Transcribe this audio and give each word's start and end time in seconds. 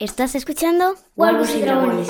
¿Estás 0.00 0.34
escuchando? 0.34 0.96
Wargos 1.14 1.54
y 1.54 1.60
Dragones. 1.60 2.08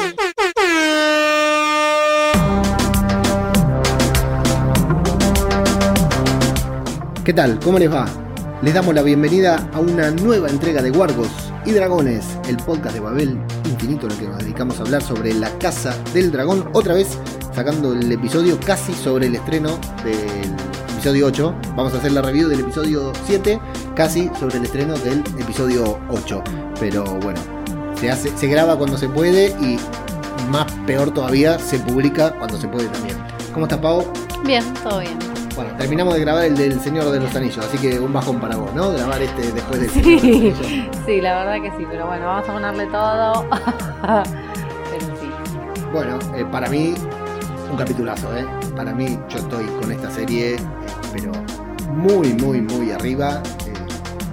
¿Qué 7.22 7.34
tal? 7.34 7.60
¿Cómo 7.60 7.78
les 7.78 7.92
va? 7.92 8.06
Les 8.62 8.72
damos 8.72 8.94
la 8.94 9.02
bienvenida 9.02 9.68
a 9.74 9.80
una 9.80 10.10
nueva 10.10 10.48
entrega 10.48 10.80
de 10.80 10.92
Wargos 10.92 11.28
y 11.66 11.72
Dragones, 11.72 12.24
el 12.48 12.56
podcast 12.56 12.94
de 12.94 13.00
Babel 13.00 13.38
Infinito 13.66 14.06
en 14.06 14.12
el 14.12 14.18
que 14.18 14.28
nos 14.28 14.38
dedicamos 14.38 14.78
a 14.78 14.82
hablar 14.82 15.02
sobre 15.02 15.34
la 15.34 15.50
Casa 15.58 15.94
del 16.14 16.32
Dragón, 16.32 16.70
otra 16.72 16.94
vez 16.94 17.18
sacando 17.52 17.92
el 17.92 18.10
episodio 18.10 18.58
casi 18.64 18.94
sobre 18.94 19.26
el 19.26 19.34
estreno 19.34 19.78
del 20.02 20.54
episodio 20.94 21.26
8. 21.26 21.54
Vamos 21.76 21.92
a 21.92 21.98
hacer 21.98 22.12
la 22.12 22.22
review 22.22 22.48
del 22.48 22.60
episodio 22.60 23.12
7, 23.26 23.60
casi 23.94 24.30
sobre 24.40 24.56
el 24.56 24.64
estreno 24.64 24.94
del 25.00 25.18
episodio 25.38 25.98
8. 26.08 26.42
Pero 26.80 27.04
bueno, 27.20 27.63
se, 28.04 28.10
hace, 28.10 28.36
se 28.36 28.46
graba 28.48 28.76
cuando 28.76 28.98
se 28.98 29.08
puede 29.08 29.48
y 29.62 29.78
más 30.50 30.70
peor 30.86 31.10
todavía, 31.10 31.58
se 31.58 31.78
publica 31.78 32.32
cuando 32.32 32.58
se 32.58 32.68
puede 32.68 32.86
también. 32.88 33.16
¿Cómo 33.54 33.64
estás, 33.64 33.78
Pau? 33.78 34.04
Bien, 34.44 34.62
todo 34.82 35.00
bien. 35.00 35.18
Bueno, 35.56 35.70
terminamos 35.78 36.12
de 36.12 36.20
grabar 36.20 36.44
el 36.44 36.54
del 36.54 36.78
Señor 36.80 37.10
de 37.10 37.20
los 37.20 37.34
Anillos, 37.34 37.64
así 37.64 37.78
que 37.78 37.98
un 37.98 38.12
bajón 38.12 38.40
para 38.40 38.56
vos, 38.56 38.74
¿no? 38.74 38.90
Grabar 38.92 39.22
este 39.22 39.52
después 39.52 39.80
del 39.80 39.88
Señor 39.90 40.04
de 40.04 40.12
los 40.12 40.20
Sí, 40.22 40.28
Anillos. 40.68 40.96
sí, 41.06 41.20
la 41.22 41.44
verdad 41.44 41.62
que 41.62 41.78
sí, 41.78 41.86
pero 41.90 42.06
bueno, 42.06 42.26
vamos 42.26 42.46
a 42.46 42.52
ponerle 42.52 42.86
todo. 42.88 43.46
pero 44.90 45.16
sí. 45.18 45.30
Bueno, 45.90 46.18
eh, 46.36 46.44
para 46.52 46.68
mí, 46.68 46.94
un 47.70 47.76
capitulazo, 47.78 48.36
¿eh? 48.36 48.44
Para 48.76 48.92
mí, 48.92 49.18
yo 49.30 49.38
estoy 49.38 49.64
con 49.80 49.90
esta 49.90 50.10
serie, 50.10 50.56
eh, 50.56 50.58
pero 51.10 51.32
muy, 51.94 52.34
muy, 52.34 52.60
muy 52.60 52.90
arriba. 52.90 53.42
Eh, 53.66 53.72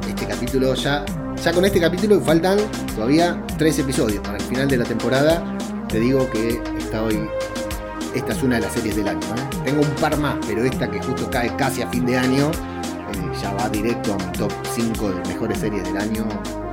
este 0.09 0.25
capítulo 0.25 0.73
ya, 0.73 1.05
ya 1.43 1.51
con 1.51 1.65
este 1.65 1.79
capítulo 1.79 2.19
faltan 2.21 2.57
todavía 2.95 3.41
tres 3.57 3.79
episodios 3.79 4.21
para 4.21 4.37
el 4.37 4.43
final 4.43 4.67
de 4.67 4.77
la 4.77 4.85
temporada. 4.85 5.43
Te 5.87 5.99
digo 5.99 6.29
que 6.29 6.61
estoy, 6.77 7.19
esta 8.15 8.33
es 8.33 8.43
una 8.43 8.55
de 8.55 8.61
las 8.61 8.73
series 8.73 8.95
del 8.95 9.07
año. 9.07 9.19
¿eh? 9.19 9.57
Tengo 9.65 9.81
un 9.81 9.89
par 9.99 10.17
más, 10.17 10.35
pero 10.47 10.63
esta 10.63 10.89
que 10.89 11.01
justo 11.01 11.29
cae 11.29 11.53
casi 11.55 11.81
a 11.81 11.87
fin 11.89 12.05
de 12.05 12.17
año, 12.17 12.49
eh, 12.51 13.37
ya 13.41 13.53
va 13.53 13.67
directo 13.69 14.13
a 14.13 14.17
mi 14.17 14.31
top 14.37 14.51
5 14.73 15.09
de 15.09 15.15
mejores 15.29 15.57
series 15.59 15.83
del 15.83 15.97
año. 15.97 16.25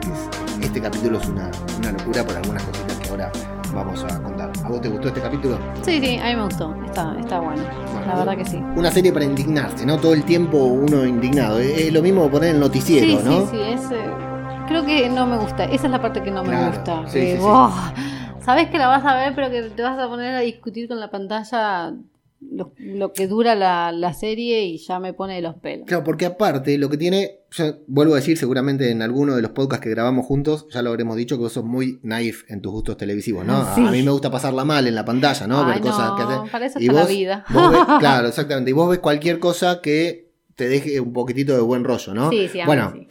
Es- 0.02 0.64
este 0.66 0.80
capítulo 0.80 1.18
es 1.18 1.26
una, 1.28 1.50
una 1.78 1.92
locura 1.92 2.24
por 2.24 2.36
algunas 2.36 2.62
cositas 2.64 2.96
que 2.98 3.08
ahora 3.10 3.32
vamos 3.74 4.04
a 4.04 4.22
contar. 4.22 4.50
¿A 4.64 4.68
vos 4.68 4.80
te 4.80 4.88
gustó 4.88 5.08
este 5.08 5.20
capítulo? 5.20 5.58
Sí, 5.82 6.00
sí, 6.00 6.18
a 6.18 6.26
mí 6.26 6.36
me 6.36 6.44
gustó. 6.44 6.74
Está, 6.84 7.16
está 7.18 7.40
bueno. 7.40 7.62
La 8.06 8.16
verdad 8.16 8.36
que 8.36 8.44
sí. 8.44 8.56
Una 8.76 8.90
serie 8.90 9.12
para 9.12 9.24
indignarse, 9.24 9.84
¿no? 9.86 9.96
Todo 9.98 10.14
el 10.14 10.24
tiempo 10.24 10.58
uno 10.58 11.04
indignado. 11.06 11.58
Es 11.58 11.78
es 11.86 11.92
lo 11.92 12.02
mismo 12.02 12.28
poner 12.30 12.54
el 12.54 12.60
noticiero, 12.60 13.18
Sí, 13.20 13.24
¿no? 13.24 13.40
sí, 13.42 13.46
sí, 13.52 13.60
es, 13.60 13.90
eh, 13.92 14.10
creo 14.68 14.84
que 14.84 15.08
no 15.08 15.26
me 15.26 15.38
gusta. 15.38 15.64
Esa 15.64 15.86
es 15.86 15.90
la 15.90 16.00
parte 16.02 16.22
que 16.22 16.30
no 16.30 16.42
me 16.44 16.50
Claro, 16.50 16.72
gusta. 16.76 17.04
sí, 17.08 17.18
que 17.20 17.36
sí, 17.36 17.42
sí. 17.42 18.66
que 18.70 18.78
la 18.78 18.88
vas 18.88 19.04
a 19.04 19.16
ver, 19.16 19.34
pero 19.34 19.50
que 19.50 19.62
te 19.62 19.82
vas 19.82 19.98
a 19.98 20.08
poner 20.08 20.34
a 20.34 20.40
discutir 20.40 20.88
con 20.88 21.00
la 21.00 21.10
pantalla 21.10 21.94
lo, 22.40 22.72
lo 22.78 23.12
que 23.12 23.26
dura 23.26 23.54
la, 23.56 23.90
la 23.90 24.14
serie 24.14 24.62
y 24.64 24.78
ya 24.78 25.00
me 25.00 25.12
pone 25.12 25.34
de 25.34 25.42
los 25.42 25.56
pelos. 25.56 25.86
Claro, 25.88 26.04
porque 26.04 26.24
aparte 26.26 26.78
lo 26.78 26.88
que 26.88 26.96
tiene, 26.96 27.40
yo 27.50 27.64
vuelvo 27.88 28.12
a 28.12 28.16
decir 28.16 28.38
seguramente 28.38 28.90
en 28.92 29.02
alguno 29.02 29.34
de 29.34 29.42
los 29.42 29.50
podcasts 29.50 29.82
que 29.82 29.90
grabamos 29.90 30.24
juntos, 30.24 30.66
ya 30.70 30.80
lo 30.82 30.90
habremos 30.90 31.16
dicho 31.16 31.36
que 31.36 31.42
vos 31.42 31.52
sos 31.52 31.64
muy 31.64 31.98
naif 32.04 32.44
en 32.48 32.62
tus 32.62 32.70
gustos 32.72 32.96
televisivos, 32.96 33.44
¿no? 33.44 33.56
A- 33.56 33.76
mí 33.90 34.02
me 34.02 34.10
gusta 34.12 34.30
pasarla 34.30 34.64
mal 34.64 34.86
en 34.86 34.94
la 34.94 35.04
pantalla, 35.04 35.46
¿no? 35.48 35.64
Ay, 35.64 35.72
Ver 35.74 35.80
cosas 35.80 36.10
no, 36.10 36.44
que 36.44 36.50
para 36.50 36.66
eso 36.66 36.78
Y 36.78 36.86
la 36.86 36.92
vos- 37.00 37.08
vida. 37.08 37.44
vos 37.50 37.72
ves- 37.72 37.80
claro, 37.98 38.28
exactamente. 38.28 38.70
Y 38.70 38.74
vos 38.74 38.88
ves 38.88 39.00
cualquier 39.00 39.40
cosa 39.40 39.80
que 39.82 40.30
te 40.54 40.68
deje 40.68 41.00
un 41.00 41.12
poquitito 41.12 41.54
de 41.54 41.60
buen 41.60 41.82
rollo, 41.84 42.14
¿no? 42.14 42.30
Sí, 42.30 42.48
sí, 42.48 42.60
bueno, 42.64 42.92
sí. 42.94 43.08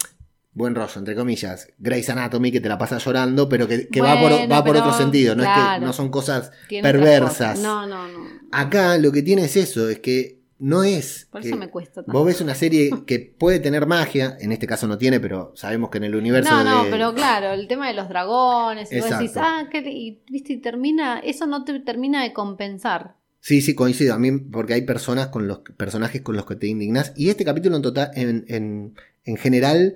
Buen 0.58 0.76
rollo, 0.76 0.92
entre 0.98 1.16
comillas. 1.16 1.68
Grey's 1.78 2.10
Anatomy 2.10 2.52
que 2.52 2.60
te 2.60 2.68
la 2.70 2.78
pasas 2.78 3.04
llorando, 3.06 3.48
pero 3.48 3.68
que, 3.68 3.88
que 3.88 4.02
va 4.02 4.20
por, 4.20 4.32
va 4.52 4.64
por 4.64 4.76
otro 4.76 4.94
sentido, 4.94 5.36
no 5.36 5.44
es 5.44 5.50
que 5.50 5.86
no 5.86 5.94
son 5.94 6.10
cosas 6.10 6.52
perversas. 6.82 7.60
No, 7.60 7.86
no, 7.86 8.08
no. 8.08 8.28
Acá 8.52 8.98
lo 8.98 9.12
que 9.12 9.22
tiene 9.22 9.46
es 9.46 9.56
eso, 9.56 9.90
es 9.90 10.00
que 10.00 10.38
no 10.60 10.84
es. 10.84 11.28
Por 11.32 11.46
eso 11.46 11.56
me 11.56 11.70
cuesta 11.70 12.02
tanto. 12.02 12.12
Vos 12.12 12.26
ves 12.26 12.42
una 12.42 12.56
serie 12.56 12.90
que 13.06 13.20
puede 13.20 13.60
tener 13.60 13.86
magia, 13.86 14.36
en 14.40 14.52
este 14.52 14.66
caso 14.66 14.88
no 14.88 14.98
tiene, 14.98 15.20
pero 15.20 15.54
sabemos 15.56 15.90
que 15.92 16.00
en 16.00 16.06
el 16.06 16.16
universo 16.16 16.50
No, 16.50 16.64
no, 16.64 16.84
de- 16.86 16.90
pero 16.90 17.14
claro, 17.14 17.52
el 17.52 17.68
tema 17.68 17.88
de 17.88 17.94
los 17.94 18.10
dragones, 18.10 18.92
y 18.92 19.00
vos 19.00 19.10
decís, 19.12 19.34
ah, 19.36 19.68
que, 19.72 19.80
y, 19.88 20.22
viste, 20.32 20.54
y 20.54 20.58
termina, 20.58 21.20
eso 21.20 21.46
no 21.46 21.64
te 21.64 21.80
termina 21.82 22.24
de 22.24 22.34
compensar. 22.34 23.16
Sí, 23.40 23.62
sí, 23.62 23.76
coincido. 23.76 24.16
A 24.16 24.18
mí, 24.18 24.32
porque 24.32 24.74
hay 24.74 24.82
personas 24.82 25.28
con 25.28 25.48
los 25.48 25.60
personajes 25.78 26.22
con 26.22 26.36
los 26.36 26.46
que 26.48 26.56
te 26.56 26.68
indignas. 26.68 27.14
Y 27.16 27.30
este 27.30 27.46
capítulo 27.46 27.76
en 27.76 27.82
total, 27.84 28.10
en, 28.16 28.44
en, 28.50 28.96
en 29.26 29.38
general, 29.38 29.96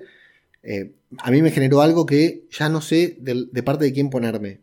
eh, 0.62 0.92
a 1.18 1.30
mí 1.30 1.42
me 1.42 1.50
generó 1.50 1.80
algo 1.80 2.06
que 2.06 2.44
ya 2.50 2.68
no 2.68 2.80
sé 2.80 3.16
de, 3.20 3.62
parte 3.62 3.84
de 3.84 3.92
quién 3.92 4.10
ponerme. 4.10 4.60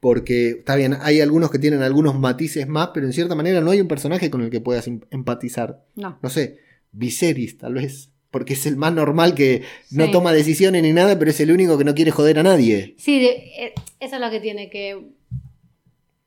Porque 0.00 0.50
está 0.50 0.76
bien, 0.76 0.96
hay 1.00 1.20
algunos 1.20 1.50
que 1.50 1.58
tienen 1.58 1.82
algunos 1.82 2.18
matices 2.18 2.68
más, 2.68 2.90
pero 2.92 3.06
en 3.06 3.12
cierta 3.12 3.34
manera 3.34 3.60
no 3.60 3.70
hay 3.70 3.80
un 3.80 3.88
personaje 3.88 4.30
con 4.30 4.42
el 4.42 4.50
que 4.50 4.60
puedas 4.60 4.86
em- 4.86 5.00
empatizar. 5.10 5.84
No. 5.94 6.18
no 6.22 6.28
sé, 6.30 6.58
Viserys 6.92 7.58
tal 7.58 7.74
vez, 7.74 8.10
porque 8.30 8.52
es 8.54 8.66
el 8.66 8.76
más 8.76 8.92
normal 8.92 9.34
que 9.34 9.62
no 9.90 10.10
toma 10.10 10.32
decisiones 10.32 10.82
ni 10.82 10.92
nada, 10.92 11.18
pero 11.18 11.30
es 11.30 11.40
el 11.40 11.50
único 11.50 11.78
que 11.78 11.84
no 11.84 11.94
quiere 11.94 12.10
joder 12.10 12.38
a 12.38 12.42
nadie. 12.42 12.94
Sí, 12.98 13.18
de- 13.20 13.28
eh, 13.66 13.72
eso 14.00 14.16
es 14.16 14.20
lo 14.20 14.30
que 14.30 14.40
tiene 14.40 14.68
que... 14.70 15.12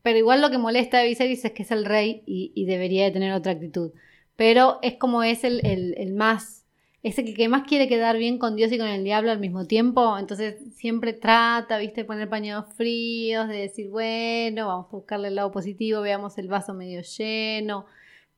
Pero 0.01 0.17
igual 0.17 0.41
lo 0.41 0.49
que 0.49 0.57
molesta 0.57 0.99
a 0.99 1.03
Viserys 1.03 1.45
es 1.45 1.51
que 1.51 1.63
es 1.63 1.71
el 1.71 1.85
rey 1.85 2.23
y, 2.25 2.51
y 2.55 2.65
debería 2.65 3.03
de 3.05 3.11
tener 3.11 3.33
otra 3.33 3.51
actitud. 3.51 3.91
Pero 4.35 4.79
es 4.81 4.95
como 4.95 5.23
es 5.23 5.43
el, 5.43 5.65
el- 5.65 5.93
el 5.97 6.13
más... 6.13 6.58
Es 7.01 7.17
el 7.17 7.33
que 7.33 7.47
más 7.47 7.63
quiere 7.67 7.87
quedar 7.87 8.17
bien 8.17 8.37
con 8.37 8.55
Dios 8.55 8.71
y 8.71 8.77
con 8.77 8.87
el 8.87 9.03
diablo 9.03 9.31
al 9.31 9.39
mismo 9.39 9.65
tiempo. 9.65 10.17
Entonces 10.17 10.57
siempre 10.75 11.13
trata, 11.13 11.77
viste, 11.77 12.01
de 12.01 12.05
poner 12.05 12.27
paños 12.27 12.65
fríos, 12.75 13.47
de 13.47 13.57
decir, 13.57 13.89
bueno, 13.89 14.67
vamos 14.67 14.87
a 14.87 14.97
buscarle 14.97 15.29
el 15.29 15.35
lado 15.35 15.51
positivo, 15.51 16.01
veamos 16.01 16.37
el 16.37 16.49
vaso 16.49 16.73
medio 16.73 17.01
lleno. 17.01 17.85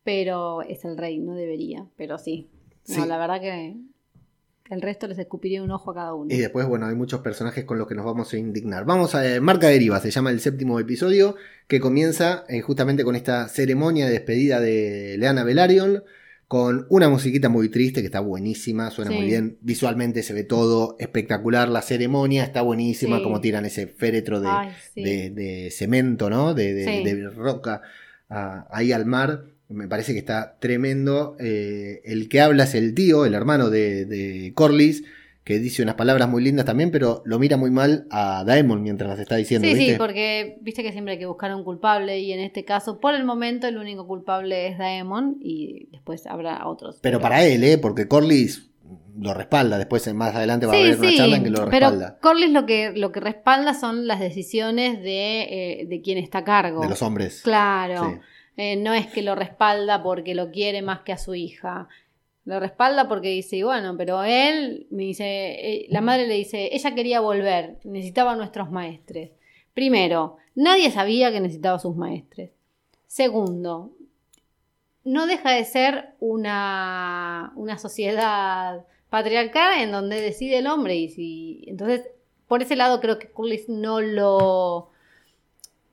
Pero 0.04 0.62
es 0.62 0.86
el 0.86 0.98
rey, 0.98 1.18
no 1.18 1.34
debería. 1.34 1.88
Pero 1.98 2.18
sí. 2.18 2.50
No, 2.88 3.06
la 3.06 3.18
verdad 3.18 3.42
que 3.42 3.78
el 4.72 4.82
resto 4.82 5.06
les 5.08 5.20
escupiría 5.20 5.62
un 5.62 5.70
ojo 5.70 5.92
a 5.92 5.96
cada 5.96 6.14
uno. 6.14 6.34
Y 6.34 6.38
después, 6.38 6.66
bueno, 6.66 6.86
hay 6.86 6.96
muchos 6.96 7.20
personajes 7.20 7.66
con 7.66 7.78
los 7.78 7.88
que 7.88 7.96
nos 7.96 8.06
vamos 8.06 8.32
a 8.34 8.38
indignar. 8.38 8.86
Vamos 8.86 9.16
a 9.16 9.36
eh, 9.36 9.42
Marca 9.42 9.68
Deriva, 9.68 10.00
se 10.00 10.12
llama 10.12 10.32
el 10.32 10.40
séptimo 10.40 10.80
episodio, 10.80 11.36
que 11.68 11.82
comienza 11.82 12.46
eh, 12.48 12.62
justamente 12.62 13.04
con 13.04 13.18
esta 13.18 13.50
ceremonia 13.50 14.06
de 14.06 14.14
despedida 14.14 14.62
de 14.62 15.18
Leana 15.20 15.44
Velaryon, 15.44 16.04
con 16.52 16.86
una 16.90 17.08
musiquita 17.08 17.48
muy 17.48 17.70
triste 17.70 18.02
que 18.02 18.08
está 18.08 18.20
buenísima, 18.20 18.92
suena 18.92 19.12
Sí. 19.12 19.16
muy 19.20 19.26
bien, 19.26 19.58
visualmente 19.62 20.22
se 20.22 20.34
ve 20.34 20.44
todo 20.44 20.98
espectacular, 21.00 21.70
la 21.70 21.82
ceremonia 21.82 22.44
está 22.44 22.62
buenísima, 22.62 23.20
Sí. 23.20 23.24
como 23.24 23.40
tiran 23.40 23.64
ese 23.64 23.88
féretro 23.88 24.42
de, 24.42 24.50
Ay, 24.50 24.70
sí. 24.94 25.02
de, 25.02 25.30
de 25.30 25.72
cemento, 25.72 26.30
¿no? 26.30 26.54
De, 26.54 26.74
de- 26.74 27.30
roca 27.30 27.84
ah, 28.30 28.68
ahí 28.70 28.92
al 28.92 29.06
mar. 29.06 29.46
Me 29.70 29.88
parece 29.88 30.12
que 30.12 30.20
está 30.20 30.58
tremendo. 30.60 31.38
Eh, 31.40 32.02
el 32.04 32.28
que 32.28 32.42
habla 32.42 32.66
es 32.66 32.76
el 32.76 32.94
tío, 32.96 33.26
el 33.26 33.34
hermano 33.34 33.70
de, 33.70 34.04
de 34.04 34.52
Corlys, 34.54 35.06
que 35.52 35.60
dice 35.60 35.84
unas 35.84 35.96
palabras 35.96 36.30
muy 36.30 36.44
lindas 36.44 36.66
también, 36.66 36.92
pero 36.92 37.22
lo 37.26 37.40
mira 37.40 37.58
muy 37.58 37.72
mal 37.72 38.08
a 38.10 38.44
Daemon 38.46 38.82
mientras 38.82 39.10
las 39.10 39.20
está 39.20 39.36
diciendo. 39.36 39.68
Sí, 39.68 39.74
¿viste? 39.74 39.92
sí, 39.94 39.98
porque 39.98 40.58
viste 40.62 40.82
que 40.84 40.92
siempre 40.92 41.14
hay 41.14 41.20
que 41.20 41.26
buscar 41.26 41.54
un 41.54 41.64
culpable 41.64 42.20
y 42.20 42.32
en 42.32 42.40
este 42.40 42.64
caso, 42.64 43.00
por 43.00 43.14
el 43.16 43.26
momento, 43.26 43.68
el 43.68 43.78
único 43.78 44.08
culpable 44.08 44.68
es 44.68 44.78
Daemon 44.78 45.38
y 45.42 45.88
después 45.92 46.26
habrá 46.28 46.66
otros. 46.68 47.00
Pero 47.02 47.20
para 47.20 47.44
él, 47.46 47.64
¿eh? 47.64 47.78
Porque 47.78 48.08
Corlys 48.08 48.70
lo 49.18 49.34
respalda. 49.34 49.78
Después, 49.78 50.12
más 50.14 50.36
adelante, 50.36 50.66
va 50.66 50.74
a 50.74 50.76
Sí, 50.76 50.82
haber 50.84 51.00
una 51.00 51.10
sí, 51.10 51.18
charla 51.18 51.36
en 51.38 51.44
que 51.44 51.50
lo 51.50 51.66
respalda. 51.66 52.08
pero 52.08 52.22
Corlys 52.22 52.52
lo 52.52 52.66
que, 52.66 52.94
lo 52.96 53.12
que 53.12 53.20
respalda 53.20 53.74
son 53.74 54.08
las 54.08 54.20
decisiones 54.20 55.02
de, 55.02 55.42
eh, 55.82 55.86
de 55.88 56.02
quien 56.02 56.18
está 56.18 56.40
a 56.40 56.44
cargo. 56.44 56.82
De 56.82 56.90
los 56.90 57.02
hombres. 57.02 57.42
Claro. 57.44 58.10
Sí. 58.10 58.20
Eh, 58.58 58.76
no 58.76 58.94
es 58.94 59.08
que 59.08 59.22
lo 59.22 59.36
respalda 59.36 60.04
porque 60.04 60.36
lo 60.36 60.52
quiere 60.52 60.82
más 60.82 61.02
que 61.02 61.14
a 61.14 61.18
su 61.18 61.36
hija. 61.36 61.88
Lo 62.46 62.60
respalda 62.60 63.08
porque 63.08 63.30
dice, 63.30 63.58
y 63.58 63.64
bueno, 63.64 63.96
pero 63.98 64.24
él, 64.24 64.88
me 64.90 65.04
dice, 65.04 65.26
eh, 65.26 65.86
la 65.90 66.02
madre 66.02 66.28
le 66.28 66.34
dice, 66.36 66.70
ella 66.72 66.96
quería 66.96 67.20
volver, 67.20 67.78
necesitaba 67.84 68.32
a 68.32 68.36
nuestros 68.36 68.72
maestres. 68.72 69.32
Primero, 69.74 70.38
nadie 70.56 70.90
sabía 70.92 71.32
que 71.32 71.40
necesitaba 71.40 71.76
a 71.78 71.80
sus 71.80 71.96
maestres. 71.96 72.50
Segundo, 73.06 73.92
no 75.04 75.28
deja 75.28 75.52
de 75.52 75.66
ser 75.66 76.16
una, 76.20 77.54
una 77.56 77.78
sociedad 77.78 78.86
patriarcal 79.10 79.80
en 79.80 79.92
donde 79.92 80.20
decide 80.22 80.58
el 80.60 80.68
hombre. 80.68 80.96
Y 80.96 81.10
si, 81.10 81.64
entonces, 81.68 82.08
por 82.48 82.62
ese 82.64 82.76
lado 82.76 83.00
creo 83.02 83.20
que 83.20 83.30
Curlis 83.30 83.70
no 83.70 84.02
lo 84.02 84.90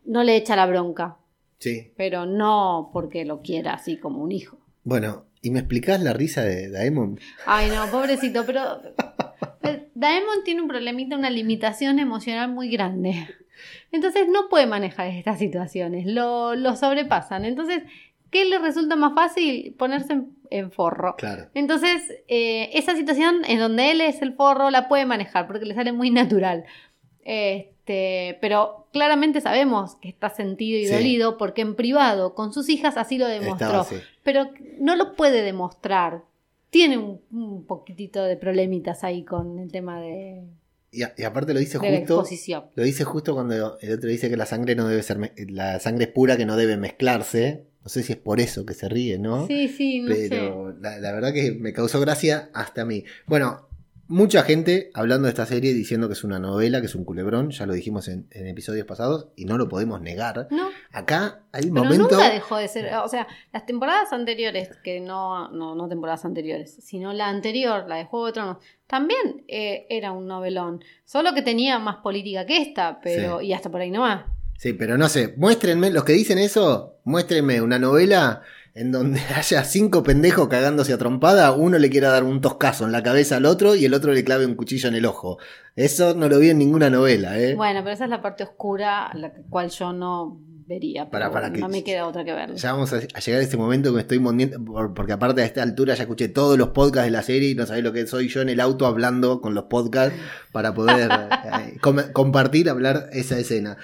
no 0.05 0.25
le 0.25 0.37
echa 0.37 0.57
la 0.57 0.65
bronca, 0.67 1.19
Sí. 1.59 1.93
pero 1.97 2.25
no 2.25 2.89
porque 2.95 3.27
lo 3.27 3.43
quiera 3.43 3.75
así 3.75 3.99
como 3.99 4.23
un 4.23 4.33
hijo. 4.33 4.59
Bueno, 4.85 5.25
¿y 5.49 5.51
me 5.51 5.61
explicás 5.61 6.01
la 6.01 6.13
risa 6.13 6.43
de 6.43 6.71
Daemon? 6.71 7.19
Ay, 7.47 7.71
no, 7.71 7.87
pobrecito, 7.91 8.45
pero 8.45 8.83
Daemon 9.95 10.45
tiene 10.45 10.61
un 10.61 10.69
problemita, 10.69 11.17
una 11.17 11.31
limitación 11.31 11.99
emocional 11.99 12.51
muy 12.51 12.69
grande. 12.71 13.27
Entonces 13.91 14.29
no 14.29 14.49
puede 14.51 14.67
manejar 14.67 15.09
estas 15.09 15.39
situaciones, 15.39 16.07
lo, 16.07 16.55
lo 16.55 16.77
sobrepasan. 16.77 17.47
Entonces, 17.47 17.83
¿qué 18.31 18.45
le 18.45 18.59
resulta 18.59 18.95
más 18.95 19.15
fácil? 19.15 19.75
Ponerse 19.79 20.13
en, 20.13 20.37
en 20.51 20.71
forro. 20.71 21.17
Claro. 21.17 21.47
Entonces, 21.55 22.03
eh, 22.29 22.69
esa 22.75 22.95
situación 22.95 23.43
en 23.47 23.59
donde 23.59 23.91
él 23.91 24.03
es 24.03 24.21
el 24.21 24.35
forro 24.35 24.71
la 24.71 24.87
puede 24.87 25.07
manejar 25.07 25.47
porque 25.47 25.65
le 25.65 25.75
sale 25.75 25.93
muy 25.93 26.11
natural. 26.11 26.65
Este, 27.89 28.37
pero 28.43 28.87
claramente 28.93 29.41
sabemos 29.41 29.97
que 29.97 30.09
está 30.11 30.29
sentido 30.29 30.79
y 30.79 30.87
Sí. 30.87 30.93
dolido 30.93 31.39
porque 31.39 31.63
en 31.63 31.75
privado 31.75 32.35
con 32.35 32.53
sus 32.53 32.69
hijas 32.69 32.97
así 32.99 33.17
lo 33.17 33.27
demostró. 33.27 33.81
Así. 33.81 33.97
Pero 34.23 34.51
no 34.79 34.95
lo 34.95 35.15
puede 35.17 35.43
demostrar. 35.43 36.23
Tiene 36.71 36.99
un, 36.99 37.21
un 37.33 37.65
poquitito 37.65 38.23
de 38.25 38.37
problemitas 38.37 39.05
ahí 39.05 39.25
con 39.25 39.59
el 39.59 39.73
tema 39.73 40.01
de, 40.03 40.43
Y, 40.93 41.03
a- 41.03 41.15
y 41.17 41.23
aparte 41.25 41.55
lo 41.55 41.61
dice 41.61 41.79
justo. 41.79 42.25
Lo 42.75 42.83
dice 42.83 43.05
justo 43.05 43.33
cuando 43.35 43.79
el 43.81 43.93
otro 43.93 44.09
dice 44.11 44.29
que 44.29 44.37
la 44.37 44.47
sangre 44.47 44.75
no 44.75 44.87
debe 44.87 45.03
ser. 45.03 45.19
La 45.49 45.81
sangre 45.81 46.05
es 46.05 46.11
pura 46.11 46.37
que 46.37 46.45
no 46.47 46.57
debe 46.57 46.77
mezclarse. 46.77 47.65
No 47.83 47.89
sé 47.89 48.03
si 48.03 48.13
es 48.13 48.19
por 48.19 48.39
eso 48.41 48.67
que 48.67 48.75
se 48.75 48.89
ríe, 48.91 49.19
¿no? 49.19 49.47
Sí, 49.47 49.69
sí, 49.69 50.01
no 50.01 50.15
sé. 50.15 50.27
Pero 50.29 50.75
la, 50.79 50.99
la 50.99 51.13
verdad 51.13 51.33
que 51.33 51.53
me 51.53 51.73
causó 51.73 52.01
gracia 52.01 52.51
hasta 52.53 52.83
a 52.83 52.85
mí. 52.85 53.05
Bueno, 53.27 53.68
mucha 54.09 54.43
gente 54.43 54.91
hablando 54.95 55.27
de 55.27 55.31
esta 55.31 55.47
serie 55.47 55.73
diciendo 55.75 56.09
que 56.09 56.15
es 56.15 56.25
una 56.25 56.39
novela, 56.39 56.81
que 56.81 56.87
es 56.87 56.95
un 56.95 57.05
culebrón, 57.05 57.51
ya 57.51 57.67
lo 57.67 57.75
dijimos 57.75 58.09
en, 58.09 58.27
en 58.31 58.47
episodios 58.49 58.87
pasados 58.87 59.29
y 59.37 59.45
no 59.45 59.57
lo 59.59 59.69
podemos 59.69 60.01
negar. 60.01 60.49
No, 60.51 60.69
Acá 60.93 61.43
hay 61.53 61.67
un 61.67 61.75
pero 61.75 61.85
momento. 61.85 62.17
nunca 62.17 62.31
dejó 62.31 62.57
de 62.57 62.69
ser. 62.69 62.93
O 62.97 63.09
sea, 63.09 63.29
las 63.53 63.67
temporadas 63.67 64.13
anteriores, 64.13 64.71
que 64.83 65.01
no, 65.01 65.51
no, 65.51 65.75
no 65.75 65.89
temporadas 65.89 66.25
anteriores, 66.25 66.77
sino 66.83 67.13
la 67.13 67.29
anterior, 67.29 67.85
la 67.87 67.97
de 67.97 68.07
Juego 68.07 68.27
de 68.27 68.33
Tronos, 68.33 68.57
también 68.87 69.45
eh, 69.49 69.87
era 69.91 70.13
un 70.13 70.27
novelón. 70.27 70.83
Solo 71.05 71.35
que 71.35 71.43
tenía 71.43 71.79
más 71.79 71.97
política 71.97 72.47
que 72.47 72.63
esta, 72.63 73.01
pero. 73.03 73.41
Sí. 73.41 73.47
Y 73.47 73.53
hasta 73.53 73.71
por 73.71 73.81
ahí 73.83 73.91
nomás. 73.91 74.25
Sí, 74.57 74.73
pero 74.73 74.99
no 74.99 75.09
sé, 75.09 75.35
muéstrenme, 75.37 75.91
los 75.91 76.03
que 76.03 76.15
dicen 76.15 76.39
eso, 76.39 76.97
muéstrenme 77.05 77.61
una 77.61 77.79
novela 77.79 78.43
en 78.79 78.93
donde 78.93 79.21
haya 79.37 79.65
cinco 79.65 80.03
pendejos 80.03 80.49
cagándose 80.49 80.93
a 80.93 80.99
trompada, 80.99 81.53
uno 81.53 81.79
le 81.79 81.91
quiera 81.91 82.11
dar 82.11 82.25
un 82.25 82.41
toscazo 82.41 82.85
en 82.87 82.93
la 82.93 83.03
cabeza 83.03 83.37
al 83.37 83.47
otro 83.47 83.75
y 83.75 83.85
el 83.85 83.95
otro 83.95 84.13
le 84.13 84.25
clave 84.25 84.47
un 84.47 84.55
cuchillo 84.55 84.89
en 84.89 84.95
el 84.95 85.05
ojo. 85.07 85.39
Eso 85.77 86.15
no 86.15 86.29
lo 86.29 86.39
vi 86.39 86.51
en 86.51 86.59
ninguna 86.59 86.91
novela, 86.91 87.39
¿eh? 87.39 87.55
Bueno, 87.55 87.81
pero 87.83 87.95
esa 87.95 88.05
es 88.05 88.11
la 88.11 88.23
parte 88.23 88.45
oscura, 88.45 89.11
la 89.15 89.33
cual 89.51 89.71
yo 89.71 89.93
no 89.93 90.41
vería. 90.67 91.09
Para, 91.09 91.31
para, 91.31 91.51
que- 91.51 91.61
no 91.61 91.69
me 91.69 91.83
queda 91.83 92.07
otra 92.07 92.25
que 92.25 92.33
verlo. 92.33 92.57
Ya 92.57 92.73
vamos 92.73 92.93
a, 92.93 92.97
a 92.97 93.21
llegar 93.21 93.41
a 93.41 93.45
ese 93.45 93.57
momento 93.57 93.89
que 93.91 93.95
me 93.97 94.01
estoy 94.03 94.19
mondiendo, 94.19 94.63
por- 94.65 94.93
porque 94.93 95.13
aparte 95.13 95.41
a 95.41 95.45
esta 95.47 95.63
altura 95.63 95.95
ya 95.95 96.03
escuché 96.03 96.29
todos 96.29 96.59
los 96.59 96.69
podcasts 96.69 97.07
de 97.07 97.11
la 97.13 97.23
serie 97.23 97.51
y 97.51 97.55
no 97.55 97.65
sabéis 97.65 97.85
lo 97.85 97.93
que 97.93 98.07
soy 98.07 98.29
yo 98.29 98.43
en 98.43 98.49
el 98.51 98.61
auto 98.61 98.87
hablando 98.87 99.41
con 99.41 99.55
los 99.55 99.65
podcasts 99.65 100.15
para 100.53 100.75
poder 100.75 101.11
eh, 101.45 101.79
com- 101.81 102.13
compartir, 102.13 102.69
hablar 102.69 103.09
esa 103.13 103.39
escena. 103.39 103.77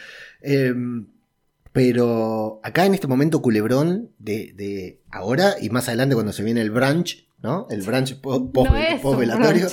Eh, 0.42 0.74
pero 1.74 2.60
acá 2.62 2.86
en 2.86 2.94
este 2.94 3.08
momento 3.08 3.42
culebrón 3.42 4.12
de, 4.18 4.52
de 4.54 5.00
ahora 5.10 5.56
y 5.60 5.70
más 5.70 5.88
adelante 5.88 6.14
cuando 6.14 6.32
se 6.32 6.44
viene 6.44 6.60
el 6.60 6.70
brunch, 6.70 7.26
¿no? 7.42 7.66
El 7.68 7.82
brunch 7.82 8.22
No 8.22 8.52
post-velatorio, 8.52 9.66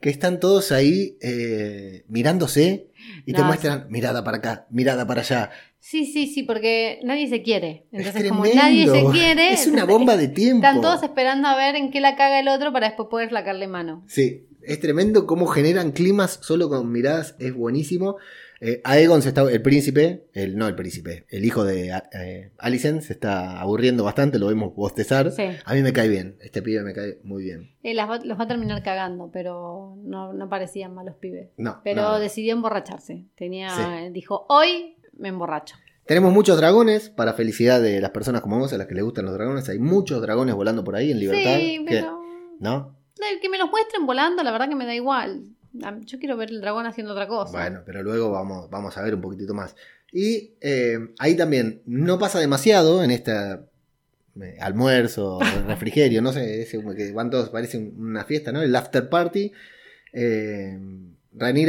que 0.00 0.08
están 0.08 0.38
todos 0.38 0.70
ahí 0.70 1.18
eh, 1.20 2.04
mirándose 2.06 2.92
y 3.26 3.32
te 3.32 3.42
muestran 3.42 3.88
mirada 3.90 4.22
para 4.22 4.36
acá, 4.36 4.66
mirada 4.70 5.04
para 5.08 5.22
allá. 5.22 5.50
Sí, 5.80 6.06
sí, 6.06 6.28
sí, 6.28 6.44
porque 6.44 7.00
nadie 7.02 7.28
se 7.28 7.42
quiere. 7.42 7.88
Entonces, 7.90 8.22
es 8.22 8.30
como 8.30 8.44
nadie 8.44 8.88
se 8.88 9.04
quiere. 9.10 9.52
Es 9.52 9.66
una 9.66 9.84
bomba 9.84 10.16
de 10.16 10.28
tiempo. 10.28 10.64
Están 10.64 10.80
todos 10.80 11.02
esperando 11.02 11.48
a 11.48 11.56
ver 11.56 11.74
en 11.74 11.90
qué 11.90 12.00
la 12.00 12.14
caga 12.14 12.38
el 12.38 12.46
otro 12.46 12.72
para 12.72 12.86
después 12.86 13.08
poder 13.10 13.30
sacarle 13.30 13.66
mano. 13.66 14.04
Sí, 14.06 14.46
es 14.62 14.78
tremendo 14.78 15.26
cómo 15.26 15.46
generan 15.48 15.90
climas 15.90 16.38
solo 16.40 16.68
con 16.68 16.92
miradas, 16.92 17.34
es 17.40 17.52
buenísimo. 17.52 18.16
Eh, 18.60 18.80
Aegon 18.84 19.22
se 19.22 19.28
está, 19.28 19.42
el 19.42 19.62
príncipe, 19.62 20.28
el, 20.32 20.56
no 20.56 20.66
el 20.66 20.74
príncipe, 20.74 21.26
el 21.30 21.44
hijo 21.44 21.64
de 21.64 21.90
eh, 22.12 22.50
Alicent 22.58 23.02
se 23.02 23.12
está 23.12 23.60
aburriendo 23.60 24.02
bastante, 24.04 24.38
lo 24.38 24.48
vemos 24.48 24.74
bostezar. 24.74 25.30
Sí. 25.30 25.44
A 25.64 25.74
mí 25.74 25.82
me 25.82 25.92
cae 25.92 26.08
bien, 26.08 26.36
este 26.40 26.60
pibe 26.62 26.82
me 26.82 26.92
cae 26.92 27.20
muy 27.22 27.44
bien. 27.44 27.70
Eh, 27.84 27.94
las 27.94 28.10
va- 28.10 28.18
los 28.24 28.38
va 28.38 28.44
a 28.44 28.48
terminar 28.48 28.82
cagando, 28.82 29.30
pero 29.32 29.94
no, 30.02 30.32
no 30.32 30.48
parecían 30.48 30.92
malos 30.94 31.14
pibes. 31.20 31.50
No, 31.56 31.80
Pero 31.84 32.02
no. 32.02 32.18
decidió 32.18 32.52
emborracharse. 32.52 33.26
Tenía, 33.36 33.70
Sí. 33.70 34.10
dijo, 34.12 34.44
hoy 34.48 34.96
me 35.16 35.28
emborracho. 35.28 35.76
Tenemos 36.06 36.32
muchos 36.32 36.56
dragones, 36.56 37.10
para 37.10 37.34
felicidad 37.34 37.80
de 37.82 38.00
las 38.00 38.10
personas 38.10 38.40
como 38.40 38.58
vos, 38.58 38.72
a 38.72 38.78
las 38.78 38.86
que 38.86 38.94
les 38.94 39.04
gustan 39.04 39.26
los 39.26 39.34
dragones. 39.34 39.68
Hay 39.68 39.78
muchos 39.78 40.20
dragones 40.22 40.54
volando 40.54 40.82
por 40.82 40.96
ahí 40.96 41.10
en 41.12 41.20
libertad. 41.20 41.56
Sí, 41.58 41.84
pero 41.86 42.20
¿No? 42.60 42.96
el 43.32 43.40
que 43.40 43.48
me 43.48 43.58
los 43.58 43.68
muestren 43.70 44.06
volando, 44.06 44.42
la 44.42 44.50
verdad 44.52 44.68
que 44.68 44.74
me 44.74 44.86
da 44.86 44.94
igual. 44.94 45.42
A- 45.84 45.98
Yo 46.04 46.18
quiero 46.18 46.36
ver 46.36 46.50
el 46.50 46.60
dragón 46.60 46.86
haciendo 46.86 47.12
otra 47.12 47.26
cosa. 47.28 47.52
Bueno, 47.52 47.82
pero 47.84 48.02
luego 48.02 48.30
vamos, 48.30 48.68
vamos 48.70 48.96
a 48.96 49.02
ver 49.02 49.14
un 49.14 49.20
poquitito 49.20 49.54
más. 49.54 49.74
Y 50.12 50.52
eh, 50.60 50.98
ahí 51.18 51.36
también 51.36 51.82
no 51.86 52.18
pasa 52.18 52.38
demasiado 52.38 53.02
en 53.04 53.10
esta 53.10 53.62
eh, 54.40 54.56
almuerzo, 54.60 55.38
refrigerio, 55.66 56.22
no 56.22 56.32
sé, 56.32 56.62
ese 56.62 56.80
que 56.96 57.12
van 57.12 57.30
todos, 57.30 57.50
parece 57.50 57.78
un- 57.78 57.94
una 57.98 58.24
fiesta, 58.24 58.52
¿no? 58.52 58.62
El 58.62 58.74
after 58.74 59.08
party. 59.08 59.52
Eh, 60.12 60.78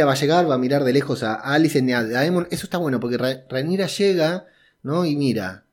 va 0.08 0.12
a 0.12 0.16
llegar, 0.16 0.50
va 0.50 0.56
a 0.56 0.60
mirar 0.60 0.84
de 0.84 0.94
lejos 0.94 1.24
a 1.24 1.34
Alicent 1.36 1.90
y 1.90 1.94
a 1.94 2.04
Daemon. 2.04 2.48
Eso 2.52 2.66
está 2.66 2.78
bueno 2.78 3.00
porque 3.00 3.18
Ra- 3.18 3.44
Rhaenyra 3.50 3.88
llega, 3.88 4.46
¿no? 4.84 5.06
Y 5.06 5.16
mira. 5.16 5.64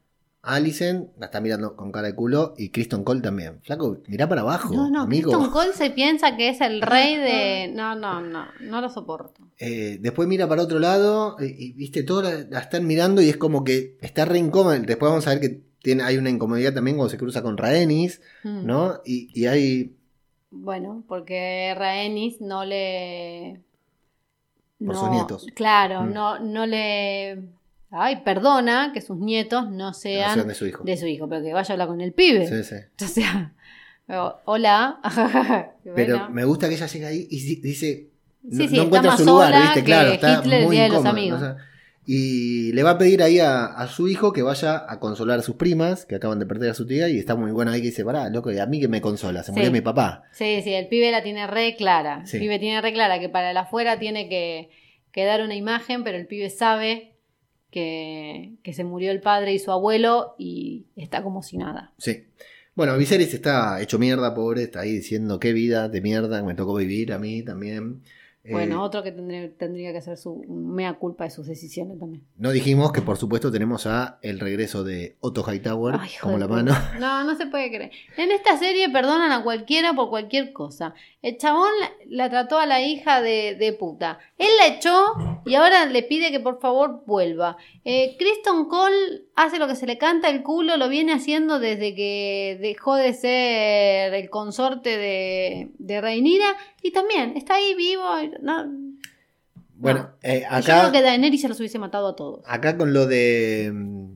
A 0.47 0.55
Alicent 0.55 1.11
la 1.19 1.27
está 1.27 1.41
mirando 1.41 1.77
con 1.77 1.91
cara 1.93 2.07
de 2.07 2.15
culo 2.15 2.55
y 2.57 2.71
Kristen 2.71 3.03
Cole 3.05 3.21
también. 3.21 3.61
Flaco, 3.63 3.99
mirá 4.07 4.29
para 4.29 4.43
abajo, 4.43 4.73
no, 4.75 4.89
no, 4.89 5.03
amigo. 5.03 5.31
Kristen 5.33 5.51
Cole 5.53 5.73
se 5.73 5.91
piensa 5.91 6.37
que 6.37 6.49
es 6.51 6.61
el 6.61 6.81
rey 6.83 7.17
de. 7.17 7.73
No, 7.75 7.95
no, 7.95 8.21
no, 8.21 8.47
no 8.61 8.81
lo 8.81 8.89
soporto. 8.89 9.43
Eh, 9.59 9.99
después 10.01 10.29
mira 10.29 10.49
para 10.49 10.63
otro 10.63 10.79
lado 10.79 11.37
y, 11.41 11.47
y, 11.67 11.73
viste, 11.73 12.03
todos 12.03 12.25
la, 12.25 12.47
la 12.49 12.61
están 12.61 12.87
mirando 12.87 13.21
y 13.21 13.29
es 13.29 13.37
como 13.37 13.65
que 13.65 13.97
está 14.01 14.25
re 14.25 14.39
incómoda. 14.39 14.79
Después 14.79 15.11
vamos 15.11 15.27
a 15.27 15.31
ver 15.31 15.41
que 15.41 15.63
tiene, 15.83 16.03
hay 16.03 16.17
una 16.17 16.31
incomodidad 16.31 16.75
también 16.75 16.97
cuando 16.97 17.11
se 17.11 17.19
cruza 17.19 17.43
con 17.43 17.57
Rhaenys, 17.57 18.21
Mm. 18.45 18.67
¿no? 18.67 19.01
Y, 19.05 19.29
y 19.39 19.47
hay... 19.47 19.97
Bueno, 20.51 21.05
porque 21.09 21.75
Rhaenys 21.77 22.41
no 22.41 22.65
le. 22.65 23.61
Por 24.79 24.95
no, 24.95 25.01
sus 25.01 25.11
nietos. 25.11 25.47
Claro, 25.55 26.03
Mm. 26.03 26.13
no, 26.13 26.39
no 26.39 26.67
le. 26.67 27.43
Ay, 27.99 28.23
perdona 28.25 28.91
que 28.93 29.01
sus 29.01 29.17
nietos 29.19 29.65
no 29.71 29.77
no 29.77 29.93
sean 29.95 30.47
de 30.47 30.55
su 30.55 30.67
hijo. 30.67 30.85
de 30.85 30.97
su 30.97 31.07
hijo, 31.07 31.29
pero 31.29 31.43
que 31.43 31.53
vaya 31.53 31.69
a 31.69 31.73
hablar 31.73 31.89
con 31.89 32.01
el 32.01 32.13
pibe. 32.13 32.47
Sí, 32.47 32.63
sí. 32.65 32.77
O 33.05 33.09
sea, 33.09 33.53
hola. 34.45 35.01
Pero 35.97 36.31
me 36.31 36.45
gusta 36.45 36.69
que 36.69 36.75
ella 36.75 36.87
llega 36.87 37.09
ahí 37.09 37.27
y 37.31 37.41
di- 37.43 37.61
dice... 37.61 38.09
No, 38.43 38.63
Sí, 38.63 38.69
sí, 38.69 38.77
no 38.77 38.83
encuentra 38.85 39.17
su 39.17 39.25
lugar, 39.25 39.53
¿viste? 39.61 39.81
que 39.81 39.85
Claro, 39.87 40.11
está 40.13 40.39
Hitler 40.39 40.65
muy 40.65 40.77
Día 40.77 40.85
de 40.85 40.91
los 40.91 41.05
Amigos. 41.05 41.43
o 41.43 41.45
sea, 41.45 41.57
y 42.09 42.73
le 42.73 42.85
va 42.85 42.91
a 42.91 42.99
pedir 42.99 43.21
ahí 43.25 43.41
a, 43.41 43.65
a 43.65 43.89
su 43.89 44.07
hijo 44.07 44.33
que 44.33 44.43
vaya 44.43 44.85
a 44.89 45.01
consolar 45.01 45.41
a 45.41 45.43
sus 45.43 45.57
primas 45.57 46.07
que 46.07 46.15
acaban 46.15 46.39
de 46.39 46.47
perder 46.47 46.71
a 46.71 46.75
su 46.75 46.87
tía 46.87 47.09
y 47.09 47.19
está 47.19 47.35
muy 47.35 47.51
bueno 47.51 47.73
ahí 47.73 47.81
que 47.81 47.89
dice, 47.89 48.05
pará, 48.05 48.29
loco, 48.31 48.53
y 48.53 48.59
a 48.61 48.67
mí 48.67 48.79
que 48.79 48.87
me 48.87 49.01
consola, 49.01 49.41
se 49.43 49.47
Sí. 49.47 49.53
murió 49.57 49.73
mi 49.73 49.81
papá. 49.81 50.23
Sí, 50.31 50.61
sí, 50.63 50.73
el 50.73 50.87
pibe 50.87 51.11
la 51.11 51.25
tiene 51.25 51.49
re 51.49 51.75
clara. 51.77 52.25
Sí. 52.25 52.37
El 52.37 52.43
pibe 52.45 52.61
tiene 52.61 52.81
re 52.81 52.93
clara 52.93 53.19
que 53.19 53.29
para 53.29 53.51
el 53.51 53.57
afuera 53.57 53.99
tiene 53.99 54.29
que, 54.29 54.71
que 55.11 55.25
dar 55.25 55.43
una 55.43 55.57
imagen, 55.57 56.05
pero 56.05 56.17
el 56.17 56.29
pibe 56.29 56.49
sabe 56.49 57.16
que, 57.71 58.57
se 58.73 58.85
murió 58.85 59.11
el 59.11 59.21
padre 59.21 59.53
y 59.53 59.59
su 59.59 59.71
abuelo 59.71 60.35
y 60.39 60.87
está 60.97 61.23
como 61.23 61.43
si 61.43 61.57
nada. 61.59 61.93
Sí. 61.99 62.25
Bueno, 62.75 62.97
Viserys 62.99 63.33
está 63.33 63.81
hecho 63.81 63.99
mierda, 63.99 64.35
pobre, 64.35 64.65
está 64.65 64.81
ahí 64.81 64.93
diciendo 64.93 65.41
qué 65.41 65.53
vida 65.53 65.89
de 65.89 66.01
mierda 66.03 66.43
me 66.43 66.55
tocó 66.55 66.75
vivir 66.75 67.13
a 67.13 67.19
mí 67.19 67.43
también. 67.43 68.03
Eh, 68.47 68.53
Bueno, 68.53 68.83
otro 68.83 69.03
que 69.03 69.11
tendría, 69.13 69.53
tendría 69.57 69.91
que 69.93 69.99
hacer 69.99 70.17
su 70.17 70.45
mea 70.49 70.95
culpa 70.95 71.25
de 71.25 71.31
sus 71.31 71.47
decisiones 71.47 71.99
también. 71.99 72.23
no 72.37 72.51
dijimos 72.53 72.93
que 72.93 73.03
por 73.03 73.17
supuesto 73.17 73.51
tenemos 73.51 73.87
a 73.87 74.19
el 74.23 74.39
regreso 74.41 74.85
de 74.85 75.17
Otto 75.21 75.43
Hightower 75.43 75.97
Ay, 75.99 76.11
como 76.21 76.39
la 76.39 76.47
mano. 76.49 76.73
No, 77.01 77.25
no 77.25 77.35
se 77.37 77.47
puede 77.47 77.69
creer. 77.69 77.91
En 78.17 78.31
esta 78.31 78.57
serie 78.57 78.89
perdonan 78.89 79.33
a 79.33 79.43
cualquiera 79.43 79.93
por 79.95 80.09
cualquier 80.11 80.53
cosa. 80.53 80.95
El 81.23 81.37
chabón 81.39 81.69
la, 81.81 81.91
la 82.07 82.31
trató 82.31 82.59
a 82.59 82.67
la 82.67 82.81
hija 82.83 83.21
de, 83.21 83.57
de 83.59 83.73
puta. 83.73 84.19
Él 84.39 84.49
la 84.59 84.77
echó 84.77 85.05
y 85.45 85.55
ahora 85.57 85.87
le 85.87 86.03
pide 86.05 86.31
que 86.31 86.41
por 86.41 86.61
favor 86.61 87.03
vuelva. 87.07 87.57
Eh, 87.85 88.17
Kristen 88.19 88.67
Cole 88.67 89.26
hace 89.37 89.59
lo 89.59 89.69
que 89.69 89.77
se 89.77 89.87
le 89.87 89.99
canta 89.99 90.29
el 90.31 90.43
culo, 90.43 90.77
lo 90.77 90.89
viene 90.89 91.13
haciendo 91.13 91.61
desde 91.61 91.95
que 91.95 92.59
dejó 92.61 92.97
de 92.97 93.13
ser 93.13 94.15
el 94.15 94.31
consorte 94.31 94.97
de, 94.97 95.71
de 95.79 96.01
Rhaenyra 96.01 96.57
y 96.83 96.91
también 96.91 97.37
está 97.37 97.55
ahí 97.55 97.75
vivo. 97.75 98.03
No, 98.41 98.65
Bueno, 99.75 100.11
eh, 100.23 100.43
Yo 100.51 100.57
acá, 100.57 100.81
creo 100.81 100.93
que 100.93 101.03
Daenerys 101.03 101.43
se 101.43 101.49
los 101.49 101.61
hubiese 101.61 101.79
matado 101.79 102.09
a 102.09 102.17
todos. 102.17 102.43
acá 102.47 102.77
con 102.77 102.93
lo 102.93 103.07
de 103.07 103.71
mm, 103.73 104.15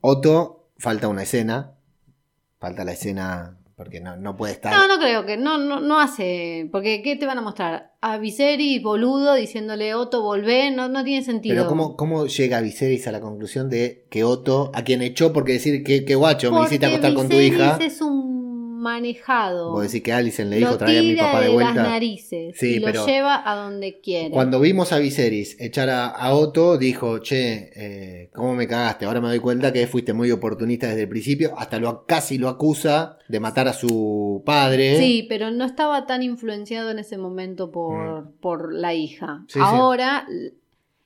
Otto 0.00 0.68
falta 0.78 1.08
una 1.08 1.24
escena. 1.24 1.72
Falta 2.58 2.84
la 2.84 2.92
escena 2.92 3.58
porque 3.82 3.98
no, 3.98 4.16
no 4.16 4.36
puede 4.36 4.52
estar. 4.52 4.72
No, 4.72 4.86
no 4.86 4.96
creo 5.02 5.26
que, 5.26 5.36
no, 5.36 5.58
no, 5.58 5.80
no 5.80 5.98
hace, 5.98 6.68
porque 6.70 7.02
¿qué 7.02 7.16
te 7.16 7.26
van 7.26 7.38
a 7.38 7.40
mostrar? 7.40 7.90
A 8.00 8.16
Viserys 8.16 8.80
boludo 8.80 9.34
diciéndole 9.34 9.92
Otto 9.94 10.22
volvé, 10.22 10.70
no, 10.70 10.88
no 10.88 11.02
tiene 11.02 11.24
sentido. 11.24 11.56
Pero 11.56 11.68
¿cómo, 11.68 11.96
¿cómo 11.96 12.26
llega 12.26 12.60
Viserys 12.60 13.08
a 13.08 13.12
la 13.12 13.20
conclusión 13.20 13.68
de 13.68 14.06
que 14.08 14.22
Otto, 14.22 14.70
a 14.72 14.84
quien 14.84 15.02
echó 15.02 15.32
porque 15.32 15.54
decir 15.54 15.82
que, 15.82 16.04
que 16.04 16.14
guacho, 16.14 16.52
me 16.52 16.62
hiciste 16.62 16.86
acostar 16.86 17.12
con 17.14 17.28
tu 17.28 17.36
Viserys 17.36 17.58
hija? 17.58 17.78
es 17.80 18.00
un 18.00 18.21
manejado. 18.82 19.70
Vos 19.72 19.82
decís 19.84 20.02
que 20.02 20.12
Alicent 20.12 20.50
le 20.50 20.56
dijo 20.56 20.76
traer 20.76 20.98
a 20.98 21.02
mi 21.02 21.14
papá 21.14 21.38
de 21.40 21.46
de 21.46 21.46
las 21.46 21.54
vuelta. 21.54 21.82
narices 21.82 22.56
Sí, 22.58 22.74
y 22.74 22.78
lo 22.80 22.86
pero- 22.86 23.06
lleva 23.06 23.42
a 23.50 23.54
donde 23.56 24.00
quiere. 24.00 24.30
Cuando 24.30 24.58
vimos 24.60 24.92
a 24.92 24.98
Viserys 24.98 25.56
echar 25.60 25.88
a, 25.88 26.06
a 26.08 26.34
Otto, 26.34 26.76
dijo, 26.78 27.20
che, 27.20 27.70
eh, 27.74 28.30
¿cómo 28.34 28.54
me 28.54 28.66
cagaste? 28.66 29.04
Ahora 29.06 29.20
me 29.20 29.28
doy 29.28 29.38
cuenta 29.38 29.72
que 29.72 29.86
fuiste 29.86 30.12
muy 30.12 30.30
oportunista 30.30 30.88
desde 30.88 31.02
el 31.02 31.08
principio. 31.08 31.54
Hasta 31.56 31.78
lo, 31.78 32.04
casi 32.06 32.38
lo 32.38 32.48
acusa 32.48 33.18
de 33.28 33.40
matar 33.40 33.68
a 33.68 33.72
su 33.72 34.42
padre. 34.44 34.98
Sí, 34.98 35.24
pero 35.28 35.50
no 35.50 35.64
estaba 35.64 36.06
tan 36.06 36.22
influenciado 36.22 36.90
en 36.90 36.98
ese 36.98 37.16
momento 37.18 37.70
por, 37.70 38.32
por 38.40 38.74
la 38.74 38.92
hija. 38.94 39.34
Mm. 39.34 39.44
Sí. 39.48 39.58
Ahora 39.62 40.26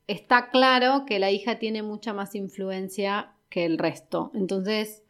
está 0.06 0.50
claro 0.50 1.04
que 1.06 1.18
la 1.18 1.30
hija 1.30 1.58
tiene 1.58 1.82
mucha 1.82 2.12
más 2.12 2.34
influencia 2.34 3.32
que 3.48 3.64
el 3.64 3.78
resto. 3.78 4.30
Entonces, 4.34 5.02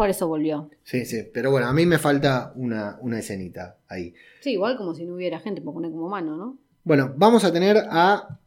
por 0.00 0.08
eso 0.08 0.26
volvió. 0.28 0.70
Sí, 0.82 1.04
sí. 1.04 1.24
Pero 1.34 1.50
bueno, 1.50 1.66
a 1.66 1.74
mí 1.74 1.84
me 1.84 1.98
falta 1.98 2.52
una, 2.56 2.96
una 3.02 3.18
escenita 3.18 3.76
ahí. 3.86 4.14
Sí, 4.40 4.52
igual 4.52 4.78
como 4.78 4.94
si 4.94 5.04
no 5.04 5.14
hubiera 5.14 5.40
gente 5.40 5.60
por 5.60 5.74
poner 5.74 5.90
como 5.90 6.08
mano, 6.08 6.36
¿no? 6.38 6.58
Bueno, 6.84 7.12
vamos 7.18 7.44
a 7.44 7.52
tener 7.52 7.76
a. 7.90 8.38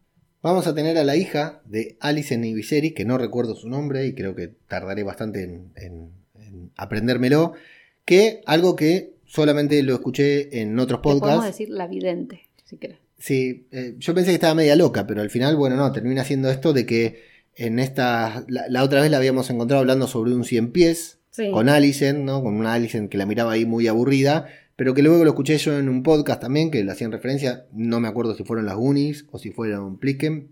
Vamos 0.41 0.65
a 0.65 0.73
tener 0.73 0.97
a 0.97 1.03
la 1.03 1.15
hija 1.15 1.61
de 1.65 1.95
y 2.01 2.53
Viserys, 2.55 2.93
que 2.93 3.05
no 3.05 3.19
recuerdo 3.19 3.53
su 3.55 3.69
nombre 3.69 4.07
y 4.07 4.15
creo 4.15 4.33
que 4.35 4.47
tardaré 4.67 5.03
bastante 5.03 5.43
en, 5.43 5.71
en- 5.75 6.09
en 6.39 6.71
aprendérmelo. 6.75 7.53
Que 8.03 8.41
algo 8.47 8.75
que 8.75 9.13
solamente 9.25 9.81
lo 9.83 9.93
escuché 9.93 10.59
en 10.61 10.79
otros 10.79 10.99
Le 10.99 11.03
podemos 11.03 11.21
podcasts. 11.21 11.45
decir 11.45 11.69
la 11.69 11.85
vidente, 11.87 12.47
si 12.65 12.77
querés. 12.77 12.97
Sí, 13.19 13.67
eh, 13.71 13.93
yo 13.99 14.15
pensé 14.15 14.31
que 14.31 14.35
estaba 14.35 14.55
media 14.55 14.75
loca, 14.75 15.05
pero 15.05 15.21
al 15.21 15.29
final, 15.29 15.55
bueno, 15.55 15.75
no, 15.75 15.91
termina 15.91 16.23
siendo 16.23 16.49
esto 16.49 16.73
de 16.73 16.87
que 16.87 17.21
en 17.55 17.77
esta. 17.77 18.43
La, 18.47 18.67
la 18.69 18.83
otra 18.83 19.01
vez 19.01 19.11
la 19.11 19.17
habíamos 19.17 19.51
encontrado 19.51 19.81
hablando 19.81 20.07
sobre 20.07 20.33
un 20.33 20.43
cien 20.43 20.71
pies 20.71 21.19
Sí. 21.35 21.49
con 21.51 21.67
Alicent, 21.67 22.19
¿no? 22.19 22.43
Con 22.43 22.55
una 22.55 22.73
Alicent 22.73 23.09
que 23.09 23.17
la 23.17 23.25
miraba 23.25 23.53
ahí 23.53 23.65
muy 23.65 23.87
aburrida, 23.87 24.47
pero 24.75 24.93
que 24.93 25.01
luego 25.01 25.23
lo 25.23 25.31
escuché 25.31 25.57
yo 25.57 25.77
en 25.79 25.89
un 25.89 26.03
podcast 26.03 26.39
también 26.41 26.69
que 26.69 26.83
le 26.83 26.91
hacían 26.91 27.11
referencia, 27.11 27.65
no 27.73 27.99
me 27.99 28.07
acuerdo 28.07 28.35
si 28.35 28.43
fueron 28.43 28.65
las 28.67 28.75
Goonies 28.75 29.25
o 29.31 29.39
si 29.39 29.49
fueron 29.51 29.97
Plicken, 29.97 30.49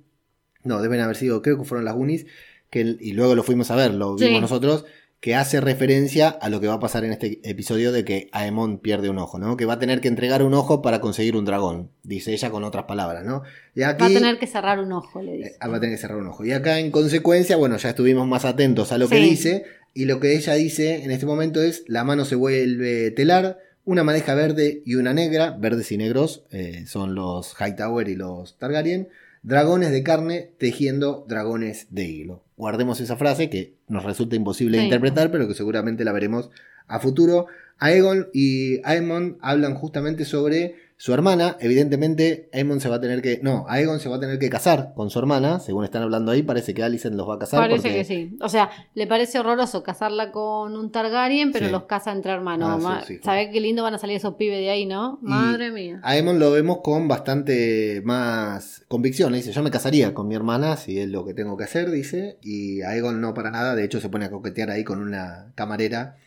no, 0.64 0.82
deben 0.82 1.00
haber 1.00 1.16
sido, 1.16 1.42
creo 1.44 1.58
que 1.60 1.66
fueron 1.66 1.86
las 1.86 1.96
Goonies, 1.96 2.26
que, 2.72 2.98
y 3.00 3.14
luego 3.14 3.36
lo 3.36 3.44
fuimos 3.44 3.70
a 3.70 3.76
ver, 3.76 3.94
lo 3.94 4.16
vimos 4.16 4.36
Sí. 4.36 4.42
nosotros, 4.42 4.86
que 5.20 5.36
hace 5.36 5.62
referencia 5.62 6.30
a 6.30 6.50
lo 6.50 6.60
que 6.62 6.68
va 6.68 6.74
a 6.76 6.80
pasar 6.80 7.06
en 7.06 7.12
este 7.12 7.40
episodio 7.48 7.92
de 7.92 8.04
que 8.04 8.28
Aemon 8.32 8.80
pierde 8.80 9.08
un 9.08 9.20
ojo, 9.20 9.38
¿no? 9.38 9.56
Que 9.56 9.66
va 9.66 9.74
a 9.74 9.80
tener 9.80 10.02
que 10.02 10.08
entregar 10.08 10.42
un 10.42 10.56
ojo 10.56 10.82
para 10.82 11.00
conseguir 11.00 11.36
un 11.36 11.46
dragón, 11.46 11.92
dice 12.02 12.34
ella 12.34 12.50
con 12.50 12.64
otras 12.64 12.86
palabras, 12.86 13.24
¿no? 13.24 13.44
Y 13.76 13.84
aquí, 13.84 14.02
Va 14.02 14.08
a 14.08 14.14
tener 14.14 14.40
que 14.40 14.48
cerrar 14.48 14.80
un 14.80 14.92
ojo, 14.94 15.22
le 15.22 15.36
eh, 15.36 15.38
dice. 15.38 15.58
va 15.62 15.78
a 15.78 15.80
tener 15.80 15.96
que 15.96 16.02
cerrar 16.02 16.18
un 16.18 16.26
ojo. 16.28 16.44
Y 16.44 16.52
acá, 16.54 16.80
en 16.80 16.90
consecuencia, 16.90 17.56
bueno, 17.56 17.78
ya 17.78 17.90
estuvimos 17.90 18.28
más 18.28 18.46
atentos 18.46 18.92
a 18.92 18.98
lo 18.98 19.08
que 19.08 19.18
dice. 19.18 19.64
Y 19.94 20.06
lo 20.06 20.20
que 20.20 20.36
ella 20.36 20.54
dice 20.54 21.04
en 21.04 21.12
este 21.12 21.26
momento 21.26 21.62
es: 21.62 21.84
la 21.88 22.04
mano 22.04 22.26
se 22.26 22.36
vuelve 22.36 23.12
telar, 23.12 23.60
una 23.84 24.04
madeja 24.04 24.36
verde 24.36 24.82
y 24.86 24.96
una 24.96 25.14
negra. 25.14 25.58
Verdes 25.60 25.92
y 25.92 25.98
negros 25.98 26.44
eh, 26.52 26.86
son 26.88 27.16
los 27.16 27.54
Hightower 27.60 28.08
y 28.08 28.16
los 28.16 28.58
Targaryen. 28.58 29.10
Dragones 29.44 29.92
de 29.92 30.04
carne 30.04 30.52
tejiendo 30.60 31.26
dragones 31.28 31.88
de 31.90 32.06
hilo. 32.06 32.44
Guardemos 32.58 33.02
esa 33.02 33.18
frase 33.18 33.50
que 33.50 33.74
nos 33.88 34.04
resulta 34.06 34.36
imposible 34.36 34.78
de 34.78 34.84
interpretar, 34.84 35.32
pero 35.32 35.48
que 35.48 35.56
seguramente 35.56 36.06
la 36.06 36.12
veremos 36.12 36.52
a 36.88 37.00
futuro. 37.00 37.48
Aegon 37.80 38.30
y 38.34 38.80
Aemon 38.84 39.40
hablan 39.42 39.74
justamente 39.74 40.26
sobre 40.26 40.76
su 41.02 41.16
hermana. 41.16 41.58
Evidentemente, 41.60 42.48
Aemon 42.54 42.80
se 42.80 42.88
va 42.88 42.98
a 42.98 43.02
tener 43.02 43.24
que. 43.24 43.40
No, 43.42 43.66
Aegon 43.68 44.00
se 44.00 44.08
va 44.08 44.18
a 44.18 44.20
tener 44.20 44.38
que 44.38 44.52
casar 44.52 44.94
con 44.96 45.10
su 45.10 45.18
hermana. 45.18 45.60
Según 45.60 45.84
están 45.84 46.04
hablando 46.04 46.32
ahí, 46.32 46.44
parece 46.44 46.76
que 46.76 46.84
Alicent 46.84 47.16
los 47.16 47.28
va 47.28 47.36
a 47.36 47.40
casar. 47.40 47.60
Parece 47.60 47.82
porque- 47.90 47.96
que 47.98 48.06
sí. 48.06 48.38
O 48.40 48.50
sea, 48.50 48.70
le 48.94 49.08
parece 49.08 49.40
horroroso 49.40 49.82
casarla 49.82 50.32
con 50.32 50.76
un 50.78 50.92
Targaryen, 50.92 51.52
pero 51.52 51.66
Sí. 51.66 51.72
los 51.72 51.86
casa 51.86 52.12
entre 52.12 52.32
hermanos. 52.34 52.70
Ah, 52.72 52.78
sí, 52.78 52.84
Ma- 52.84 53.02
sí. 53.02 53.20
¿Sabés 53.24 53.50
qué 53.52 53.60
lindo 53.60 53.82
van 53.82 53.96
a 53.96 53.98
salir 53.98 54.18
esos 54.18 54.36
pibes 54.36 54.60
de 54.60 54.70
ahí, 54.70 54.86
no? 54.86 55.18
Y- 55.24 55.28
Madre 55.30 55.72
mía. 55.72 56.00
Aemon 56.04 56.38
lo 56.38 56.52
vemos 56.52 56.82
con 56.84 57.08
bastante 57.08 58.04
más 58.06 58.84
convicción. 58.88 59.32
Le 59.32 59.40
dice: 59.40 59.52
Yo 59.54 59.64
me 59.64 59.72
casaría 59.72 60.14
con 60.14 60.28
mi 60.28 60.36
hermana 60.36 60.78
si 60.78 61.00
es 61.00 61.10
lo 61.10 61.26
que 61.26 61.34
tengo 61.34 61.58
que 61.58 61.64
hacer, 61.64 61.90
dice. 61.90 62.38
Y 62.44 62.82
Aegon 62.84 63.20
no 63.22 63.34
para 63.34 63.50
nada. 63.50 63.74
De 63.74 63.84
hecho, 63.84 64.00
se 64.00 64.10
pone 64.10 64.26
a 64.26 64.30
coquetear 64.30 64.70
ahí 64.70 64.84
con 64.84 65.02
una 65.02 65.52
camarera. 65.56 66.18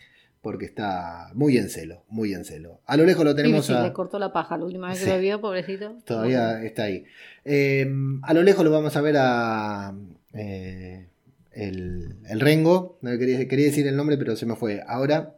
Porque 0.44 0.66
está 0.66 1.30
muy 1.34 1.56
en 1.56 1.68
celo, 1.70 2.04
muy 2.08 2.34
en 2.34 2.44
celo. 2.44 2.80
A 2.86 2.96
lo 2.96 3.04
lejos 3.04 3.24
lo 3.24 3.34
tenemos 3.34 3.64
sí, 3.66 3.72
a. 3.72 3.82
le 3.82 3.92
cortó 3.92 4.18
la 4.20 4.32
paja 4.32 4.56
la 4.58 4.64
última 4.66 4.90
vez 4.90 4.98
Sí. 4.98 5.06
que 5.06 5.10
lo 5.12 5.18
vio, 5.18 5.40
pobrecito. 5.40 5.96
Todavía 6.04 6.62
está 6.62 6.84
ahí. 6.84 7.04
Eh, 7.46 7.90
a 8.22 8.34
lo 8.34 8.42
lejos 8.42 8.62
lo 8.64 8.70
vamos 8.70 8.94
a 8.96 9.00
ver 9.00 9.16
a. 9.18 9.94
eh, 10.34 11.08
el, 11.52 12.16
el 12.28 12.40
Rengo. 12.40 12.98
No 13.00 13.10
quería, 13.18 13.48
quería 13.48 13.66
decir 13.66 13.86
el 13.86 13.96
nombre, 13.96 14.16
pero 14.18 14.36
se 14.36 14.46
me 14.46 14.54
fue. 14.54 14.82
Ahora. 14.86 15.34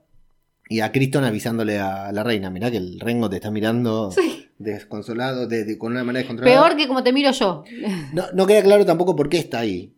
Y 0.69 0.81
a 0.81 0.91
Criston 0.91 1.23
avisándole 1.23 1.79
a 1.79 2.11
la 2.11 2.25
reina. 2.25 2.51
Mirá 2.51 2.73
que 2.73 2.79
el 2.79 2.99
Rengo 2.99 3.31
te 3.31 3.37
está 3.37 3.53
mirando 3.53 4.11
Sí. 4.11 4.49
desconsolado, 4.59 5.47
de- 5.47 5.63
de- 5.65 5.79
con 5.79 5.93
una 5.93 6.03
manera 6.03 6.23
descontrolada. 6.23 6.61
Peor 6.61 6.77
que 6.77 6.89
como 6.89 7.05
te 7.05 7.13
miro 7.13 7.31
yo. 7.31 7.63
No, 8.13 8.25
no 8.35 8.47
queda 8.49 8.65
claro 8.65 8.85
tampoco 8.85 9.15
por 9.15 9.29
qué 9.29 9.39
está 9.39 9.61
ahí. 9.61 9.95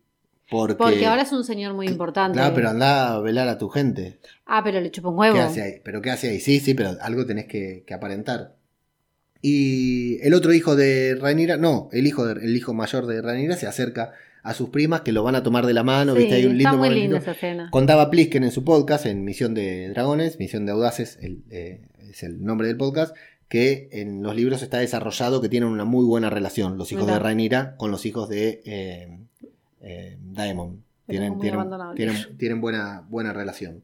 Porque, 0.50 0.75
Porque 0.76 1.07
ahora 1.07 1.23
es 1.23 1.33
un 1.33 1.45
señor 1.45 1.75
muy 1.75 1.87
importante. 1.88 2.38
Claro, 2.38 2.55
pero 2.55 2.71
anda 2.71 3.14
a 3.14 3.21
velar 3.21 3.49
a 3.49 3.59
tu 3.59 3.69
gente. 3.69 4.19
Ah, 4.47 4.62
pero 4.64 4.81
le 4.81 4.90
chupa 4.90 5.11
un 5.11 5.19
huevo. 5.19 5.35
¿Qué 5.37 5.43
hace 5.43 5.62
ahí? 5.62 5.73
¿Pero 5.85 6.00
qué 6.00 6.11
hace 6.11 6.31
ahí? 6.31 6.40
Sí, 6.40 6.59
sí, 6.61 6.73
pero 6.75 6.97
algo 7.02 7.26
tenés 7.26 7.47
que, 7.47 7.85
que 7.87 7.93
aparentar. 7.95 8.55
Y 9.40 10.19
el 10.26 10.35
otro 10.35 10.52
hijo 10.52 10.75
de 10.75 11.17
Rhaenyra, 11.21 11.57
no, 11.57 11.88
el 11.93 12.07
hijo, 12.07 12.26
de- 12.26 12.45
el 12.45 12.57
hijo 12.57 12.75
mayor 12.75 13.07
de 13.07 13.23
Rhaenyra 13.23 13.57
se 13.57 13.67
acerca 13.67 14.12
a 14.43 14.55
sus 14.55 14.71
primas 14.71 15.02
que 15.02 15.12
lo 15.12 15.23
van 15.23 15.37
a 15.37 15.43
tomar 15.43 15.67
de 15.67 15.75
la 15.75 15.83
mano, 15.85 16.14
Sí, 16.14 16.21
¿viste? 16.21 16.35
Hay 16.37 16.47
un 16.47 16.57
está 16.57 16.71
lindo 16.73 16.78
muy 16.78 16.88
momentito. 16.88 17.02
linda 17.05 17.19
esa 17.19 17.31
escena. 17.33 17.69
Contaba 17.71 18.11
Plisken 18.11 18.43
en 18.45 18.50
su 18.50 18.64
podcast, 18.64 19.07
en 19.07 19.25
Misión 19.25 19.55
de 19.55 19.88
Dragones, 19.90 20.38
Misión 20.38 20.67
de 20.67 20.73
Audaces, 20.73 21.19
el, 21.21 21.43
eh, 21.50 21.83
es 22.11 22.23
el 22.23 22.43
nombre 22.43 22.67
del 22.69 22.76
podcast, 22.76 23.14
que 23.49 23.88
en 23.93 24.23
los 24.23 24.35
libros 24.35 24.62
está 24.62 24.78
desarrollado 24.78 25.40
que 25.40 25.49
tienen 25.49 25.69
una 25.69 25.85
muy 25.85 26.05
buena 26.05 26.31
relación 26.31 26.76
los 26.78 26.90
hijos 26.93 27.07
de 27.07 27.19
Rhaenyra 27.19 27.76
con 27.76 27.90
los 27.90 28.07
hijos 28.07 28.28
de 28.28 28.61
eh, 28.64 29.19
eh, 29.88 30.18
Daemon. 30.21 30.85
Tienen, 31.07 31.38
tienen, 31.40 31.68
tienen, 31.97 32.37
tienen 32.37 32.61
buena, 32.61 33.07
buena 33.09 33.33
relación. 33.33 33.83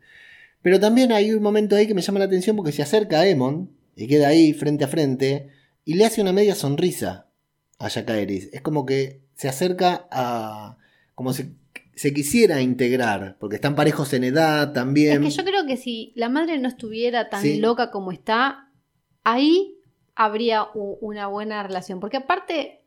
Pero 0.60 0.78
también 0.78 1.10
hay 1.12 1.32
un 1.32 1.42
momento 1.42 1.74
ahí 1.74 1.86
que 1.86 1.94
me 1.94 2.02
llama 2.02 2.18
la 2.18 2.26
atención 2.26 2.54
porque 2.56 2.72
se 2.72 2.82
acerca 2.82 3.18
a 3.18 3.22
Aemon 3.22 3.70
y 3.96 4.06
queda 4.06 4.28
ahí 4.28 4.52
frente 4.52 4.84
a 4.84 4.88
frente 4.88 5.48
y 5.86 5.94
le 5.94 6.04
hace 6.04 6.20
una 6.20 6.32
media 6.32 6.54
sonrisa 6.54 7.28
a 7.78 7.88
Jacaeris. 7.88 8.50
Es 8.52 8.60
como 8.60 8.84
que 8.84 9.22
se 9.34 9.48
acerca 9.48 10.06
a... 10.10 10.76
como 11.14 11.32
si 11.32 11.54
se 11.96 12.12
quisiera 12.12 12.60
integrar, 12.60 13.36
porque 13.38 13.54
están 13.56 13.74
parejos 13.76 14.12
en 14.14 14.24
edad 14.24 14.68
Es 14.68 14.72
también. 14.74 15.22
que 15.22 15.30
yo 15.30 15.44
creo 15.44 15.64
que 15.66 15.76
si 15.76 16.12
la 16.16 16.28
madre 16.28 16.58
no 16.58 16.68
estuviera 16.68 17.30
tan 17.30 17.40
Sí. 17.40 17.58
loca 17.58 17.90
como 17.90 18.10
está, 18.12 18.68
ahí 19.22 19.78
habría 20.16 20.66
una 20.74 21.26
buena 21.28 21.62
relación. 21.62 22.00
Porque 22.00 22.16
aparte, 22.18 22.83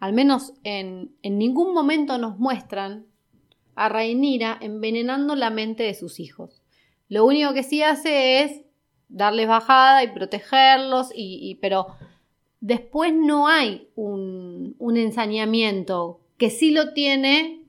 al 0.00 0.12
menos 0.12 0.52
en, 0.64 1.12
en 1.22 1.38
ningún 1.38 1.74
momento 1.74 2.18
nos 2.18 2.38
muestran 2.38 3.06
a 3.74 3.88
Rhaenyra 3.88 4.58
envenenando 4.60 5.34
la 5.36 5.50
mente 5.50 5.82
de 5.84 5.94
sus 5.94 6.20
hijos. 6.20 6.62
Lo 7.08 7.24
único 7.24 7.54
que 7.54 7.62
sí 7.62 7.82
hace 7.82 8.42
es 8.42 8.62
darles 9.08 9.48
bajada 9.48 10.02
y 10.04 10.08
protegerlos, 10.12 11.10
y, 11.14 11.38
y- 11.42 11.54
pero 11.56 11.86
después 12.60 13.12
no 13.14 13.48
hay 13.48 13.88
un, 13.94 14.74
un 14.78 14.96
ensañamiento 14.96 16.20
que 16.36 16.50
sí 16.50 16.70
lo 16.72 16.92
tiene 16.92 17.62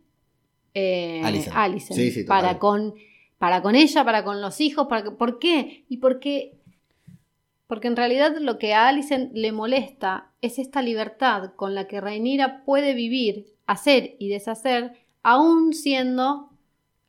eh. 0.73 1.21
Alicent, 1.55 1.97
Sí, 1.99 2.11
sí, 2.11 2.23
para 2.23 2.59
con 2.59 2.93
para 3.37 3.61
con 3.61 3.75
ella, 3.75 4.03
para 4.03 4.23
con 4.25 4.41
los 4.41 4.59
hijos, 4.59 4.87
para 4.87 5.11
¿por 5.15 5.39
qué? 5.39 5.85
Y 5.87 5.97
porque 5.97 6.58
porque 7.69 7.87
en 7.87 7.95
realidad 7.95 8.35
lo 8.39 8.57
que 8.57 8.73
a 8.73 8.89
Alicent 8.89 9.31
le 9.33 9.53
molesta 9.53 10.31
es 10.41 10.59
esta 10.59 10.81
libertad 10.81 11.53
con 11.55 11.75
la 11.75 11.87
que 11.87 12.01
Rhaenyra 12.01 12.65
puede 12.65 12.93
vivir, 12.93 13.45
hacer 13.67 14.15
y 14.19 14.27
deshacer, 14.27 14.93
aún 15.23 15.73
siendo 15.73 16.49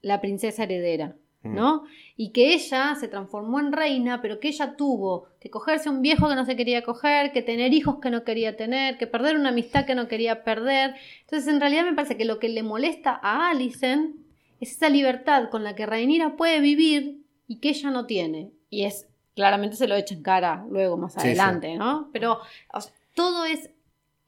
la 0.03 0.21
princesa 0.21 0.63
heredera, 0.63 1.17
Mm. 1.43 1.55
¿no? 1.55 1.85
Y 2.17 2.31
que 2.31 2.53
ella 2.53 2.95
se 2.97 3.09
transformó 3.09 3.61
en 3.61 3.73
reina, 3.73 4.21
pero 4.21 4.41
que 4.41 4.49
ella 4.49 4.77
tuvo 4.77 5.29
que 5.41 5.49
cogerse 5.49 5.89
un 5.89 6.03
viejo 6.03 6.29
que 6.29 6.35
no 6.35 6.45
se 6.45 6.57
quería 6.57 6.83
coger, 6.83 7.33
que 7.33 7.41
tener 7.41 7.73
hijos 7.73 7.97
que 8.01 8.11
no 8.11 8.25
quería 8.25 8.57
tener, 8.57 8.99
que 8.99 9.07
perder 9.07 9.37
una 9.37 9.49
amistad 9.49 9.87
que 9.87 9.95
no 9.95 10.07
quería 10.07 10.45
perder. 10.45 10.95
Entonces, 11.23 11.49
en 11.49 11.61
realidad 11.61 11.85
me 11.85 11.95
parece 11.95 12.19
que 12.19 12.27
lo 12.27 12.39
que 12.39 12.51
le 12.51 12.63
molesta 12.63 13.19
a 13.23 13.49
Alicent 13.51 14.17
es 14.61 14.73
esa 14.73 14.91
libertad 14.91 15.49
con 15.49 15.65
la 15.65 15.75
que 15.75 15.87
Rhaenyra 15.87 16.37
puede 16.37 16.61
vivir 16.61 17.23
y 17.49 17.57
que 17.57 17.71
ella 17.71 17.91
no 17.91 18.05
tiene. 18.05 18.51
Y 18.69 18.85
es, 18.85 19.09
claramente 19.41 19.77
se 19.77 19.89
lo 19.89 19.95
echa 19.97 20.15
en 20.15 20.23
cara 20.23 20.65
luego, 20.71 20.97
más 20.99 21.15
Sí, 21.15 21.21
adelante, 21.21 21.77
¿no? 21.77 22.11
Pero 22.13 22.39
o 22.73 22.81
sea, 22.81 22.93
todo 23.15 23.45
es 23.47 23.71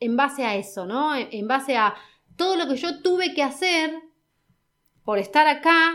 en 0.00 0.16
base 0.16 0.44
a 0.44 0.56
eso, 0.56 0.86
¿no? 0.86 1.14
En, 1.14 1.28
en 1.30 1.46
base 1.46 1.76
a 1.76 1.94
todo 2.36 2.56
lo 2.56 2.66
que 2.66 2.76
yo 2.76 3.00
tuve 3.02 3.34
que 3.34 3.42
hacer 3.42 3.92
por 5.04 5.18
estar 5.18 5.46
acá 5.46 5.92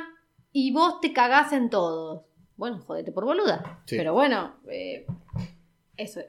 y 0.52 0.72
vos 0.72 1.02
te 1.02 1.14
cagás 1.14 1.52
en 1.52 1.70
todos. 1.70 2.22
Bueno, 2.56 2.80
jodete 2.80 3.12
por 3.12 3.26
boluda. 3.26 3.82
Sí. 3.86 3.98
Pero 3.98 4.14
bueno, 4.14 4.56
eh, 4.70 5.06
eso 5.98 6.20
es. 6.20 6.28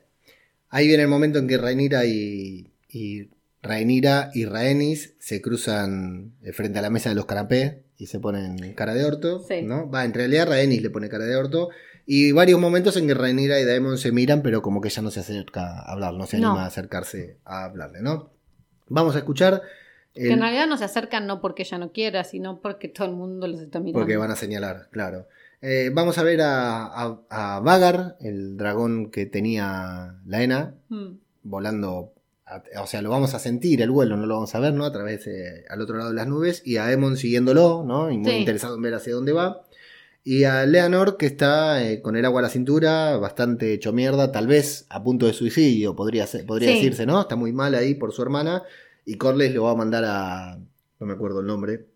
Ahí 0.71 0.87
viene 0.87 1.03
el 1.03 1.09
momento 1.09 1.39
en 1.39 1.47
que 1.49 1.57
Rhaenyra 1.59 2.05
y, 2.07 2.71
y 2.89 3.31
Rhaenyra 3.63 4.31
y 4.35 4.45
Rhaenys 4.47 5.15
se 5.19 5.41
cruzan 5.41 6.35
eh, 6.43 6.53
frente 6.53 6.79
a 6.79 6.83
la 6.83 6.91
mesa 6.91 7.09
de 7.11 7.15
los 7.15 7.27
canapés 7.27 7.77
y 7.97 8.07
se 8.07 8.21
ponen 8.21 8.75
cara 8.75 8.95
de 8.95 9.05
orto, 9.05 9.41
Sí. 9.45 9.63
¿no? 9.63 9.91
Va, 9.91 10.05
en 10.05 10.15
realidad 10.15 10.47
Rhaenys 10.49 10.83
le 10.83 10.91
pone 10.91 11.09
cara 11.09 11.25
de 11.25 11.37
orto 11.37 11.71
Y 12.11 12.33
varios 12.33 12.59
momentos 12.59 12.97
en 12.97 13.07
que 13.07 13.13
Rhaenyra 13.13 13.61
y 13.61 13.67
Daemon 13.67 13.99
se 13.99 14.13
miran, 14.13 14.41
pero 14.41 14.63
como 14.63 14.81
que 14.81 14.89
ella 14.89 15.03
no 15.03 15.11
se 15.11 15.21
acerca 15.21 15.81
a 15.81 15.93
hablar, 15.93 16.15
no 16.15 16.25
se 16.27 16.39
No. 16.39 16.49
anima 16.49 16.65
a 16.65 16.69
acercarse 16.69 17.37
a 17.45 17.65
hablarle, 17.65 18.01
¿no? 18.01 18.31
Vamos 18.89 19.15
a 19.15 19.19
escuchar. 19.19 19.61
Que 20.15 20.33
en 20.33 20.41
realidad 20.41 20.67
no 20.67 20.79
se 20.79 20.85
acercan 20.85 21.27
no 21.27 21.43
porque 21.43 21.65
ella 21.65 21.77
no 21.77 21.93
quiera, 21.93 22.25
sino 22.25 22.61
porque 22.63 22.89
todo 22.89 23.09
el 23.09 23.15
mundo 23.15 23.47
los 23.47 23.61
está 23.61 23.79
mirando. 23.79 23.99
Porque 24.01 24.17
van 24.17 24.31
a 24.31 24.37
señalar, 24.37 24.89
claro. 24.91 25.29
Eh, 25.61 25.91
vamos 25.93 26.17
a 26.17 26.23
ver 26.23 26.41
a, 26.41 26.87
a, 26.87 27.21
a 27.29 27.61
Vagar, 27.61 28.17
el 28.21 28.57
dragón 28.57 29.11
que 29.11 29.27
tenía 29.27 30.15
la 30.25 30.43
Ena, 30.43 30.75
Mm. 30.89 31.09
volando. 31.43 32.15
a- 32.47 32.63
o 32.83 32.87
sea, 32.87 33.03
lo 33.03 33.11
vamos 33.11 33.35
a 33.35 33.39
sentir 33.39 33.83
el 33.83 33.91
vuelo, 33.91 34.17
no 34.17 34.25
lo 34.25 34.37
vamos 34.37 34.55
a 34.55 34.61
ver, 34.61 34.73
¿no? 34.73 34.87
A 34.87 34.91
través, 34.93 35.27
eh, 35.27 35.67
al 35.69 35.83
otro 35.83 35.99
lado 35.99 36.09
de 36.09 36.17
las 36.17 36.27
nubes. 36.27 36.63
Y 36.65 36.79
a 36.79 36.91
Emon 36.91 37.19
siguiéndolo, 37.19 37.85
¿no? 37.87 38.11
Y 38.11 38.17
muy 38.17 38.31
Sí. 38.31 38.37
interesado 38.39 38.77
en 38.77 38.81
ver 38.81 38.95
hacia 38.95 39.13
dónde 39.15 39.33
va. 39.33 39.67
Y 40.31 40.45
a 40.45 40.67
Leonor, 40.67 41.17
que 41.17 41.25
está 41.25 41.83
eh, 41.83 42.03
con 42.03 42.15
el 42.15 42.25
agua 42.27 42.41
a 42.41 42.43
la 42.43 42.49
cintura, 42.51 43.17
bastante 43.17 43.73
hecho 43.73 43.95
mierda, 43.95 44.31
tal 44.31 44.47
vez 44.47 44.85
a 44.91 45.03
punto 45.03 45.25
de 45.27 45.33
suicidio, 45.33 45.97
podría, 45.97 46.27
ser, 46.27 46.45
podría 46.45 46.69
Sí. 46.69 46.75
decirse, 46.75 47.07
¿no? 47.07 47.23
Está 47.23 47.35
muy 47.35 47.53
mal 47.53 47.75
ahí 47.75 47.95
por 47.95 48.13
su 48.13 48.21
hermana. 48.21 48.63
Y 49.07 49.15
Corlys 49.15 49.55
lo 49.55 49.63
va 49.65 49.71
a 49.71 49.75
mandar 49.75 50.05
a. 50.07 50.59
No 51.01 51.07
me 51.07 51.15
acuerdo 51.15 51.41
el 51.41 51.47
nombre. 51.47 51.87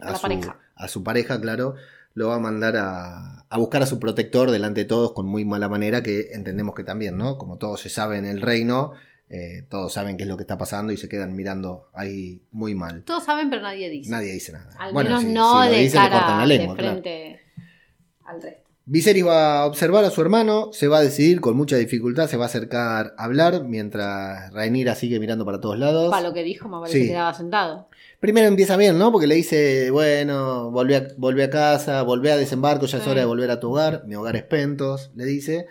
A 0.00 0.14
su, 0.16 0.22
pareja. 0.22 0.58
A 0.76 0.88
su 0.88 1.02
pareja, 1.04 1.38
claro. 1.42 1.74
Lo 2.14 2.28
va 2.28 2.36
a 2.36 2.38
mandar 2.38 2.74
a, 2.78 3.44
a 3.50 3.58
buscar 3.58 3.82
a 3.82 3.86
su 3.86 3.98
protector 4.00 4.50
delante 4.50 4.80
de 4.80 4.86
todos 4.86 5.12
con 5.12 5.26
muy 5.26 5.44
mala 5.44 5.68
manera, 5.68 6.02
que 6.02 6.30
entendemos 6.32 6.74
que 6.74 6.84
también, 6.84 7.18
¿no? 7.18 7.36
Como 7.36 7.58
todo 7.58 7.76
se 7.76 7.90
sabe 7.90 8.16
en 8.16 8.24
el 8.24 8.40
reino, 8.40 8.92
eh, 9.28 9.64
todos 9.68 9.92
saben 9.92 10.16
qué 10.16 10.22
es 10.22 10.28
lo 10.30 10.38
que 10.38 10.44
está 10.44 10.56
pasando 10.56 10.90
y 10.90 10.96
se 10.96 11.06
quedan 11.10 11.36
mirando 11.36 11.90
ahí 11.92 12.40
muy 12.50 12.74
mal. 12.74 13.02
Todos 13.02 13.24
saben, 13.24 13.50
pero 13.50 13.60
nadie 13.60 13.90
dice. 13.90 14.10
Nadie 14.10 14.32
dice 14.32 14.52
nada. 14.52 14.70
Al 14.78 14.94
Bueno, 14.94 15.10
menos 15.10 15.22
si- 15.24 15.32
no 15.34 15.62
si 15.64 15.68
de 15.68 15.78
dice, 15.80 15.96
le 15.98 16.02
cortan 16.04 16.20
cara 16.20 16.36
la 16.38 16.46
lengua, 16.46 16.74
de 16.74 16.80
claro. 16.80 17.02
Al 18.28 18.42
resto. 18.42 18.62
Viserys 18.90 19.26
va 19.26 19.58
a 19.60 19.66
observar 19.66 20.02
a 20.06 20.10
su 20.10 20.22
hermano, 20.22 20.70
se 20.72 20.88
va 20.88 20.96
a 20.98 21.02
decidir 21.02 21.42
con 21.42 21.54
mucha 21.58 21.76
dificultad, 21.76 22.26
se 22.26 22.38
va 22.38 22.44
a 22.44 22.46
acercar 22.46 23.12
a 23.18 23.24
hablar 23.24 23.64
mientras 23.64 24.50
Rhaenyra 24.54 24.94
sigue 24.94 25.20
mirando 25.20 25.44
para 25.44 25.60
todos 25.60 25.78
lados. 25.78 26.10
Para 26.10 26.26
lo 26.26 26.32
que 26.32 26.42
dijo, 26.42 26.68
más 26.68 26.80
vale 26.80 26.92
que 26.94 27.00
Sí. 27.02 27.08
quedaba 27.08 27.34
sentado. 27.34 27.88
Primero 28.18 28.46
empieza 28.48 28.78
bien, 28.78 28.98
¿no? 28.98 29.12
Porque 29.12 29.26
le 29.26 29.34
dice, 29.34 29.90
bueno, 29.90 30.70
volvé 30.70 30.96
a, 30.96 31.08
volvé 31.18 31.44
a 31.44 31.50
casa, 31.50 32.02
volvé 32.02 32.32
a 32.32 32.38
desembarco, 32.38 32.86
ya 32.86 32.96
es 32.98 33.06
hora 33.06 33.20
de 33.20 33.26
volver 33.26 33.50
a 33.50 33.60
tu 33.60 33.70
hogar, 33.70 34.04
mi 34.06 34.14
hogar 34.14 34.36
es 34.36 34.44
Pentos, 34.44 35.10
le 35.14 35.26
dice. 35.26 35.66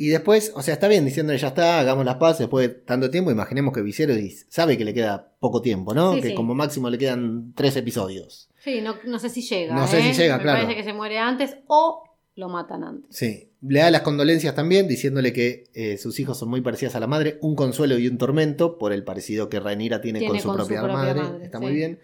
Y 0.00 0.08
después, 0.10 0.52
o 0.54 0.62
sea, 0.62 0.74
está 0.74 0.86
bien 0.86 1.04
diciéndole, 1.04 1.38
ya 1.40 1.48
está, 1.48 1.80
hagamos 1.80 2.04
las 2.04 2.14
paces 2.16 2.38
después 2.38 2.68
de 2.68 2.74
tanto 2.74 3.10
tiempo. 3.10 3.32
Imaginemos 3.32 3.74
que 3.74 3.82
Viserys 3.82 4.46
sabe 4.48 4.78
que 4.78 4.84
le 4.84 4.94
queda 4.94 5.32
poco 5.40 5.60
tiempo, 5.60 5.92
¿no? 5.92 6.14
Sí, 6.14 6.20
que 6.20 6.28
sí. 6.28 6.34
como 6.34 6.54
máximo 6.54 6.88
le 6.88 6.98
quedan 6.98 7.52
tres 7.56 7.74
episodios. 7.76 8.48
Sí, 8.62 8.80
no, 8.80 8.94
no 9.04 9.18
sé 9.18 9.28
si 9.28 9.42
llega. 9.42 9.74
No 9.74 9.88
sé 9.88 9.98
¿eh? 9.98 10.02
si 10.14 10.20
llega, 10.20 10.36
Me 10.36 10.42
claro. 10.44 10.60
parece 10.62 10.76
que 10.76 10.84
se 10.84 10.92
muere 10.92 11.18
antes 11.18 11.56
o 11.66 12.04
lo 12.36 12.48
matan 12.48 12.84
antes. 12.84 13.16
Sí. 13.16 13.50
Le 13.60 13.80
da 13.80 13.90
las 13.90 14.02
condolencias 14.02 14.54
también, 14.54 14.86
diciéndole 14.86 15.32
que 15.32 15.64
eh, 15.74 15.98
sus 15.98 16.20
hijos 16.20 16.38
son 16.38 16.48
muy 16.48 16.60
parecidos 16.60 16.94
a 16.94 17.00
la 17.00 17.08
madre, 17.08 17.38
un 17.42 17.56
consuelo 17.56 17.98
y 17.98 18.06
un 18.06 18.18
tormento 18.18 18.78
por 18.78 18.92
el 18.92 19.02
parecido 19.02 19.48
que 19.48 19.58
Rhaenyra 19.58 20.00
tiene, 20.00 20.20
Tiene 20.20 20.30
con 20.34 20.40
su 20.40 20.46
con 20.48 20.58
su 20.58 20.66
propia, 20.68 20.80
propia 20.82 20.96
madre. 20.96 21.22
madre, 21.22 21.44
Está 21.44 21.58
sí. 21.58 21.64
muy 21.64 21.74
bien. 21.74 21.98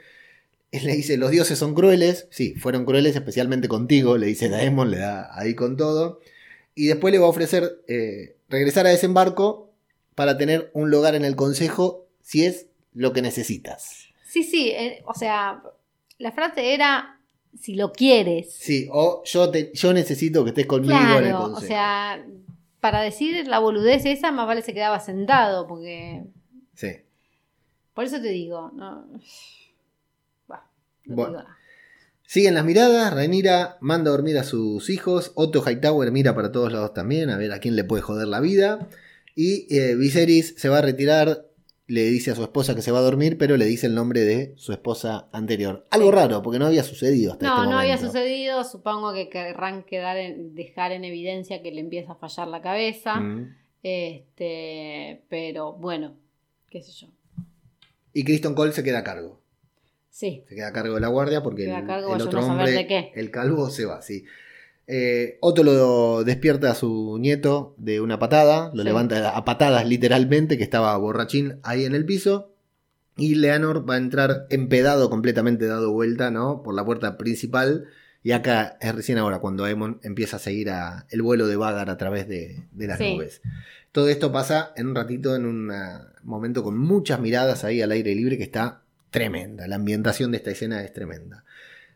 Él 0.72 0.84
le 0.84 0.96
dice, 0.96 1.16
los 1.16 1.30
dioses 1.30 1.56
son 1.56 1.76
crueles. 1.76 2.26
Sí, 2.32 2.54
fueron 2.56 2.84
crueles 2.84 3.14
especialmente 3.14 3.68
contigo, 3.68 4.18
le 4.18 4.26
dice 4.26 4.48
Daemon, 4.48 4.90
le 4.90 4.98
da 4.98 5.30
ahí 5.38 5.54
con 5.54 5.76
todo. 5.76 6.18
Y 6.74 6.86
después 6.86 7.12
le 7.12 7.18
va 7.18 7.26
a 7.26 7.30
ofrecer 7.30 7.82
eh, 7.88 8.36
regresar 8.48 8.86
a 8.86 8.90
desembarco 8.90 9.70
para 10.14 10.36
tener 10.36 10.70
un 10.74 10.90
lugar 10.90 11.14
en 11.14 11.24
el 11.24 11.36
consejo 11.36 12.06
si 12.22 12.44
es 12.44 12.66
lo 12.92 13.12
que 13.12 13.22
necesitas. 13.22 14.06
Sí, 14.24 14.42
sí, 14.44 14.70
eh, 14.70 15.02
o 15.06 15.14
sea, 15.14 15.62
la 16.18 16.32
frase 16.32 16.74
era 16.74 17.20
si 17.60 17.74
lo 17.74 17.92
quieres. 17.92 18.52
Sí, 18.54 18.88
o 18.90 19.22
yo, 19.24 19.50
te, 19.50 19.70
yo 19.74 19.92
necesito 19.92 20.42
que 20.44 20.50
estés 20.50 20.66
conmigo 20.66 20.94
en 21.18 21.26
el 21.26 21.34
consejo. 21.36 21.56
o 21.58 21.60
sea, 21.60 22.24
para 22.80 23.00
decir 23.00 23.46
la 23.46 23.58
boludez 23.60 24.04
esa, 24.06 24.32
más 24.32 24.46
vale 24.46 24.62
se 24.62 24.74
quedaba 24.74 24.98
sentado, 25.00 25.66
porque 25.68 26.24
Sí. 26.74 26.88
por 27.94 28.04
eso 28.04 28.20
te 28.20 28.28
digo, 28.28 28.70
no. 28.74 29.06
Bah, 30.48 30.68
no 31.04 31.14
Bueno. 31.14 31.30
digo 31.30 31.42
nada. 31.44 31.58
Siguen 32.26 32.54
las 32.54 32.64
miradas, 32.64 33.12
Rhaenyra 33.14 33.76
manda 33.80 34.08
a 34.10 34.12
dormir 34.12 34.38
a 34.38 34.44
sus 34.44 34.88
hijos, 34.90 35.32
Otto 35.34 35.62
Hightower 35.64 36.10
mira 36.10 36.34
para 36.34 36.50
todos 36.52 36.72
lados 36.72 36.94
también, 36.94 37.30
a 37.30 37.36
ver 37.36 37.52
a 37.52 37.60
quién 37.60 37.76
le 37.76 37.84
puede 37.84 38.02
joder 38.02 38.26
la 38.28 38.40
vida, 38.40 38.88
y 39.36 39.66
eh, 39.76 39.94
Viserys 39.94 40.54
se 40.56 40.68
va 40.68 40.78
a 40.78 40.82
retirar, 40.82 41.46
le 41.86 42.04
dice 42.04 42.30
a 42.30 42.34
su 42.34 42.42
esposa 42.42 42.74
que 42.74 42.80
se 42.82 42.90
va 42.90 42.98
a 43.00 43.02
dormir, 43.02 43.36
pero 43.36 43.56
le 43.58 43.66
dice 43.66 43.86
el 43.86 43.94
nombre 43.94 44.20
de 44.22 44.54
su 44.56 44.72
esposa 44.72 45.28
anterior. 45.32 45.84
Algo 45.90 46.10
raro, 46.10 46.42
porque 46.42 46.58
no 46.58 46.66
había 46.66 46.82
sucedido 46.82 47.32
hasta 47.32 47.46
No, 47.46 47.56
este 47.62 47.70
no 47.70 47.78
había 47.78 47.96
momento. 47.96 48.12
sucedido. 48.12 48.64
Supongo 48.64 49.12
que 49.12 49.28
querrán 49.28 49.82
quedar 49.84 50.16
en- 50.16 50.54
dejar 50.54 50.92
en 50.92 51.04
evidencia 51.04 51.62
que 51.62 51.72
le 51.72 51.80
empieza 51.82 52.12
a 52.12 52.16
fallar 52.16 52.48
la 52.48 52.62
cabeza. 52.62 53.16
Mm. 53.16 53.54
Este, 53.82 55.22
pero 55.28 55.74
bueno, 55.74 56.16
qué 56.70 56.80
sé 56.80 56.90
yo. 56.92 57.08
Y 58.14 58.24
Kristen 58.24 58.54
Cole 58.54 58.72
se 58.72 58.82
queda 58.82 59.00
a 59.00 59.04
cargo. 59.04 59.40
Sí, 60.16 60.44
Se 60.48 60.54
queda 60.54 60.68
a 60.68 60.72
cargo 60.72 60.94
de 60.94 61.00
la 61.00 61.08
guardia 61.08 61.42
porque 61.42 61.64
el, 61.64 61.86
cargo, 61.88 62.06
el 62.06 62.12
vaya 62.12 62.24
otro 62.24 62.46
hombre, 62.46 62.70
de 62.70 62.86
qué. 62.86 63.10
el 63.16 63.32
calvo, 63.32 63.68
se 63.68 63.84
va, 63.84 64.00
sí. 64.00 64.24
Eh, 64.86 65.38
Otto 65.40 65.64
lo 65.64 66.22
despierta 66.22 66.70
a 66.70 66.74
su 66.76 67.18
nieto 67.18 67.74
de 67.78 68.00
una 68.00 68.20
patada, 68.20 68.70
lo 68.74 68.82
Sí. 68.82 68.88
levanta 68.88 69.30
a 69.30 69.44
patadas 69.44 69.84
literalmente, 69.88 70.56
que 70.56 70.62
estaba 70.62 70.96
borrachín 70.98 71.58
ahí 71.64 71.84
en 71.84 71.96
el 71.96 72.04
piso. 72.04 72.52
Y 73.16 73.34
Leonor 73.34 73.90
va 73.90 73.94
a 73.94 73.96
entrar 73.98 74.46
empedado, 74.50 75.10
completamente 75.10 75.66
dado 75.66 75.90
vuelta, 75.90 76.30
¿no? 76.30 76.62
Por 76.62 76.74
la 76.76 76.84
puerta 76.84 77.16
principal. 77.18 77.86
Y 78.22 78.30
acá 78.30 78.78
es 78.80 78.94
recién 78.94 79.18
ahora 79.18 79.40
cuando 79.40 79.64
Aemon 79.64 79.98
empieza 80.04 80.36
a 80.36 80.38
seguir 80.40 80.70
a- 80.70 81.06
el 81.10 81.22
vuelo 81.22 81.48
de 81.48 81.56
Vagar 81.56 81.90
a 81.90 81.96
través 81.96 82.28
de, 82.28 82.62
de 82.70 82.86
las 82.86 82.98
Sí. 82.98 83.14
nubes. 83.16 83.42
Todo 83.90 84.08
esto 84.08 84.30
pasa 84.30 84.72
en 84.76 84.86
un 84.86 84.94
ratito, 84.94 85.34
en 85.34 85.44
un 85.46 85.72
momento 86.22 86.62
con 86.62 86.78
muchas 86.78 87.18
miradas 87.18 87.64
ahí 87.64 87.82
al 87.82 87.90
aire 87.90 88.14
libre 88.14 88.38
que 88.38 88.44
está 88.44 88.82
tremenda. 89.14 89.66
La 89.68 89.76
ambientación 89.76 90.30
de 90.32 90.38
esta 90.38 90.50
escena 90.50 90.82
es 90.84 90.92
tremenda. 90.92 91.44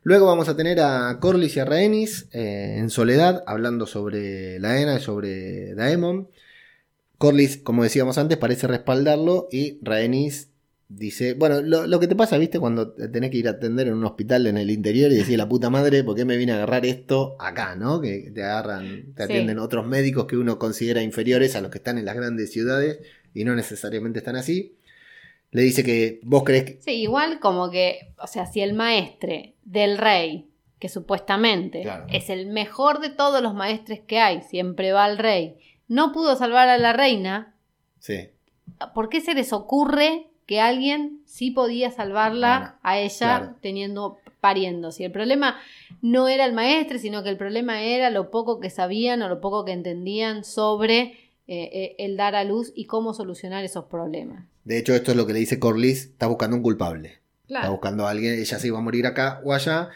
Luego 0.04 0.26
vamos 0.26 0.48
a 0.48 0.57
tener 0.57 0.81
a 0.81 1.18
Corlys 1.20 1.57
y 1.57 1.61
a 1.61 1.64
Rhaenys 1.64 2.28
eh, 2.33 2.76
en 2.78 2.88
soledad, 2.90 3.42
hablando 3.46 3.87
sobre 3.87 4.59
la 4.61 4.81
Ena 4.81 4.96
y 4.96 5.00
sobre 5.00 5.74
Daemon. 5.74 6.28
Corlys, 7.18 7.57
como 7.59 7.83
decíamos 7.83 8.16
antes, 8.18 8.38
parece 8.38 8.68
respaldarlo 8.68 9.48
y 9.50 9.78
Rhaenys 9.83 10.50
dice, 10.88 11.35
bueno, 11.35 11.61
lo, 11.61 11.87
lo 11.87 12.00
que 12.00 12.07
te 12.07 12.14
pasa, 12.14 12.38
viste, 12.38 12.61
cuando 12.61 12.92
te 12.92 13.09
tenés 13.09 13.31
que 13.33 13.38
ir 13.38 13.48
a 13.48 13.52
atender 13.52 13.88
en 13.88 13.94
un 13.94 14.04
hospital 14.04 14.46
en 14.46 14.57
el 14.57 14.70
interior 14.70 15.11
y 15.12 15.16
decir, 15.16 15.37
la 15.37 15.48
puta 15.48 15.68
madre, 15.68 16.04
¿por 16.04 16.14
qué 16.14 16.24
me 16.24 16.37
vine 16.37 16.52
a 16.52 16.57
agarrar 16.57 16.87
esto 16.87 17.37
acá, 17.40 17.74
no? 17.74 18.00
Que 18.00 18.31
te 18.33 18.42
agarran, 18.44 19.12
te 19.14 19.22
Sí. 19.26 19.33
atienden 19.33 19.59
otros 19.59 19.87
médicos 19.87 20.26
que 20.26 20.37
uno 20.37 20.59
considera 20.59 21.02
inferiores 21.02 21.57
a 21.57 21.61
los 21.61 21.70
que 21.72 21.78
están 21.78 21.98
en 21.98 22.04
las 22.07 22.14
grandes 22.14 22.52
ciudades 22.52 23.00
y 23.35 23.44
no 23.44 23.54
necesariamente 23.57 24.20
están 24.20 24.37
así. 24.37 24.76
Le 25.50 25.62
dice 25.62 25.82
que 25.82 26.20
vos 26.22 26.42
crees 26.44 26.64
que... 26.64 26.80
Sí, 26.82 26.92
igual 26.92 27.40
como 27.40 27.70
que, 27.70 28.12
o 28.22 28.26
sea, 28.26 28.46
si 28.46 28.61
el 28.61 28.74
maestre 28.74 29.54
del 29.64 29.96
rey, 29.98 30.46
que 30.78 30.88
supuestamente 30.88 31.82
Claro. 31.82 32.06
es 32.11 32.30
el 32.30 32.46
mejor 32.46 33.00
de 33.00 33.08
todos 33.11 33.42
los 33.42 33.54
maestres 33.54 34.00
que 34.00 34.18
hay, 34.20 34.42
siempre 34.42 34.92
va 34.92 35.04
al 35.04 35.18
rey, 35.18 35.56
no 35.88 36.12
pudo 36.12 36.37
salvar 36.37 36.68
a 36.68 36.78
la 36.78 36.92
reina, 36.92 37.54
Sí, 38.00 38.28
¿por 38.94 39.08
qué 39.08 39.20
se 39.20 39.34
les 39.34 39.52
ocurre 39.52 40.28
que 40.46 40.61
alguien 40.61 41.20
sí 41.26 41.50
podía 41.50 41.90
salvarla 41.90 42.78
a 42.82 42.98
ella 42.98 43.38
claro. 43.38 43.54
teniendo 43.61 44.18
pariendo? 44.40 44.92
Si 44.92 45.02
el 45.02 45.11
problema 45.11 45.58
no 46.00 46.28
era 46.28 46.44
el 46.44 46.52
maestre, 46.52 46.98
sino 47.00 47.22
que 47.24 47.30
el 47.30 47.37
problema 47.37 47.82
era 47.82 48.11
lo 48.11 48.30
poco 48.30 48.61
que 48.61 48.70
sabían 48.70 49.20
o 49.22 49.28
lo 49.28 49.40
poco 49.40 49.64
que 49.64 49.72
entendían 49.72 50.44
sobre 50.44 51.18
eh, 51.48 51.96
el 51.98 52.16
dar 52.16 52.34
a 52.34 52.44
luz 52.44 52.72
y 52.74 52.84
cómo 52.84 53.14
solucionar 53.14 53.64
esos 53.64 53.87
problemas. 53.87 54.44
De 54.64 54.78
hecho, 54.78 54.94
esto 54.94 55.12
es 55.12 55.16
lo 55.16 55.26
que 55.26 55.32
le 55.32 55.38
dice 55.38 55.58
Corlys, 55.58 56.04
está 56.04 56.26
buscando 56.26 56.56
un 56.56 56.62
culpable. 56.62 57.20
Está 57.48 57.70
buscando 57.70 58.06
a 58.06 58.11
alguien, 58.11 58.38
ella 58.38 58.58
se 58.58 58.66
iba 58.66 58.78
a 58.78 58.82
morir 58.82 59.06
acá 59.06 59.40
o 59.42 59.54
allá. 59.54 59.88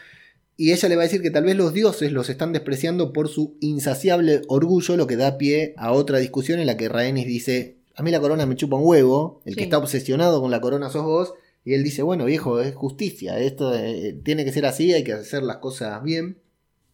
Y 0.57 0.71
ella 0.71 0.89
le 0.89 0.95
va 0.95 1.03
a 1.03 1.05
decir 1.05 1.21
que 1.21 1.29
tal 1.29 1.43
vez 1.43 1.55
los 1.55 1.73
dioses 1.73 2.11
los 2.11 2.29
están 2.29 2.53
despreciando 2.53 3.13
por 3.13 3.29
su 3.29 3.55
insaciable 3.59 4.41
orgullo, 4.47 4.97
lo 4.97 5.05
que 5.05 5.15
da 5.15 5.37
pie 5.37 5.75
a 5.77 5.91
otra 5.91 6.17
discusión 6.17 6.59
en 6.59 6.65
la 6.65 6.75
que 6.77 6.89
Rhaenys 6.89 7.27
dice, 7.27 7.77
a 7.95 8.01
mí 8.01 8.09
la 8.09 8.19
corona 8.19 8.47
me 8.47 8.55
chupa 8.55 8.75
un 8.75 8.87
huevo, 8.87 9.41
el 9.45 9.55
que 9.55 9.63
está 9.63 9.77
obsesionado 9.77 10.41
con 10.41 10.49
la 10.49 10.61
corona 10.61 10.89
sos 10.89 11.03
vos, 11.03 11.33
y 11.63 11.75
él 11.75 11.83
dice, 11.83 12.01
bueno 12.01 12.25
viejo, 12.25 12.59
es 12.59 12.73
justicia, 12.75 13.39
esto 13.39 13.75
eh, 13.75 14.17
tiene 14.23 14.43
que 14.43 14.51
ser 14.51 14.65
así, 14.65 14.93
hay 14.93 15.03
que 15.03 15.13
hacer 15.13 15.43
las 15.43 15.57
cosas 15.57 16.01
bien. 16.03 16.37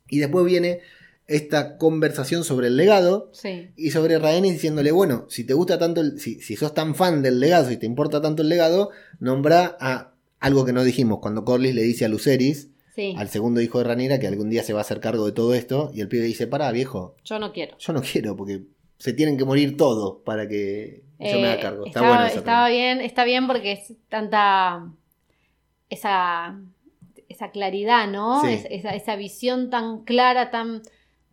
Y 0.10 0.20
después 0.20 0.46
viene 0.46 0.82
esta 1.30 1.78
conversación 1.78 2.44
sobre 2.44 2.68
el 2.68 2.76
legado, 2.78 3.30
Sí. 3.34 3.70
y 3.76 3.92
sobre 3.92 4.20
Rhaenys 4.20 4.54
diciéndole, 4.54 4.92
bueno, 4.92 5.26
si 5.30 5.44
te 5.46 5.54
gusta 5.54 5.78
tanto, 5.80 6.02
el- 6.02 6.20
si, 6.20 6.42
si 6.42 6.56
sos 6.56 6.74
tan 6.74 6.96
fan 6.96 7.22
del 7.22 7.40
legado, 7.40 7.70
si 7.70 7.78
te 7.78 7.86
importa 7.86 8.22
tanto 8.22 8.42
el 8.42 8.50
legado, 8.50 8.90
nombra 9.20 9.78
a 9.80 10.14
algo 10.40 10.66
que 10.66 10.74
no 10.74 10.84
dijimos, 10.84 11.20
cuando 11.20 11.46
Corlys 11.46 11.76
le 11.76 11.82
dice 11.84 12.06
a 12.06 12.10
Luceris, 12.10 12.70
Sí. 12.96 13.14
al 13.18 13.30
segundo 13.30 13.62
hijo 13.62 13.78
de 13.78 13.86
Ranira, 13.86 14.20
que 14.20 14.28
algún 14.28 14.50
día 14.50 14.64
se 14.64 14.74
va 14.74 14.80
a 14.80 14.82
hacer 14.82 15.00
cargo 15.00 15.26
de 15.26 15.32
todo 15.32 15.54
esto, 15.54 15.92
y 15.94 16.02
el 16.02 16.08
pibe 16.10 16.24
dice, 16.26 16.48
pará 16.48 16.72
viejo, 16.72 17.16
Yo 17.24 17.40
no 17.40 17.54
quiero. 17.54 17.78
yo 17.78 17.94
no 17.94 18.02
quiero, 18.02 18.36
porque 18.36 18.64
se 18.98 19.14
tienen 19.14 19.38
que 19.38 19.46
morir 19.46 19.78
todos 19.78 20.18
para 20.26 20.48
que 20.50 21.04
yo 21.20 21.26
me 21.36 21.42
Eh, 21.44 21.52
haga 21.54 21.62
cargo. 21.62 21.86
Está 21.86 22.02
bueno 22.02 22.26
eso 22.26 22.44
bien, 22.70 23.00
está 23.02 23.24
bien 23.24 23.48
porque 23.48 23.74
es 23.74 23.94
tanta 24.10 24.92
esa, 25.90 26.60
esa 27.28 27.52
claridad, 27.52 28.08
¿no? 28.10 28.42
Sí. 28.42 28.48
Es- 28.54 28.68
esa, 28.70 28.96
esa 28.96 29.16
visión 29.16 29.70
tan 29.70 30.04
clara, 30.04 30.52
tan 30.52 30.82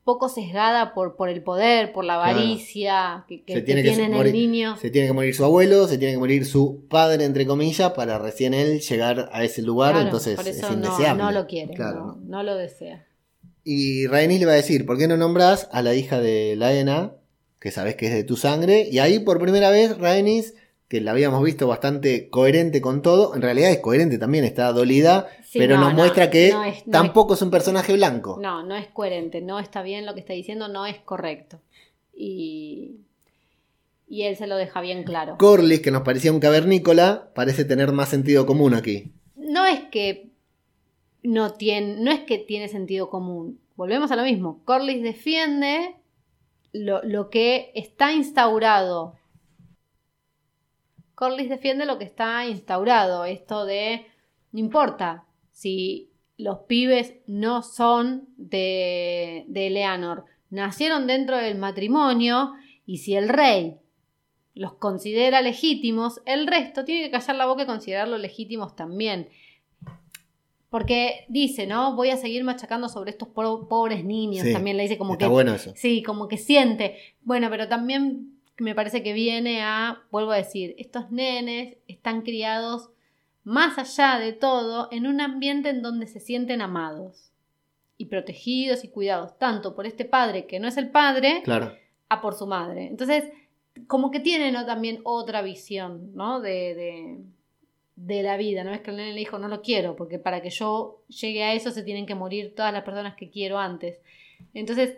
poco 0.06 0.28
sesgada 0.28 0.94
por, 0.94 1.16
por 1.16 1.28
el 1.28 1.42
poder, 1.42 1.92
por 1.92 2.04
la 2.04 2.14
avaricia 2.14 3.24
que, 3.28 3.42
que- 3.42 3.54
Se 3.54 3.58
que 3.60 3.64
tiene 3.66 3.82
que 3.82 3.90
el 3.92 4.32
niño. 4.32 4.76
Se 4.76 4.88
tiene 4.90 5.08
que 5.08 5.12
morir 5.12 5.34
su 5.34 5.44
abuelo, 5.44 5.88
se 5.88 5.98
tiene 5.98 6.14
que 6.14 6.18
morir 6.20 6.46
su 6.46 6.86
padre, 6.88 7.24
entre 7.24 7.44
comillas, 7.44 7.90
para 7.92 8.16
recién 8.18 8.54
él 8.54 8.80
llegar 8.80 9.28
a 9.32 9.42
ese 9.42 9.62
lugar, 9.62 9.92
Claro, 9.94 10.06
entonces 10.06 10.36
por 10.36 10.46
es 10.46 10.58
eso 10.58 10.68
no, 10.70 10.74
indeseable. 10.74 11.22
no 11.22 11.32
lo 11.32 11.46
quiere, 11.48 11.74
Claro, 11.74 11.98
no, 11.98 12.06
¿no? 12.06 12.18
no 12.24 12.42
lo 12.44 12.56
desea. 12.56 13.04
Y 13.64 14.06
Rhaenys 14.06 14.38
le 14.38 14.46
va 14.46 14.52
a 14.52 14.56
decir, 14.56 14.86
¿por 14.86 14.96
qué 14.96 15.08
no 15.08 15.16
nombras 15.16 15.68
a 15.72 15.82
la 15.82 15.92
hija 15.94 16.20
de 16.20 16.54
Laena, 16.56 17.14
que 17.58 17.72
sabes 17.72 17.96
que 17.96 18.06
es 18.06 18.12
de 18.14 18.22
tu 18.22 18.36
sangre? 18.36 18.88
Y 18.88 19.00
ahí 19.00 19.18
por 19.18 19.40
primera 19.40 19.70
vez 19.70 19.98
Rhaenys, 19.98 20.54
que 20.88 21.00
la 21.00 21.10
habíamos 21.10 21.42
visto 21.42 21.66
bastante 21.66 22.28
coherente 22.30 22.80
con 22.80 23.02
todo, 23.02 23.34
en 23.34 23.42
realidad 23.42 23.70
es 23.70 23.78
coherente 23.80 24.18
también, 24.18 24.44
está 24.44 24.70
dolida, 24.72 25.28
Sí, 25.44 25.58
pero 25.58 25.74
no, 25.76 25.82
nos 25.84 25.90
no, 25.94 25.96
muestra 25.98 26.30
que 26.30 26.50
no 26.52 26.62
es- 26.64 26.84
tampoco 26.90 27.34
es 27.34 27.42
un 27.42 27.50
personaje 27.50 27.92
blanco. 27.92 28.38
No, 28.40 28.62
no 28.62 28.76
es 28.76 28.86
coherente, 28.88 29.40
no 29.40 29.58
está 29.58 29.82
bien 29.82 30.06
lo 30.06 30.14
que 30.14 30.20
está 30.20 30.32
diciendo, 30.32 30.68
no 30.68 30.86
es 30.86 30.98
correcto. 30.98 31.60
Y, 32.14 32.96
y 34.08 34.22
él 34.22 34.36
se 34.36 34.46
lo 34.46 34.56
deja 34.56 34.80
bien 34.80 35.02
claro. 35.02 35.36
Corlys, 35.38 35.80
que 35.80 35.90
nos 35.90 36.02
parecía 36.02 36.32
un 36.32 36.40
cavernícola, 36.40 37.30
parece 37.34 37.64
tener 37.64 37.92
más 37.92 38.08
sentido 38.08 38.46
común 38.46 38.74
aquí. 38.74 39.10
No 39.34 39.66
es 39.66 39.80
que 39.90 40.28
no 41.24 41.52
tiene, 41.54 41.96
no 42.00 42.12
es 42.12 42.20
que 42.20 42.38
tiene 42.38 42.68
sentido 42.68 43.10
común. 43.10 43.58
Volvemos 43.74 44.10
a 44.12 44.16
lo 44.16 44.22
mismo. 44.22 44.60
Corlys 44.64 45.02
defiende 45.02 45.96
lo, 46.72 47.02
lo 47.02 47.28
que 47.30 47.72
está 47.74 48.12
instaurado. 48.12 49.14
Corlys 51.16 51.48
defiende 51.48 51.84
lo 51.86 51.98
que 51.98 52.04
está 52.04 52.46
instaurado. 52.46 53.24
Esto 53.24 53.64
de 53.64 54.06
no 54.52 54.60
importa 54.60 55.24
si 55.50 56.10
los 56.38 56.60
pibes 56.68 57.14
no 57.26 57.62
son 57.62 58.28
de, 58.36 59.44
de 59.48 59.66
Eleanor, 59.66 60.26
nacieron 60.50 61.06
dentro 61.08 61.36
del 61.38 61.56
matrimonio 61.58 62.52
y 62.86 62.98
si 62.98 63.14
el 63.16 63.28
rey 63.28 63.78
los 64.54 64.74
considera 64.74 65.40
legítimos, 65.42 66.20
el 66.26 66.46
resto 66.46 66.84
tiene 66.84 67.04
que 67.06 67.10
callar 67.10 67.36
la 67.36 67.46
boca 67.46 67.64
y 67.64 67.66
considerarlos 67.66 68.20
legítimos 68.20 68.76
también. 68.76 69.28
Porque 70.68 71.24
dice, 71.28 71.66
¿no? 71.66 71.94
Voy 71.94 72.10
a 72.10 72.16
seguir 72.16 72.42
machacando 72.44 72.88
sobre 72.88 73.10
estos 73.10 73.28
po- 73.28 73.68
pobres 73.68 74.04
niños. 74.04 74.44
Sí, 74.44 74.52
también 74.52 74.76
le 74.76 74.82
dice 74.82 74.98
como 74.98 75.12
Está 75.14 75.26
que. 75.26 75.30
bueno 75.32 75.54
eso. 75.54 75.72
Sí, 75.76 76.02
como 76.02 76.28
que 76.28 76.36
siente. 76.38 76.96
Bueno, 77.22 77.48
pero 77.50 77.68
también 77.68 78.35
me 78.58 78.74
parece 78.74 79.02
que 79.02 79.12
viene 79.12 79.62
a, 79.62 80.02
vuelvo 80.10 80.32
a 80.32 80.36
decir, 80.36 80.74
estos 80.78 81.10
nenes 81.10 81.76
están 81.88 82.22
criados 82.22 82.90
más 83.44 83.78
allá 83.78 84.18
de 84.18 84.32
todo 84.32 84.88
en 84.90 85.06
un 85.06 85.20
ambiente 85.20 85.68
en 85.68 85.82
donde 85.82 86.06
se 86.06 86.20
sienten 86.20 86.60
amados 86.60 87.30
y 87.98 88.06
protegidos 88.06 88.84
y 88.84 88.88
cuidados, 88.88 89.38
tanto 89.38 89.74
por 89.74 89.86
este 89.86 90.04
padre 90.04 90.46
que 90.46 90.58
no 90.58 90.68
es 90.68 90.76
el 90.76 90.90
padre, 90.90 91.42
Claro. 91.44 91.72
a 92.08 92.20
por 92.20 92.34
su 92.34 92.46
madre. 92.46 92.86
Entonces, 92.86 93.24
como 93.86 94.10
que 94.10 94.20
tienen 94.20 94.54
¿no? 94.54 94.66
también 94.66 95.00
otra 95.04 95.42
visión, 95.42 96.12
¿no? 96.14 96.40
De, 96.40 96.74
de, 96.74 97.18
de 97.96 98.22
la 98.22 98.36
vida. 98.36 98.64
No 98.64 98.72
es 98.72 98.80
que 98.80 98.90
el 98.90 98.96
nene 98.96 99.12
le 99.12 99.18
dijo, 99.20 99.38
no 99.38 99.48
lo 99.48 99.62
quiero, 99.62 99.96
porque 99.96 100.18
para 100.18 100.42
que 100.42 100.50
yo 100.50 101.02
llegue 101.08 101.44
a 101.44 101.54
eso 101.54 101.70
se 101.70 101.82
tienen 101.82 102.06
que 102.06 102.14
morir 102.14 102.54
todas 102.54 102.72
las 102.72 102.84
personas 102.84 103.14
que 103.16 103.30
quiero 103.30 103.58
antes. 103.58 104.00
Entonces, 104.54 104.96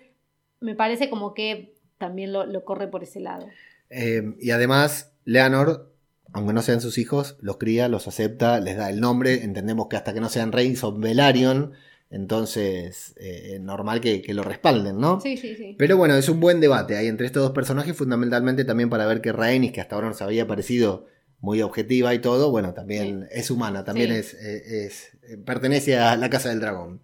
me 0.60 0.74
parece 0.74 1.08
como 1.10 1.34
que 1.34 1.74
también 1.98 2.32
lo, 2.32 2.46
lo 2.46 2.64
corre 2.64 2.88
por 2.88 3.02
ese 3.02 3.20
lado. 3.20 3.46
Eh, 3.90 4.34
y 4.40 4.50
además, 4.50 5.12
Leonor, 5.24 5.92
aunque 6.32 6.52
no 6.52 6.62
sean 6.62 6.80
sus 6.80 6.98
hijos, 6.98 7.36
los 7.40 7.56
cría, 7.58 7.88
los 7.88 8.06
acepta, 8.08 8.60
les 8.60 8.76
da 8.76 8.90
el 8.90 9.00
nombre. 9.00 9.42
Entendemos 9.44 9.88
que 9.88 9.96
hasta 9.96 10.12
que 10.14 10.20
no 10.20 10.28
sean 10.28 10.52
rey 10.52 10.76
son 10.76 11.00
Velaryon. 11.00 11.72
Entonces, 12.10 13.14
eh, 13.16 13.58
normal 13.60 14.00
que, 14.00 14.22
que 14.22 14.34
lo 14.34 14.42
respalden, 14.42 14.98
¿no? 14.98 15.20
Sí, 15.20 15.36
sí, 15.36 15.54
sí. 15.56 15.74
Pero 15.78 15.96
bueno, 15.96 16.14
es 16.14 16.28
un 16.28 16.40
buen 16.40 16.60
debate 16.60 16.96
ahí 16.96 17.06
entre 17.06 17.26
estos 17.26 17.42
dos 17.42 17.52
personajes, 17.52 17.96
fundamentalmente 17.96 18.64
también 18.64 18.90
para 18.90 19.06
ver 19.06 19.20
que 19.20 19.32
Rhaenys, 19.32 19.72
que 19.72 19.80
hasta 19.80 19.94
ahora 19.94 20.08
nos 20.08 20.20
había 20.22 20.46
parecido 20.46 21.06
muy 21.40 21.62
objetiva 21.62 22.12
y 22.14 22.18
todo, 22.18 22.50
bueno, 22.50 22.74
también 22.74 23.28
es 23.30 23.50
humana, 23.50 23.84
también 23.84 24.10
Sí. 24.10 24.16
es, 24.16 24.34
eh, 24.34 24.86
es- 24.86 25.10
eh, 25.28 25.36
pertenece 25.36 25.96
a 25.98 26.16
la 26.16 26.28
Casa 26.30 26.48
del 26.48 26.60
Dragón. 26.60 27.00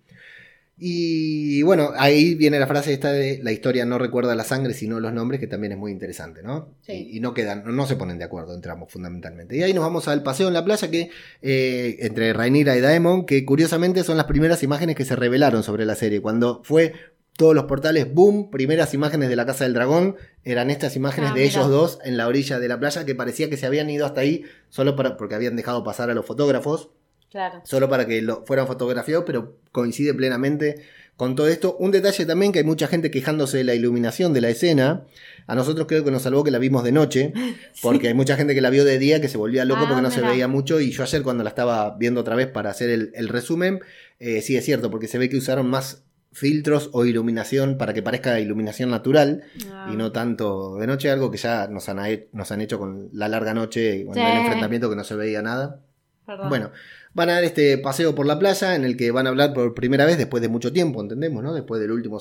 Y 0.76 1.62
bueno, 1.62 1.90
ahí 1.96 2.34
viene 2.34 2.58
la 2.58 2.66
frase 2.66 2.92
esta 2.92 3.12
de 3.12 3.40
la 3.42 3.52
historia 3.52 3.84
no 3.84 3.98
recuerda 3.98 4.34
la 4.34 4.42
sangre, 4.42 4.74
sino 4.74 4.98
los 4.98 5.12
nombres, 5.12 5.38
que 5.38 5.46
también 5.46 5.72
es 5.72 5.78
muy 5.78 5.92
interesante, 5.92 6.42
¿no? 6.42 6.74
Sí. 6.82 6.92
Y, 6.92 7.18
y 7.18 7.20
no 7.20 7.32
quedan, 7.32 7.62
no, 7.64 7.86
se 7.86 7.96
ponen 7.96 8.18
de 8.18 8.24
acuerdo 8.24 8.54
entre 8.54 8.72
ambos 8.72 8.90
fundamentalmente. 8.90 9.56
Y 9.56 9.62
ahí 9.62 9.72
nos 9.72 9.84
vamos 9.84 10.08
al 10.08 10.22
paseo 10.24 10.48
en 10.48 10.54
la 10.54 10.64
playa 10.64 10.90
que 10.90 11.10
eh, 11.42 11.96
entre 12.00 12.32
Rhaenyra 12.32 12.76
y 12.76 12.80
Daemon, 12.80 13.24
que 13.24 13.44
curiosamente 13.44 14.02
son 14.02 14.16
las 14.16 14.26
primeras 14.26 14.62
imágenes 14.64 14.96
que 14.96 15.04
se 15.04 15.14
revelaron 15.14 15.62
sobre 15.62 15.86
la 15.86 15.94
serie. 15.94 16.20
Cuando 16.20 16.62
fue 16.64 16.92
todos 17.36 17.54
los 17.54 17.64
portales, 17.64 18.12
boom, 18.12 18.50
primeras 18.50 18.94
imágenes 18.94 19.28
de 19.28 19.36
la 19.36 19.46
Casa 19.46 19.64
del 19.64 19.74
Dragón, 19.74 20.16
eran 20.44 20.70
estas 20.70 20.96
imágenes 20.96 21.30
Ah, 21.32 21.34
de 21.34 21.44
ellos 21.44 21.68
dos 21.68 21.98
en 22.04 22.16
la 22.16 22.28
orilla 22.28 22.58
de 22.58 22.68
la 22.68 22.78
playa 22.78 23.04
que 23.04 23.14
parecía 23.14 23.50
que 23.50 23.56
se 23.56 23.66
habían 23.66 23.90
ido 23.90 24.06
hasta 24.06 24.20
ahí 24.20 24.44
solo 24.68 24.94
para, 24.94 25.16
porque 25.16 25.34
habían 25.34 25.56
dejado 25.56 25.82
pasar 25.82 26.10
a 26.10 26.14
los 26.14 26.26
fotógrafos 26.26 26.90
Claro. 27.34 27.62
solo 27.64 27.88
para 27.88 28.06
que 28.06 28.22
lo 28.22 28.44
fueran 28.46 28.68
fotografiados, 28.68 29.24
pero 29.26 29.56
coincide 29.72 30.14
plenamente 30.14 30.84
con 31.16 31.34
todo 31.34 31.48
esto. 31.48 31.76
Un 31.80 31.90
detalle 31.90 32.24
también 32.26 32.52
que 32.52 32.60
hay 32.60 32.64
mucha 32.64 32.86
gente 32.86 33.10
quejándose 33.10 33.56
de 33.58 33.64
la 33.64 33.74
iluminación 33.74 34.32
de 34.32 34.40
la 34.40 34.50
escena. 34.50 35.02
A 35.48 35.56
nosotros 35.56 35.88
creo 35.88 36.04
que 36.04 36.12
nos 36.12 36.22
salvó 36.22 36.44
que 36.44 36.52
la 36.52 36.58
vimos 36.60 36.84
de 36.84 36.92
noche, 36.92 37.32
porque 37.82 38.06
hay 38.06 38.14
mucha 38.14 38.36
gente 38.36 38.54
que 38.54 38.60
la 38.60 38.70
vio 38.70 38.84
de 38.84 39.00
día 39.00 39.20
que 39.20 39.26
se 39.28 39.36
volvía 39.36 39.64
loco 39.64 39.80
Ah, 39.82 39.86
porque 39.88 40.02
no 40.02 40.12
se 40.12 40.20
veía 40.20 40.46
mucho. 40.46 40.78
Y 40.78 40.92
yo 40.92 41.02
ayer 41.02 41.22
cuando 41.24 41.42
la 41.42 41.50
estaba 41.50 41.96
viendo 41.98 42.20
otra 42.20 42.36
vez 42.36 42.46
para 42.46 42.70
hacer 42.70 42.88
el, 42.90 43.10
el 43.16 43.28
resumen, 43.28 43.80
eh, 44.20 44.40
sí 44.40 44.56
es 44.56 44.64
cierto, 44.64 44.92
porque 44.92 45.08
se 45.08 45.18
ve 45.18 45.28
que 45.28 45.36
usaron 45.36 45.68
más 45.68 46.04
filtros 46.30 46.90
o 46.92 47.04
iluminación 47.04 47.78
para 47.78 47.94
que 47.94 48.02
parezca 48.02 48.38
iluminación 48.40 48.90
natural 48.90 49.42
Ah. 49.72 49.88
y 49.92 49.96
no 49.96 50.12
tanto 50.12 50.76
de 50.78 50.86
noche, 50.86 51.10
algo 51.10 51.30
que 51.32 51.38
ya 51.38 51.66
nos 51.68 51.88
han, 51.88 51.98
nos 52.32 52.50
han 52.52 52.60
hecho 52.60 52.78
con 52.78 53.08
la 53.12 53.28
larga 53.28 53.54
noche, 53.54 54.04
con 54.04 54.14
Sí. 54.14 54.20
el 54.20 54.38
enfrentamiento 54.38 54.88
que 54.88 54.96
no 54.96 55.02
se 55.04 55.14
veía 55.16 55.42
nada. 55.42 55.80
Perdón. 56.26 56.48
Bueno, 56.48 56.70
van 57.14 57.30
a 57.30 57.34
dar 57.34 57.44
este 57.44 57.78
paseo 57.78 58.14
por 58.14 58.26
la 58.26 58.38
playa 58.38 58.74
en 58.74 58.84
el 58.84 58.96
que 58.96 59.10
van 59.10 59.26
a 59.26 59.30
hablar 59.30 59.54
por 59.54 59.74
primera 59.74 60.04
vez 60.04 60.18
después 60.18 60.42
de 60.42 60.48
mucho 60.48 60.72
tiempo, 60.72 61.00
entendemos, 61.00 61.42
¿no? 61.42 61.54
Después 61.54 61.80
del 61.80 61.92
último, 61.92 62.20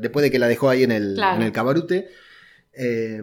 después 0.00 0.22
de 0.22 0.30
que 0.30 0.38
la 0.38 0.48
dejó 0.48 0.68
ahí 0.70 0.84
en 0.84 0.92
el, 0.92 1.14
Claro. 1.14 1.36
en 1.36 1.42
el 1.42 1.52
cabarute. 1.52 2.08
Eh, 2.72 3.20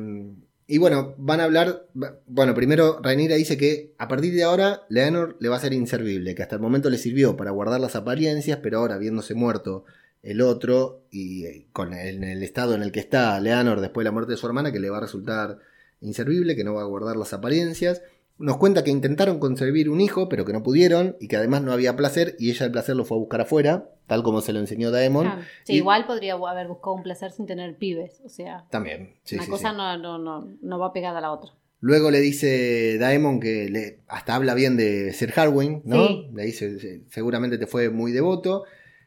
y 0.68 0.78
bueno, 0.80 1.14
van 1.18 1.42
a 1.42 1.44
hablar, 1.44 1.86
bueno, 2.26 2.56
primero 2.56 3.00
Rhaenyra 3.02 3.36
dice 3.36 3.56
que 3.56 3.94
a 4.00 4.08
partir 4.08 4.34
de 4.34 4.44
ahora 4.44 4.82
Leonor 4.90 5.38
le 5.40 5.50
va 5.50 5.58
a 5.58 5.60
ser 5.60 5.74
inservible, 5.74 6.34
que 6.34 6.42
hasta 6.42 6.56
el 6.56 6.62
momento 6.62 6.90
le 6.90 6.98
sirvió 6.98 7.38
para 7.38 7.52
guardar 7.52 7.80
las 7.80 7.96
apariencias, 7.96 8.60
pero 8.64 8.80
ahora 8.80 8.98
viéndose 8.98 9.36
muerto 9.36 9.86
el 10.24 10.42
otro 10.42 11.04
y 11.12 11.46
eh, 11.46 11.68
con 11.72 11.94
el, 11.94 12.16
en 12.16 12.24
el 12.24 12.42
estado 12.42 12.74
en 12.74 12.82
el 12.82 12.92
que 12.92 13.00
está 13.00 13.40
Leonor 13.40 13.80
después 13.80 14.04
de 14.04 14.10
la 14.10 14.12
muerte 14.12 14.32
de 14.32 14.38
su 14.38 14.48
hermana, 14.48 14.72
que 14.72 14.80
le 14.80 14.90
va 14.90 14.98
a 14.98 15.02
resultar 15.02 15.60
inservible, 16.02 16.56
que 16.56 16.64
no 16.64 16.74
va 16.74 16.82
a 16.82 16.86
guardar 16.86 17.16
las 17.16 17.32
apariencias. 17.34 18.02
Nos 18.38 18.58
cuenta 18.58 18.84
que 18.84 18.92
intentaron 18.92 19.40
concebir 19.40 19.90
un 19.90 20.02
hijo, 20.02 20.28
pero 20.28 20.44
que 20.44 20.52
no 20.52 20.62
pudieron, 20.62 21.16
y 21.22 21.28
que 21.30 21.38
además 21.38 21.62
no 21.62 21.72
había 21.72 21.96
placer, 21.96 22.36
y 22.38 22.50
ella 22.50 22.66
el 22.66 22.72
placer 22.74 22.96
lo 22.98 23.06
fue 23.06 23.16
a 23.16 23.20
buscar 23.22 23.40
afuera, 23.42 23.90
tal 24.08 24.24
como 24.24 24.42
se 24.42 24.52
lo 24.52 24.60
enseñó 24.60 24.92
Daemon. 24.92 25.32
Sí, 25.64 25.74
Y- 25.74 25.78
igual 25.78 26.06
podría 26.06 26.34
haber 26.34 26.68
buscado 26.68 26.96
un 26.96 27.04
placer 27.04 27.32
sin 27.32 27.46
tener 27.46 27.78
pibes. 27.78 28.20
O 28.26 28.30
sea, 28.30 28.66
También, 28.70 29.16
sí, 29.24 29.36
una 29.36 29.46
sí, 29.46 29.50
cosa 29.52 29.70
sí. 29.72 29.78
No, 29.78 29.98
no, 29.98 30.18
no, 30.18 30.48
no 30.62 30.80
va 30.80 30.92
pegada 30.92 31.20
a 31.20 31.22
la 31.22 31.32
otra. 31.32 31.52
Luego 31.80 32.10
le 32.12 32.20
dice 32.20 32.98
Daemon 32.98 33.40
que 33.40 33.70
le, 33.70 34.00
hasta 34.08 34.36
habla 34.36 34.54
bien 34.54 34.76
de 34.76 35.14
Sir 35.14 35.32
Harwin, 35.36 35.82
¿no? 35.86 36.08
Sí. 36.08 36.28
Le 36.34 36.44
dice, 36.46 36.80
"Se- 36.80 37.04
seguramente 37.10 37.58
te 37.58 37.68
fue 37.68 37.90
muy 37.90 38.12
devoto. 38.12 38.64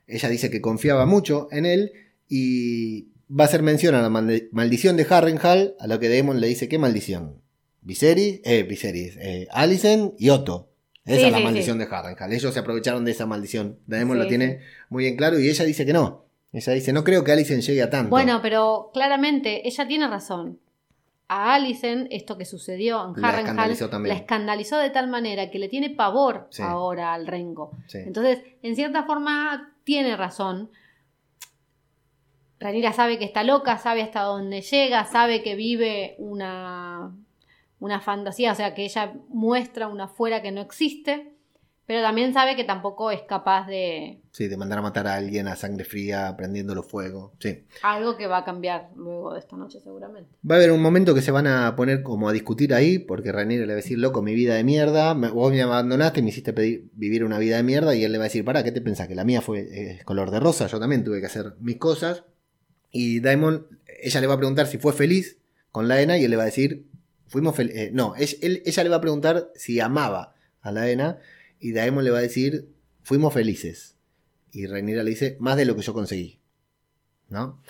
Ella 0.07 0.29
dice 0.31 0.49
que 0.51 0.61
confiaba 0.62 1.05
mucho 1.05 1.49
en 1.51 1.67
él 1.67 1.93
y 2.29 3.09
va 3.29 3.45
a 3.45 3.47
hacer 3.47 3.62
mención 3.62 3.95
a 3.95 4.01
la 4.03 4.09
maldi- 4.09 4.49
maldición 4.53 4.97
de 4.97 5.07
Harrenhal, 5.09 5.75
a 5.81 5.87
lo 5.87 5.99
que 5.99 6.09
Daemon 6.09 6.41
le 6.41 6.47
dice, 6.47 6.69
¿qué 6.69 6.79
maldición? 6.79 7.43
Viserys, 7.88 8.42
eh, 8.44 8.64
Viserys, 8.64 9.16
eh, 9.16 9.48
Alicent 9.51 10.12
y 10.18 10.29
Otto. 10.29 10.68
Esa 11.07 11.20
Sí, 11.20 11.24
es 11.24 11.33
la 11.33 11.38
sí, 11.38 11.44
maldición 11.44 11.79
de 11.79 11.85
Harrenhal. 11.90 12.31
Ellos 12.35 12.53
se 12.53 12.61
aprovecharon 12.61 13.03
de 13.07 13.12
esa 13.12 13.24
maldición. 13.24 13.79
Daemon 13.87 14.18
lo 14.18 14.27
tiene 14.27 14.61
muy 14.90 15.07
en 15.07 15.16
claro 15.16 15.40
y 15.40 15.48
ella 15.48 15.64
dice 15.64 15.87
que 15.87 15.94
no. 15.94 16.27
Ella 16.53 16.74
dice, 16.74 16.92
no 16.92 17.03
creo 17.03 17.24
que 17.24 17.33
Alicent 17.33 17.62
llegue 17.62 17.81
a 17.81 17.88
tanto. 17.88 18.11
Bueno, 18.11 18.40
pero 18.42 18.90
claramente 18.92 19.66
ella 19.66 19.88
tiene 19.88 20.07
razón. 20.07 20.61
A 21.29 21.55
Alicent, 21.55 22.09
esto 22.11 22.37
que 22.37 22.44
sucedió 22.44 23.14
en 23.14 23.22
La 23.22 23.31
Harrenhal, 23.31 23.70
escandalizó 23.70 23.98
la 24.01 24.14
escandalizó 24.14 24.77
de 24.77 24.90
tal 24.90 25.09
manera 25.09 25.51
que 25.51 25.59
le 25.59 25.70
tiene 25.70 25.88
pavor 25.88 26.51
ahora 26.61 27.14
al 27.14 27.27
Rengo. 27.27 27.70
Entonces, 27.94 28.40
en 28.62 28.77
cierta 28.77 29.05
forma, 29.05 29.74
tiene 29.85 30.14
razón. 30.14 30.70
Ranira 32.61 32.92
sabe 32.92 33.18
que 33.18 33.24
está 33.24 33.44
loca, 33.44 33.79
sabe 33.79 34.03
hasta 34.03 34.20
dónde 34.20 34.61
llega, 34.61 35.07
sabe 35.07 35.42
que 35.42 35.55
vive 35.55 36.16
una, 36.18 37.14
una 37.81 38.01
fantasía, 38.01 38.53
o 38.53 38.55
sea, 38.55 38.75
que 38.75 38.85
ella 38.85 39.14
muestra 39.29 39.88
una 39.88 40.09
fuera 40.09 40.43
que 40.43 40.51
no 40.53 40.61
existe, 40.61 41.33
pero 41.87 42.03
también 42.03 42.35
sabe 42.35 42.55
que 42.55 42.64
tampoco 42.64 43.11
es 43.11 43.23
capaz 43.23 43.67
de 43.67 44.21
Sí, 44.33 44.47
de 44.47 44.59
mandar 44.59 44.79
a 44.81 44.83
matar 44.83 45.07
a 45.07 45.14
alguien 45.14 45.49
a 45.49 45.57
sangre 45.57 45.85
fría, 45.85 46.35
prendiéndolo 46.37 46.83
fuego. 46.83 47.33
Sí. 47.38 47.64
algo 47.83 48.17
que 48.19 48.27
va 48.27 48.38
a 48.38 48.45
cambiar 48.45 48.91
luego 48.95 49.33
de 49.33 49.38
esta 49.38 49.57
noche 49.57 49.81
seguramente. 49.81 50.31
Va 50.49 50.57
a 50.57 50.59
haber 50.59 50.71
un 50.73 50.83
momento 50.83 51.14
que 51.14 51.23
se 51.23 51.31
van 51.31 51.47
a 51.47 51.75
poner 51.77 52.03
como 52.03 52.29
a 52.29 52.33
discutir 52.33 52.75
ahí, 52.75 52.99
porque 52.99 53.33
Rhaenyra 53.33 53.62
le 53.62 53.69
va 53.69 53.73
a 53.73 53.77
decir, 53.77 53.99
loco, 53.99 54.21
mi 54.21 54.35
vida 54.35 54.55
de 54.55 54.64
mierda, 54.64 55.14
vos 55.14 55.51
me 55.51 55.62
abandonaste, 55.62 56.21
me 56.21 56.29
hiciste 56.29 56.53
pedir- 56.53 56.91
vivir 56.93 57.25
una 57.25 57.38
vida 57.38 57.57
de 57.57 57.62
mierda, 57.62 57.95
y 57.95 58.05
él 58.05 58.12
le 58.12 58.19
va 58.19 58.25
a 58.25 58.29
decir, 58.29 58.45
pará, 58.45 58.62
¿qué 58.64 58.73
te 58.73 58.83
pensás? 58.83 59.09
Que 59.09 59.14
la 59.14 59.25
mía 59.25 59.41
fue 59.41 59.61
eh, 59.61 60.01
color 60.05 60.31
de 60.31 60.41
rosa, 60.41 60.67
yo 60.67 60.79
también 60.79 61.05
tuve 61.05 61.21
que 61.21 61.27
hacer 61.27 61.55
mis 61.61 61.77
cosas. 61.79 62.25
Y 62.91 63.21
Daemon, 63.21 63.67
ella 64.03 64.21
le 64.21 64.27
va 64.27 64.35
a 64.35 64.38
preguntar 64.38 64.67
si 64.67 64.77
fue 64.79 64.93
feliz 64.93 65.38
con 65.71 65.88
Laena 65.88 66.19
y 66.19 66.25
él 66.25 66.31
le 66.31 66.37
va 66.37 66.43
a 66.43 66.47
decir, 66.47 66.87
fuimos 67.29 67.55
felices. 67.57 67.93
no, 67.93 68.14
él- 68.17 68.62
ella 68.67 68.83
le 68.83 68.88
va 68.91 68.97
a 68.97 69.01
preguntar 69.01 69.51
si 69.55 69.79
amaba 69.81 70.35
a 70.61 70.73
Laena 70.73 71.19
y 71.61 71.73
Daemon 71.73 72.05
le 72.05 72.11
va 72.11 72.19
a 72.19 72.23
decir, 72.23 72.69
fuimos 73.03 73.33
felices. 73.35 73.97
Y 74.53 74.67
Rhaenyra 74.67 75.03
le 75.03 75.11
dice, 75.11 75.37
más 75.41 75.57
de 75.57 75.64
lo 75.67 75.77
que 75.77 75.83
yo 75.83 75.93
conseguí. 75.95 76.41
¿No? 77.29 77.61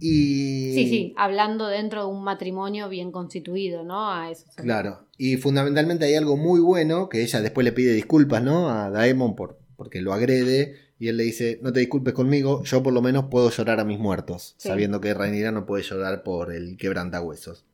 Y... 0.00 0.72
Sí, 0.74 0.88
sí, 0.88 1.14
hablando 1.16 1.66
dentro 1.68 2.02
de 2.02 2.06
un 2.12 2.22
matrimonio 2.22 2.88
bien 2.88 3.10
constituido, 3.12 3.84
¿no? 3.84 4.10
A 4.12 4.30
eso. 4.30 4.44
Claro, 4.56 5.06
y 5.18 5.36
fundamentalmente 5.36 6.04
hay 6.04 6.14
algo 6.14 6.36
muy 6.36 6.60
bueno 6.60 7.08
que 7.08 7.22
ella 7.22 7.40
después 7.40 7.64
le 7.64 7.72
pide 7.72 7.92
disculpas, 7.92 8.42
¿no? 8.42 8.70
A 8.70 8.90
Daemon 8.90 9.36
por, 9.36 9.58
porque 9.76 10.00
lo 10.02 10.12
agrede 10.12 10.76
y 10.98 11.08
él 11.08 11.16
le 11.18 11.24
dice, 11.24 11.58
no 11.62 11.72
te 11.72 11.80
disculpes 11.80 12.14
conmigo, 12.14 12.62
yo 12.64 12.82
por 12.82 12.92
lo 12.92 13.02
menos 13.02 13.26
puedo 13.30 13.50
llorar 13.50 13.80
a 13.80 13.84
mis 13.84 13.98
muertos, 13.98 14.54
Sí. 14.58 14.68
sabiendo 14.68 15.00
que 15.00 15.12
Rhaenyra 15.14 15.52
no 15.52 15.66
puede 15.66 15.82
llorar 15.82 16.22
por 16.22 16.52
el 16.54 16.76
quebrantahuesos. 16.78 17.64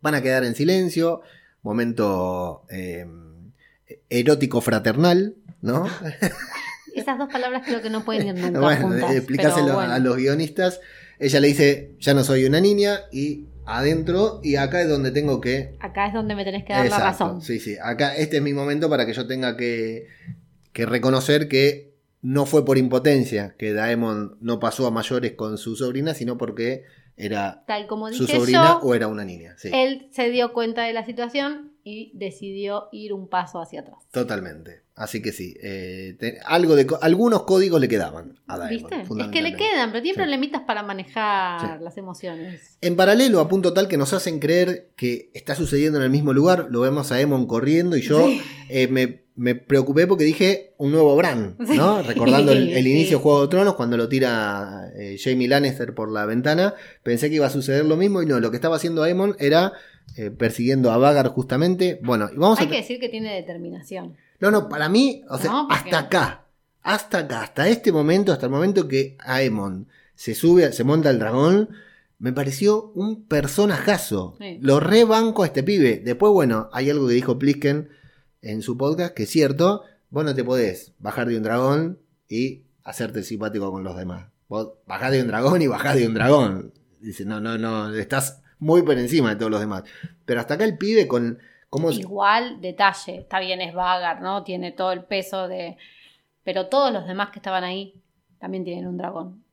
Van 0.00 0.14
a 0.14 0.22
quedar 0.22 0.44
en 0.44 0.54
silencio, 0.54 1.22
momento 1.62 2.64
eh, 2.70 3.06
erótico 4.08 4.60
fraternal, 4.60 5.34
¿no? 5.60 5.86
Esas 6.94 7.18
dos 7.18 7.30
palabras 7.30 7.62
creo 7.64 7.80
que 7.80 7.90
no 7.90 8.04
pueden 8.04 8.28
ir 8.28 8.34
nunca 8.34 8.60
bueno, 8.60 8.88
juntas. 8.88 9.14
explicáselo 9.14 9.66
pero 9.66 9.76
bueno. 9.76 9.92
a 9.92 9.98
los 9.98 10.16
guionistas. 10.16 10.80
Ella 11.18 11.40
le 11.40 11.48
dice, 11.48 11.94
ya 12.00 12.14
no 12.14 12.24
soy 12.24 12.44
una 12.44 12.60
niña 12.60 13.00
y 13.12 13.46
adentro 13.66 14.40
y 14.42 14.56
acá 14.56 14.80
es 14.82 14.88
donde 14.88 15.10
tengo 15.10 15.40
que 15.40 15.76
Acá 15.80 16.06
es 16.06 16.14
donde 16.14 16.34
me 16.34 16.44
tenés 16.44 16.64
que 16.64 16.72
dar 16.72 16.88
la 16.88 16.98
razón. 16.98 17.42
Sí, 17.42 17.60
sí. 17.60 17.76
Acá 17.82 18.16
este 18.16 18.38
es 18.38 18.42
mi 18.42 18.52
momento 18.52 18.88
para 18.88 19.06
que 19.06 19.12
yo 19.12 19.26
tenga 19.26 19.56
que, 19.56 20.08
que 20.72 20.86
reconocer 20.86 21.48
que 21.48 21.94
no 22.20 22.46
fue 22.46 22.64
por 22.64 22.78
impotencia 22.78 23.54
que 23.58 23.72
Daemon 23.72 24.38
no 24.40 24.58
pasó 24.58 24.86
a 24.86 24.90
mayores 24.90 25.32
con 25.32 25.58
su 25.58 25.76
sobrina, 25.76 26.14
sino 26.14 26.36
porque 26.36 26.84
era 27.18 27.64
Tal 27.66 27.86
como 27.86 28.10
su 28.12 28.26
dije 28.26 28.38
sobrina 28.38 28.78
yo, 28.80 28.88
o 28.88 28.94
era 28.94 29.08
una 29.08 29.24
niña. 29.24 29.54
Sí, 29.58 29.70
él 29.72 30.08
se 30.10 30.30
dio 30.30 30.52
cuenta 30.52 30.82
de 30.82 30.92
la 30.92 31.04
situación 31.04 31.67
y 31.88 32.10
decidió 32.14 32.88
ir 32.92 33.12
un 33.12 33.28
paso 33.28 33.60
hacia 33.60 33.80
atrás. 33.80 33.98
totalmente. 34.10 34.82
Así 34.94 35.22
que 35.22 35.30
sí, 35.30 35.54
eh, 35.62 36.16
te- 36.18 36.40
algo 36.44 36.74
de, 36.74 36.84
algunos 37.02 37.44
códigos 37.44 37.80
le 37.80 37.86
quedaban 37.86 38.40
a 38.48 38.58
Daemon. 38.58 38.90
¿Viste? 38.90 39.22
Es 39.22 39.28
que 39.28 39.42
le 39.42 39.54
quedan, 39.54 39.92
pero 39.92 40.02
tiene 40.02 40.14
Sí. 40.16 40.18
problemitas 40.22 40.62
para 40.62 40.82
manejar 40.82 41.78
Sí. 41.78 41.84
las 41.84 41.96
emociones. 41.98 42.76
En 42.80 42.96
paralelo, 42.96 43.38
a 43.38 43.48
punto 43.48 43.72
tal 43.72 43.86
que 43.86 43.96
nos 43.96 44.12
hacen 44.12 44.40
creer 44.40 44.90
que 44.96 45.30
está 45.34 45.54
sucediendo 45.54 45.98
en 45.98 46.04
el 46.04 46.10
mismo 46.10 46.32
lugar, 46.32 46.66
lo 46.70 46.80
vemos 46.80 47.12
a 47.12 47.20
Emon 47.20 47.46
corriendo 47.46 47.96
y 47.96 48.00
yo 48.02 48.26
Sí. 48.26 48.40
eh, 48.70 48.88
me, 48.88 49.22
me 49.36 49.54
preocupé 49.54 50.08
porque 50.08 50.24
dije 50.24 50.74
un 50.78 50.90
nuevo 50.90 51.14
Bran, 51.14 51.54
¿no? 51.60 52.02
Recordando 52.02 52.50
el, 52.50 52.84
inicio 52.84 53.18
de 53.18 53.22
Juego 53.22 53.42
de 53.42 53.48
Tronos, 53.48 53.74
cuando 53.76 53.96
lo 53.96 54.08
tira 54.08 54.90
eh, 54.98 55.16
Jamie 55.22 55.46
Lannister 55.46 55.94
por 55.94 56.10
la 56.10 56.26
ventana, 56.26 56.74
pensé 57.04 57.28
que 57.28 57.36
iba 57.36 57.46
a 57.46 57.50
suceder 57.50 57.84
lo 57.84 57.96
mismo 57.96 58.20
y 58.20 58.26
no, 58.26 58.40
lo 58.40 58.50
que 58.50 58.56
estaba 58.56 58.74
haciendo 58.74 59.06
Emon 59.06 59.36
era 59.38 59.74
eh, 60.16 60.30
persiguiendo 60.30 60.90
a 60.90 60.98
Vagar 60.98 61.28
justamente. 61.28 62.00
Bueno, 62.02 62.28
y 62.32 62.36
vamos 62.36 62.58
Hay 62.60 62.66
a... 62.66 62.70
que 62.70 62.76
decir 62.76 63.00
que 63.00 63.08
tiene 63.08 63.34
determinación. 63.34 64.16
No, 64.40 64.50
no, 64.50 64.68
para 64.68 64.88
mí, 64.88 65.22
o 65.28 65.38
sea, 65.38 65.50
No, 65.50 65.68
hasta 65.70 65.98
acá, 65.98 66.46
hasta 66.82 67.18
acá, 67.18 67.42
hasta 67.42 67.68
este 67.68 67.92
momento, 67.92 68.32
hasta 68.32 68.46
el 68.46 68.52
momento 68.52 68.86
que 68.86 69.16
Aemon 69.20 69.88
se 70.14 70.34
sube, 70.34 70.72
se 70.72 70.84
monta 70.84 71.10
el 71.10 71.18
dragón, 71.18 71.70
me 72.18 72.32
pareció 72.32 72.90
un 72.94 73.24
personajazo. 73.24 74.36
Sí. 74.40 74.58
Lo 74.60 74.80
rebanco 74.80 75.42
a 75.42 75.46
este 75.46 75.62
pibe. 75.62 76.02
Después, 76.04 76.32
bueno, 76.32 76.68
hay 76.72 76.90
algo 76.90 77.06
que 77.08 77.14
dijo 77.14 77.38
Plisken 77.38 77.88
en 78.42 78.62
su 78.62 78.76
podcast, 78.76 79.14
que 79.14 79.24
es 79.24 79.30
cierto, 79.30 79.82
vos 80.10 80.24
no 80.24 80.34
te 80.34 80.44
podés 80.44 80.92
bajar 80.98 81.28
de 81.28 81.36
un 81.36 81.42
dragón 81.42 81.98
y 82.28 82.62
hacerte 82.82 83.22
simpático 83.22 83.70
con 83.70 83.84
los 83.84 83.96
demás. 83.96 84.28
Vos 84.48 84.72
bajás 84.86 85.12
de 85.12 85.20
un 85.20 85.28
dragón 85.28 85.62
y 85.62 85.66
bajás 85.66 85.96
de 85.96 86.06
un 86.06 86.14
dragón. 86.14 86.72
Dice, 87.00 87.24
no, 87.24 87.40
no, 87.40 87.58
no, 87.58 87.94
estás 87.94 88.42
muy 88.58 88.82
por 88.82 88.98
encima 88.98 89.30
de 89.30 89.36
todos 89.36 89.50
los 89.50 89.60
demás. 89.60 89.84
Pero 90.24 90.40
hasta 90.40 90.54
acá 90.54 90.64
el 90.64 90.78
pibe 90.78 91.06
con... 91.08 91.38
¿cómo, 91.70 91.90
Igual, 91.90 92.60
detalle, 92.60 93.18
está 93.18 93.40
bien, 93.40 93.60
es 93.60 93.74
Vagar, 93.74 94.20
¿no? 94.22 94.42
Tiene 94.42 94.72
todo 94.72 94.92
el 94.92 95.04
peso 95.04 95.48
de... 95.48 95.76
Pero 96.44 96.66
todos 96.68 96.92
los 96.92 97.06
demás 97.06 97.30
que 97.30 97.38
estaban 97.38 97.64
ahí 97.64 98.00
también 98.38 98.64
tienen 98.64 98.86
un 98.86 98.96
dragón. 98.96 99.44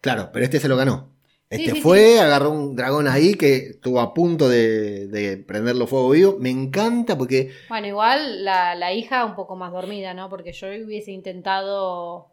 Claro, 0.00 0.30
pero 0.32 0.44
este 0.44 0.58
se 0.58 0.68
lo 0.68 0.76
ganó. 0.76 1.10
Este 1.48 1.72
sí, 1.72 1.80
fue, 1.82 2.18
agarró 2.18 2.50
un 2.50 2.74
dragón 2.74 3.06
ahí 3.06 3.34
que 3.34 3.56
estuvo 3.56 4.00
a 4.00 4.14
punto 4.14 4.48
de, 4.48 5.06
de 5.08 5.36
prenderlo 5.36 5.86
fuego 5.86 6.10
vivo. 6.10 6.36
Me 6.40 6.48
encanta 6.48 7.16
porque, 7.18 7.52
Bueno, 7.68 7.86
igual 7.86 8.42
la, 8.42 8.74
la 8.74 8.92
hija 8.94 9.26
un 9.26 9.34
poco 9.34 9.54
más 9.54 9.70
dormida, 9.70 10.14
¿no? 10.14 10.30
Porque 10.30 10.52
yo 10.52 10.68
hubiese 10.68 11.12
intentado 11.12 12.31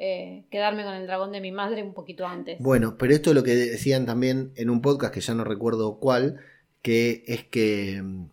eh, 0.00 0.44
quedarme 0.50 0.84
con 0.84 0.94
el 0.94 1.06
dragón 1.06 1.32
de 1.32 1.40
mi 1.40 1.50
madre 1.52 1.82
un 1.82 1.92
poquito 1.92 2.26
antes. 2.26 2.58
bueno, 2.60 2.96
pero 2.98 3.12
esto 3.14 3.30
es 3.30 3.36
lo 3.36 3.42
que 3.42 3.54
decían 3.56 4.06
también 4.06 4.52
en 4.56 4.70
un 4.70 4.80
podcast 4.80 5.12
que 5.12 5.20
ya 5.20 5.34
no 5.34 5.44
recuerdo 5.44 5.98
cuál, 5.98 6.38
que 6.82 7.24
es 7.26 7.44
que 7.44 8.00
mm, 8.02 8.26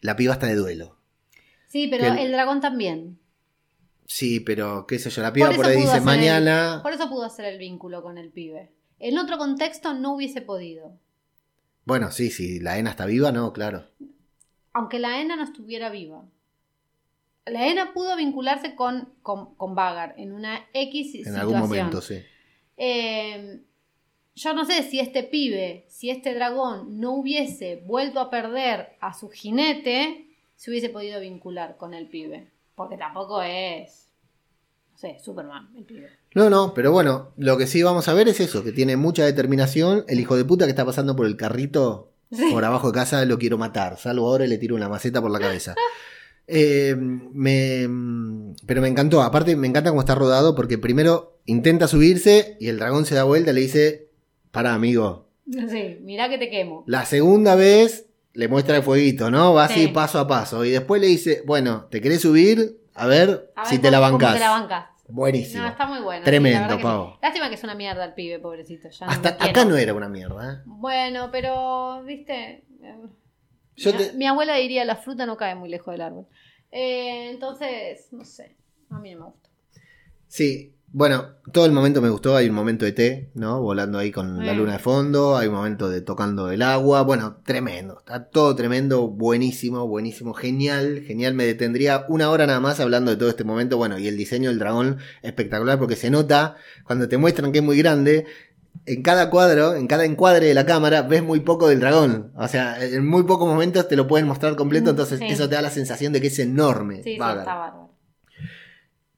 la 0.00 0.16
piba 0.16 0.32
está 0.34 0.46
de 0.46 0.56
duelo. 0.56 0.96
sí, 1.68 1.86
pero 1.88 2.04
el- 2.06 2.18
el 2.18 2.32
dragón 2.32 2.60
también. 2.60 3.18
Sí, 4.06 4.40
pero 4.40 4.86
qué 4.86 4.98
sé 4.98 5.08
yo, 5.10 5.22
la 5.22 5.32
piba 5.32 5.50
Por 5.52 5.64
ahí 5.66 5.76
dice 5.78 6.00
mañana. 6.00 6.80
Por 6.82 6.92
eso 6.92 7.08
pudo 7.08 7.24
hacer 7.24 7.46
el 7.46 7.58
vínculo 7.58 8.02
con 8.02 8.18
el 8.18 8.30
pibe. 8.30 8.70
En 8.98 9.16
otro 9.18 9.38
contexto 9.38 9.94
no 9.94 10.14
hubiese 10.14 10.40
podido. 10.42 10.98
Bueno, 11.86 12.10
sí, 12.12 12.30
sí, 12.30 12.60
la 12.60 12.78
Ena 12.78 12.90
está 12.90 13.06
viva, 13.06 13.32
no, 13.32 13.52
claro. 13.52 13.86
Aunque 14.72 14.98
la 14.98 15.20
Ena 15.20 15.36
no 15.36 15.44
estuviera 15.44 15.88
viva. 15.90 16.24
La 17.46 17.66
Ena 17.68 17.92
pudo 17.92 18.16
vincularse 18.16 18.74
con, 18.74 19.12
con, 19.22 19.54
con 19.56 19.74
Vagar 19.74 20.14
en 20.16 20.32
una 20.32 20.66
X 20.72 21.06
En 21.06 21.12
situación. 21.12 21.36
algún 21.40 21.58
momento, 21.60 22.00
sí. 22.00 22.16
Eh, 22.76 23.60
yo 24.34 24.54
no 24.54 24.64
sé 24.64 24.82
si 24.82 24.98
este 24.98 25.22
pibe, 25.22 25.84
si 25.88 26.10
este 26.10 26.34
dragón 26.34 26.98
no 27.00 27.12
hubiese 27.12 27.82
vuelto 27.86 28.18
a 28.20 28.30
perder 28.30 28.96
a 29.00 29.12
su 29.14 29.28
jinete, 29.28 30.28
se 30.56 30.70
hubiese 30.70 30.88
podido 30.88 31.20
vincular 31.20 31.76
con 31.76 31.94
el 31.94 32.08
pibe. 32.08 32.50
Porque 32.74 32.96
tampoco 32.96 33.42
es, 33.42 34.08
no 34.92 34.98
sé, 34.98 35.18
Superman, 35.22 35.70
el 35.76 35.84
pibe. 35.84 36.08
No, 36.34 36.50
no, 36.50 36.74
pero 36.74 36.90
bueno, 36.90 37.32
lo 37.36 37.56
que 37.56 37.66
sí 37.68 37.82
vamos 37.82 38.08
a 38.08 38.14
ver 38.14 38.26
es 38.26 38.40
eso, 38.40 38.64
que 38.64 38.72
tiene 38.72 38.96
mucha 38.96 39.24
determinación. 39.24 40.04
El 40.08 40.18
hijo 40.18 40.36
de 40.36 40.44
puta 40.44 40.64
que 40.64 40.70
está 40.70 40.84
pasando 40.84 41.14
por 41.14 41.26
el 41.26 41.36
carrito 41.36 42.10
Sí. 42.32 42.50
por 42.50 42.64
abajo 42.64 42.88
de 42.90 42.94
casa 42.98 43.24
lo 43.26 43.38
quiero 43.38 43.58
matar. 43.58 43.96
Salvo 43.98 44.26
ahora 44.26 44.44
y 44.44 44.48
le 44.48 44.58
tiro 44.58 44.74
una 44.74 44.88
maceta 44.88 45.20
por 45.20 45.30
la 45.30 45.38
cabeza. 45.38 45.74
Eh, 46.46 46.94
me, 46.98 47.88
pero 48.66 48.82
me 48.82 48.88
encantó. 48.88 49.22
Aparte, 49.22 49.56
me 49.56 49.66
encanta 49.66 49.90
cómo 49.90 50.00
está 50.02 50.14
rodado 50.14 50.54
porque 50.54 50.78
primero 50.78 51.38
intenta 51.46 51.88
subirse 51.88 52.56
y 52.60 52.68
el 52.68 52.78
dragón 52.78 53.06
se 53.06 53.14
da 53.14 53.24
vuelta 53.24 53.50
y 53.50 53.54
le 53.54 53.60
dice: 53.62 54.08
Para, 54.50 54.74
amigo. 54.74 55.28
Sí, 55.70 55.98
mirá 56.02 56.28
que 56.28 56.38
te 56.38 56.48
quemo. 56.50 56.84
La 56.86 57.04
segunda 57.04 57.54
vez 57.54 58.06
le 58.32 58.48
muestra 58.48 58.76
el 58.76 58.82
fueguito, 58.82 59.30
¿no? 59.30 59.54
Va 59.54 59.64
así 59.66 59.82
Sí. 59.86 59.88
paso 59.88 60.18
a 60.18 60.26
paso. 60.26 60.64
Y 60.64 60.70
después 60.70 61.00
le 61.00 61.06
dice: 61.08 61.42
Bueno, 61.46 61.86
¿te 61.90 62.00
querés 62.00 62.22
subir? 62.22 62.78
A 62.94 63.06
ver, 63.06 63.50
A 63.56 63.62
ver 63.62 63.70
si 63.70 63.78
te 63.78 63.90
la 63.90 63.98
bancás. 64.00 64.34
te 64.34 64.40
la 64.40 64.50
bancás. 64.50 64.86
Buenísimo. 65.08 65.62
No, 65.64 65.68
está 65.68 65.86
muy 65.86 66.00
bueno. 66.00 66.24
Tremendo, 66.24 66.76
sí, 66.76 66.82
que 66.82 66.88
sí. 66.88 67.18
Lástima 67.22 67.48
que 67.50 67.54
es 67.56 67.64
una 67.64 67.74
mierda 67.74 68.04
el 68.06 68.14
pibe, 68.14 68.38
pobrecito. 68.38 68.88
Ya 68.88 69.06
Hasta 69.06 69.30
acá 69.38 69.64
no 69.66 69.76
era 69.76 69.92
una 69.92 70.08
mierda. 70.08 70.54
¿eh? 70.54 70.62
Bueno, 70.64 71.28
pero, 71.30 72.02
viste. 72.04 72.64
Eh, 73.76 73.80
Yo 73.82 73.92
mi, 73.92 73.98
te- 73.98 74.12
mi 74.14 74.26
abuela 74.26 74.56
diría: 74.56 74.84
la 74.84 74.96
fruta 74.96 75.26
no 75.26 75.36
cae 75.36 75.54
muy 75.54 75.68
lejos 75.68 75.92
del 75.92 76.00
árbol. 76.02 76.26
Eh, 76.70 77.30
entonces, 77.30 78.08
no 78.12 78.24
sé. 78.24 78.56
A 78.90 78.98
mí 78.98 79.12
no 79.14 79.20
me 79.20 79.24
gusta. 79.26 79.48
Sí, 80.28 80.74
bueno, 80.88 81.26
todo 81.52 81.66
el 81.66 81.72
momento 81.72 82.00
me 82.00 82.08
gustó. 82.08 82.36
Hay 82.36 82.48
un 82.48 82.54
momento 82.54 82.84
de 82.84 82.92
té, 82.92 83.30
¿no? 83.34 83.60
Volando 83.60 83.98
ahí 83.98 84.10
con 84.12 84.44
la 84.44 84.52
Mm. 84.54 84.56
luna 84.56 84.72
de 84.74 84.78
fondo. 84.78 85.36
Hay 85.36 85.48
un 85.48 85.54
momento 85.54 85.88
de 85.88 86.00
tocando 86.02 86.50
el 86.50 86.62
agua. 86.62 87.02
Bueno, 87.02 87.38
tremendo. 87.44 87.98
Está 87.98 88.24
todo 88.30 88.54
tremendo, 88.56 89.08
buenísimo, 89.08 89.86
buenísimo, 89.88 90.34
genial, 90.34 91.02
genial. 91.06 91.34
Me 91.34 91.44
detendría 91.46 92.04
una 92.08 92.30
hora 92.30 92.46
nada 92.46 92.60
más 92.60 92.78
hablando 92.80 93.10
de 93.10 93.16
todo 93.16 93.28
este 93.28 93.44
momento. 93.44 93.76
Bueno, 93.76 93.98
y 93.98 94.06
el 94.08 94.16
diseño 94.16 94.50
del 94.50 94.58
dragón 94.58 94.98
espectacular 95.22 95.78
porque 95.78 95.96
se 95.96 96.10
nota 96.10 96.56
cuando 96.84 97.08
te 97.08 97.16
muestran 97.18 97.50
que 97.52 97.58
es 97.58 97.64
muy 97.64 97.78
grande. 97.78 98.26
En 98.86 99.02
cada 99.02 99.30
cuadro, 99.30 99.74
en 99.74 99.86
cada 99.86 100.04
encuadre 100.04 100.46
de 100.46 100.54
la 100.54 100.66
cámara, 100.66 101.02
ves 101.02 101.22
muy 101.22 101.40
poco 101.40 101.68
del 101.68 101.80
dragón. 101.80 102.32
O 102.36 102.48
sea, 102.48 102.82
en 102.84 103.06
muy 103.06 103.22
pocos 103.24 103.48
momentos 103.48 103.88
te 103.88 103.96
lo 103.96 104.06
pueden 104.06 104.26
mostrar 104.26 104.56
completo, 104.56 104.86
Mm, 104.86 104.90
entonces 104.90 105.18
sí. 105.20 105.26
eso 105.26 105.48
te 105.48 105.54
da 105.54 105.62
la 105.62 105.70
sensación 105.70 106.12
de 106.12 106.20
que 106.20 106.26
es 106.28 106.38
enorme. 106.38 106.96
Sí, 106.96 107.02
sí, 107.04 107.10
está 107.12 107.54
bárbaro. 107.54 107.90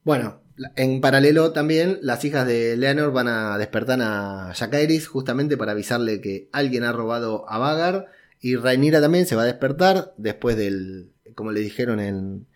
Bueno, 0.04 0.40
en 0.76 1.00
paralelo 1.00 1.52
también 1.52 1.98
las 2.00 2.24
hijas 2.24 2.46
de 2.46 2.76
Leonor 2.76 3.12
van 3.12 3.28
a 3.28 3.58
despertar 3.58 3.98
a 4.02 4.52
Jacaeris 4.54 5.08
justamente 5.08 5.56
para 5.56 5.72
avisarle 5.72 6.20
que 6.20 6.48
alguien 6.52 6.84
ha 6.84 6.92
robado 6.92 7.44
a 7.50 7.58
Vagar 7.58 8.06
y 8.40 8.56
Rhaenyra 8.56 9.00
también 9.00 9.26
se 9.26 9.34
va 9.36 9.42
a 9.42 9.46
despertar 9.46 10.14
después 10.16 10.56
del, 10.56 11.12
como 11.34 11.50
le 11.52 11.60
dijeron 11.60 11.98
en, 12.00 12.46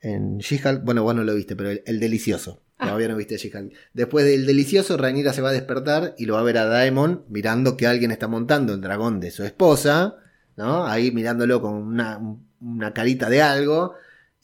en 0.00 0.38
She-Hulk, 0.38 0.82
bueno, 0.84 1.02
vos 1.04 1.14
no 1.14 1.22
lo 1.24 1.34
viste, 1.34 1.54
pero 1.54 1.70
el, 1.70 1.82
el 1.86 2.00
delicioso. 2.00 2.62
Todavía 2.78 3.08
no 3.08 3.16
viste 3.16 3.36
She-Hulk. 3.36 3.72
Después 3.92 4.24
del 4.24 4.46
delicioso, 4.46 4.96
Rhaenyra 4.96 5.32
se 5.32 5.42
va 5.42 5.50
a 5.50 5.52
despertar 5.52 6.14
y 6.16 6.26
lo 6.26 6.34
va 6.34 6.40
a 6.40 6.44
ver 6.44 6.58
a 6.58 6.66
Daemon 6.66 7.24
mirando 7.28 7.76
que 7.76 7.86
alguien 7.86 8.12
está 8.12 8.28
montando 8.28 8.72
el 8.74 8.80
dragón 8.80 9.18
de 9.18 9.32
su 9.32 9.42
esposa, 9.42 10.16
¿no? 10.56 10.86
Ahí 10.86 11.10
mirándolo 11.10 11.60
con 11.60 11.74
una, 11.74 12.20
una 12.60 12.92
carita 12.94 13.28
de 13.28 13.42
algo 13.42 13.94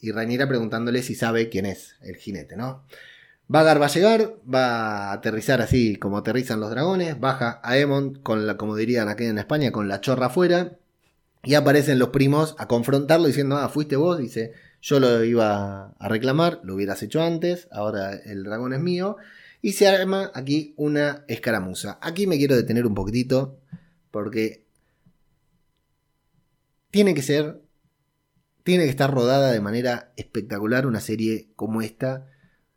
y 0.01 0.11
Rhaenyra 0.11 0.47
preguntándole 0.47 1.01
si 1.01 1.15
sabe 1.15 1.49
quién 1.49 1.65
es 1.65 1.95
el 2.01 2.17
jinete, 2.17 2.57
¿no? 2.57 2.83
Vagar 3.47 3.79
va 3.79 3.85
a 3.85 3.89
llegar, 3.89 4.35
va 4.51 5.09
a 5.09 5.13
aterrizar 5.13 5.61
así 5.61 5.97
como 5.97 6.17
aterrizan 6.17 6.59
los 6.59 6.71
dragones, 6.71 7.19
baja 7.19 7.59
a 7.63 7.71
Aemon 7.71 8.15
con 8.15 8.47
la, 8.47 8.57
como 8.57 8.75
dirían 8.75 9.07
aquí 9.07 9.25
en 9.25 9.37
España, 9.37 9.71
con 9.71 9.87
la 9.87 10.01
chorra 10.01 10.27
afuera, 10.27 10.77
y 11.43 11.53
aparecen 11.53 11.99
los 11.99 12.09
primos 12.09 12.55
a 12.57 12.67
confrontarlo 12.67 13.27
diciendo, 13.27 13.57
ah, 13.57 13.69
fuiste 13.69 13.95
vos, 13.95 14.17
dice, 14.17 14.53
yo 14.85 14.99
lo 14.99 15.23
iba 15.23 15.95
a 15.97 16.09
reclamar, 16.09 16.59
lo 16.63 16.75
hubieras 16.75 17.01
hecho 17.01 17.23
antes, 17.23 17.67
ahora 17.71 18.13
el 18.13 18.43
dragón 18.43 18.71
es 18.71 18.79
mío, 18.79 19.17
y 19.59 19.71
se 19.71 19.87
arma 19.87 20.29
aquí 20.35 20.75
una 20.77 21.25
escaramuza. 21.27 21.97
Aquí 22.03 22.27
me 22.27 22.37
quiero 22.37 22.55
detener 22.55 22.85
un 22.85 22.93
poquitito, 22.93 23.57
porque 24.11 24.63
tiene 26.91 27.15
que 27.15 27.23
ser, 27.23 27.63
tiene 28.63 28.83
que 28.83 28.91
estar 28.91 29.11
rodada 29.11 29.51
de 29.51 29.59
manera 29.59 30.13
espectacular 30.17 30.85
una 30.85 30.99
serie 30.99 31.49
como 31.55 31.81
esta, 31.81 32.27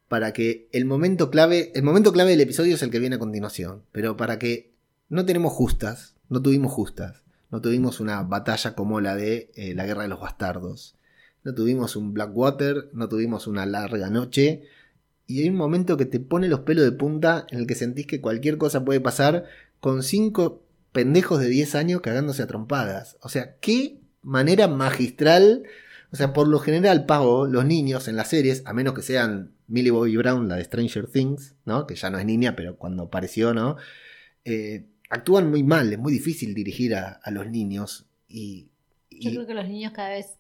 para 0.08 0.32
que 0.32 0.70
el 0.72 0.86
momento 0.86 1.30
clave, 1.30 1.72
el 1.74 1.82
momento 1.82 2.14
clave 2.14 2.30
del 2.30 2.40
episodio 2.40 2.76
es 2.76 2.82
el 2.82 2.90
que 2.90 3.00
viene 3.00 3.16
a 3.16 3.18
continuación, 3.18 3.84
pero 3.92 4.16
para 4.16 4.38
que 4.38 4.72
no 5.10 5.26
tenemos 5.26 5.52
justas, 5.52 6.14
no 6.30 6.40
tuvimos 6.40 6.72
justas, 6.72 7.22
no 7.50 7.60
tuvimos 7.60 8.00
una 8.00 8.22
batalla 8.22 8.74
como 8.74 9.02
la 9.02 9.14
de 9.14 9.50
eh, 9.56 9.74
la 9.74 9.84
Guerra 9.84 10.04
de 10.04 10.08
los 10.08 10.20
Bastardos, 10.20 10.97
no 11.44 11.54
tuvimos 11.54 11.96
un 11.96 12.12
Blackwater, 12.14 12.88
no 12.92 13.08
tuvimos 13.08 13.46
una 13.46 13.66
larga 13.66 14.10
noche, 14.10 14.64
y 15.26 15.42
hay 15.42 15.50
un 15.50 15.56
momento 15.56 15.96
que 15.96 16.06
te 16.06 16.20
pone 16.20 16.48
los 16.48 16.60
pelos 16.60 16.84
de 16.84 16.92
punta 16.92 17.46
en 17.50 17.58
el 17.58 17.66
que 17.66 17.74
sentís 17.74 18.06
que 18.06 18.22
cualquier 18.22 18.56
cosa 18.56 18.84
puede 18.84 19.00
pasar 19.00 19.44
con 19.78 20.02
cinco 20.02 20.64
pendejos 20.92 21.38
de 21.38 21.48
10 21.48 21.74
años 21.74 22.00
cagándose 22.00 22.42
a 22.42 22.46
trompadas. 22.46 23.18
O 23.20 23.28
sea, 23.28 23.56
qué 23.60 24.00
manera 24.22 24.68
magistral. 24.68 25.64
O 26.10 26.16
sea, 26.16 26.32
por 26.32 26.48
lo 26.48 26.58
general, 26.58 27.04
pago 27.04 27.46
los 27.46 27.66
niños 27.66 28.08
en 28.08 28.16
las 28.16 28.28
series, 28.28 28.62
a 28.64 28.72
menos 28.72 28.94
que 28.94 29.02
sean 29.02 29.52
Millie 29.66 29.90
Bobby 29.90 30.16
Brown, 30.16 30.48
la 30.48 30.56
de 30.56 30.64
Stranger 30.64 31.06
Things, 31.06 31.54
¿no? 31.66 31.86
Que 31.86 31.94
ya 31.94 32.08
no 32.08 32.18
es 32.18 32.24
niña, 32.24 32.56
pero 32.56 32.78
cuando 32.78 33.04
apareció, 33.04 33.52
¿no? 33.52 33.76
Eh, 34.46 34.86
actúan 35.10 35.50
muy 35.50 35.62
mal, 35.62 35.92
es 35.92 35.98
muy 35.98 36.12
difícil 36.12 36.54
dirigir 36.54 36.94
a, 36.94 37.20
los 37.30 37.46
niños. 37.50 38.06
Y, 38.26 38.70
Yo 39.10 39.30
creo 39.30 39.46
que 39.46 39.54
los 39.54 39.68
niños 39.68 39.92
cada 39.92 40.08
vez 40.08 40.37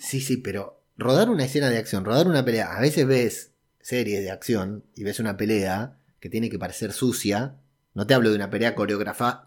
Sí, 0.00 0.20
sí, 0.20 0.36
pero 0.36 0.82
rodar 0.96 1.30
una 1.30 1.44
escena 1.44 1.70
de 1.70 1.78
acción, 1.78 2.04
rodar 2.04 2.26
una 2.26 2.44
pelea, 2.44 2.76
a 2.76 2.80
veces 2.80 3.06
ves 3.06 3.52
series 3.80 4.20
de 4.20 4.30
acción 4.30 4.84
y 4.94 5.04
ves 5.04 5.20
una 5.20 5.36
pelea 5.36 5.98
que 6.20 6.28
tiene 6.28 6.50
que 6.50 6.58
parecer 6.58 6.92
sucia. 6.92 7.56
No 7.94 8.06
te 8.06 8.14
hablo 8.14 8.30
de 8.30 8.36
una 8.36 8.50
pelea 8.50 8.74
coreografa, 8.74 9.46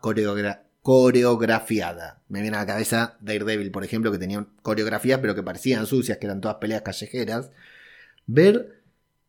coreografiada. 0.82 2.24
Me 2.30 2.42
viene 2.42 2.58
a 2.58 2.62
la 2.62 2.66
cabeza 2.66 3.18
Daredevil, 3.22 3.72
por 3.72 3.84
ejemplo, 3.84 4.12
que 4.12 4.18
tenían 4.18 4.50
coreografías 4.62 5.20
pero 5.20 5.36
que 5.36 5.44
parecían 5.44 5.86
sucias, 5.86 6.18
que 6.18 6.26
eran 6.28 6.42
todas 6.42 6.58
peleas 6.58 6.82
callejeras 6.82 7.52
ver 8.26 8.84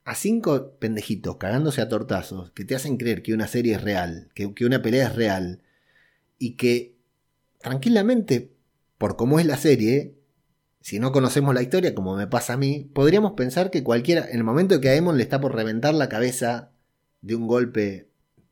a 0.04 0.14
cinco 0.14 0.76
pendejitos 0.78 1.36
cagándose 1.36 1.80
a 1.80 1.88
tortazos 1.88 2.50
que 2.52 2.64
te 2.64 2.74
hacen 2.74 2.96
creer 2.96 3.22
que 3.22 3.32
una 3.32 3.46
serie 3.46 3.74
es 3.74 3.82
real, 3.82 4.30
que, 4.34 4.52
que 4.54 4.64
una 4.64 4.82
pelea 4.82 5.06
es 5.08 5.14
real, 5.14 5.62
y 6.40 6.56
que 6.56 6.96
tranquilamente, 7.60 8.52
por 8.98 9.16
cómo 9.16 9.38
es 9.38 9.46
la 9.46 9.56
serie, 9.56 10.19
si 10.80 10.98
no 10.98 11.12
conocemos 11.12 11.54
la 11.54 11.62
historia, 11.62 11.94
como 11.94 12.16
me 12.16 12.26
pasa 12.26 12.54
a 12.54 12.56
mí, 12.56 12.88
podríamos 12.94 13.32
pensar 13.32 13.70
que 13.70 13.84
cualquiera, 13.84 14.28
en 14.28 14.36
el 14.36 14.44
momento 14.44 14.80
que 14.80 14.88
a 14.88 14.94
Emon 14.94 15.16
le 15.16 15.22
está 15.22 15.40
por 15.40 15.54
reventar 15.54 15.94
la 15.94 16.08
cabeza 16.08 16.70
de 17.20 17.36
un 17.36 17.46
golpe, 17.46 18.08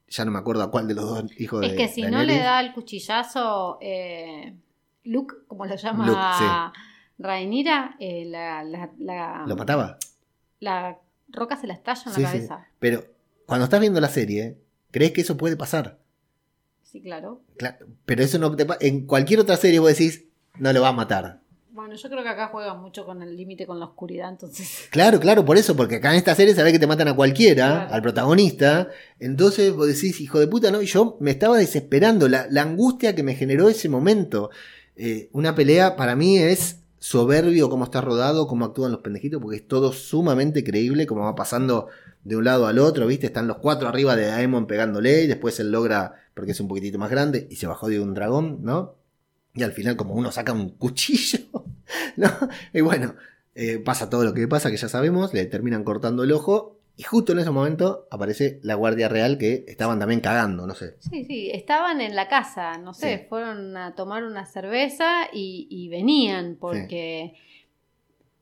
ya 0.08 0.24
no 0.24 0.30
me 0.30 0.38
acuerdo 0.38 0.62
a 0.62 0.70
cuál 0.70 0.88
de 0.88 0.94
los 0.94 1.04
dos 1.04 1.40
hijos 1.40 1.64
es 1.64 1.72
de. 1.72 1.76
Es 1.76 1.88
que 1.88 1.94
si 1.94 2.02
no 2.02 2.22
le 2.22 2.38
da 2.38 2.60
el 2.60 2.72
cuchillazo, 2.74 3.78
eh, 3.80 4.54
Luke, 5.04 5.36
como 5.46 5.64
lo 5.64 5.76
llama 5.76 6.72
Rainira, 7.18 7.96
eh, 7.98 8.24
la, 8.26 9.44
¿Lo 9.46 9.56
mataba? 9.56 9.98
la 10.60 10.98
roca 11.28 11.56
se 11.56 11.66
la 11.66 11.74
estalla 11.74 12.02
en 12.06 12.22
la 12.22 12.30
cabeza. 12.30 12.66
Pero 12.78 13.04
cuando 13.46 13.64
estás 13.64 13.80
viendo 13.80 14.00
la 14.00 14.08
serie, 14.08 14.58
crees 14.90 15.12
que 15.12 15.22
eso 15.22 15.36
puede 15.36 15.56
pasar. 15.56 15.98
Sí, 16.82 17.02
claro. 17.02 17.42
pero 18.06 18.22
eso 18.22 18.38
no 18.38 18.54
te 18.56 18.66
En 18.80 19.06
cualquier 19.06 19.40
otra 19.40 19.56
serie 19.56 19.78
vos 19.78 19.90
decís, 19.90 20.24
no 20.58 20.72
lo 20.72 20.80
va 20.80 20.88
a 20.88 20.92
matar. 20.92 21.42
Bueno, 21.78 21.94
yo 21.94 22.10
creo 22.10 22.24
que 22.24 22.28
acá 22.28 22.48
juega 22.48 22.74
mucho 22.74 23.06
con 23.06 23.22
el 23.22 23.36
límite 23.36 23.64
con 23.64 23.78
la 23.78 23.86
oscuridad, 23.86 24.30
entonces. 24.30 24.88
Claro, 24.90 25.20
claro, 25.20 25.44
por 25.44 25.56
eso, 25.58 25.76
porque 25.76 25.94
acá 25.94 26.10
en 26.10 26.16
esta 26.16 26.34
serie 26.34 26.52
sabés 26.52 26.72
que 26.72 26.80
te 26.80 26.88
matan 26.88 27.06
a 27.06 27.14
cualquiera, 27.14 27.86
al 27.86 28.02
protagonista. 28.02 28.88
Entonces 29.20 29.72
vos 29.72 29.86
decís, 29.86 30.20
hijo 30.20 30.40
de 30.40 30.48
puta, 30.48 30.72
no, 30.72 30.82
y 30.82 30.86
yo 30.86 31.16
me 31.20 31.30
estaba 31.30 31.56
desesperando. 31.56 32.26
La, 32.28 32.48
angustia 32.60 33.14
que 33.14 33.22
me 33.22 33.36
generó 33.36 33.68
ese 33.68 33.88
momento. 33.88 34.50
Eh, 34.96 35.30
una 35.32 35.54
pelea 35.54 35.94
para 35.94 36.16
mí 36.16 36.36
es 36.38 36.80
soberbio 36.98 37.70
cómo 37.70 37.84
está 37.84 38.00
rodado, 38.00 38.48
cómo 38.48 38.64
actúan 38.64 38.90
los 38.90 39.02
pendejitos, 39.02 39.40
porque 39.40 39.58
es 39.58 39.68
todo 39.68 39.92
sumamente 39.92 40.64
creíble, 40.64 41.06
como 41.06 41.22
va 41.22 41.36
pasando 41.36 41.86
de 42.24 42.34
un 42.34 42.42
lado 42.42 42.66
al 42.66 42.80
otro, 42.80 43.06
¿viste? 43.06 43.26
Están 43.26 43.46
los 43.46 43.58
cuatro 43.58 43.86
arriba 43.86 44.16
de 44.16 44.26
Daemon 44.26 44.66
pegándole, 44.66 45.22
y 45.22 45.26
después 45.28 45.60
él 45.60 45.70
logra, 45.70 46.16
porque 46.34 46.50
es 46.50 46.60
un 46.60 46.66
poquitito 46.66 46.98
más 46.98 47.10
grande, 47.12 47.46
y 47.48 47.54
se 47.54 47.68
bajó 47.68 47.86
de 47.86 48.00
un 48.00 48.14
dragón, 48.14 48.64
¿no? 48.64 48.97
Y 49.54 49.62
al 49.62 49.72
final 49.72 49.96
como 49.96 50.14
uno 50.14 50.30
saca 50.30 50.52
un 50.52 50.70
cuchillo, 50.70 51.38
¿no? 52.16 52.30
Y 52.72 52.80
bueno, 52.80 53.14
eh, 53.54 53.78
pasa 53.78 54.08
todo 54.10 54.24
lo 54.24 54.34
que 54.34 54.46
pasa, 54.46 54.70
que 54.70 54.76
ya 54.76 54.88
sabemos, 54.88 55.34
le 55.34 55.44
terminan 55.46 55.84
cortando 55.84 56.24
el 56.24 56.32
ojo, 56.32 56.78
y 56.98 57.04
justo 57.04 57.30
en 57.30 57.38
ese 57.38 57.52
momento 57.52 58.08
aparece 58.10 58.58
la 58.64 58.74
Guardia 58.74 59.08
Real 59.08 59.38
que 59.38 59.64
estaban 59.68 60.00
también 60.00 60.20
cagando, 60.20 60.66
no 60.66 60.74
sé. 60.74 60.96
Sí, 60.98 61.24
sí, 61.24 61.48
estaban 61.52 62.00
en 62.00 62.16
la 62.16 62.26
casa, 62.26 62.76
no 62.76 62.92
sé, 62.92 63.24
fueron 63.28 63.76
a 63.76 63.94
tomar 63.94 64.24
una 64.24 64.44
cerveza 64.46 65.28
y, 65.32 65.88
venían 65.90 66.56
porque 66.60 67.34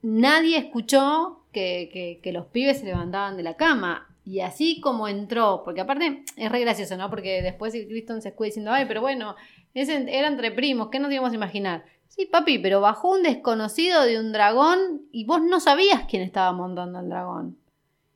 nadie 0.00 0.56
escuchó 0.56 1.44
que, 1.52 2.18
los 2.32 2.46
pibes 2.46 2.80
se 2.80 2.86
levantaban 2.86 3.36
de 3.36 3.42
la 3.42 3.56
cama. 3.56 4.08
Y 4.24 4.40
así 4.40 4.80
como 4.80 5.06
entró, 5.06 5.60
porque 5.62 5.82
aparte 5.82 6.24
es 6.36 6.50
re 6.50 6.60
gracioso, 6.60 6.96
¿no? 6.96 7.10
Porque 7.10 7.42
después 7.42 7.74
Criston 7.74 8.22
se 8.22 8.30
escucha 8.30 8.46
diciendo, 8.46 8.72
ay, 8.72 8.86
pero 8.88 9.02
bueno, 9.02 9.36
era 9.82 10.28
entre 10.28 10.50
primos, 10.50 10.88
¿qué 10.90 10.98
nos 10.98 11.12
íbamos 11.12 11.32
a 11.32 11.36
imaginar? 11.36 11.84
Sí, 12.08 12.26
papi, 12.26 12.58
pero 12.58 12.80
bajó 12.80 13.12
un 13.12 13.22
desconocido 13.22 14.02
de 14.02 14.18
un 14.18 14.32
dragón 14.32 15.02
y 15.12 15.24
vos 15.24 15.42
no 15.42 15.60
sabías 15.60 16.04
quién 16.08 16.22
estaba 16.22 16.52
montando 16.52 17.00
el 17.00 17.08
dragón. 17.08 17.58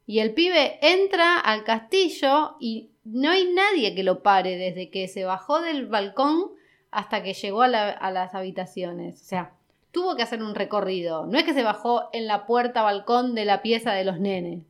Y 0.06 0.20
el 0.20 0.32
pibe 0.32 0.78
entra 0.80 1.38
al 1.38 1.64
castillo 1.64 2.56
y 2.58 2.90
no 3.04 3.30
hay 3.30 3.52
nadie 3.52 3.94
que 3.94 4.02
lo 4.02 4.22
pare 4.22 4.56
desde 4.56 4.90
que 4.90 5.06
se 5.06 5.24
bajó 5.24 5.60
del 5.60 5.86
balcón 5.86 6.50
hasta 6.90 7.22
que 7.22 7.34
llegó 7.34 7.62
a, 7.62 7.68
las 7.68 8.34
habitaciones. 8.34 9.20
O 9.20 9.24
sea, 9.24 9.52
tuvo 9.92 10.16
que 10.16 10.22
hacer 10.22 10.42
un 10.42 10.54
recorrido. 10.54 11.26
No 11.26 11.38
es 11.38 11.44
que 11.44 11.54
se 11.54 11.62
bajó 11.62 12.08
en 12.12 12.26
la 12.26 12.46
puerta 12.46 12.82
balcón 12.82 13.34
de 13.34 13.44
la 13.44 13.62
pieza 13.62 13.92
de 13.92 14.04
los 14.04 14.18
nenes. 14.18 14.62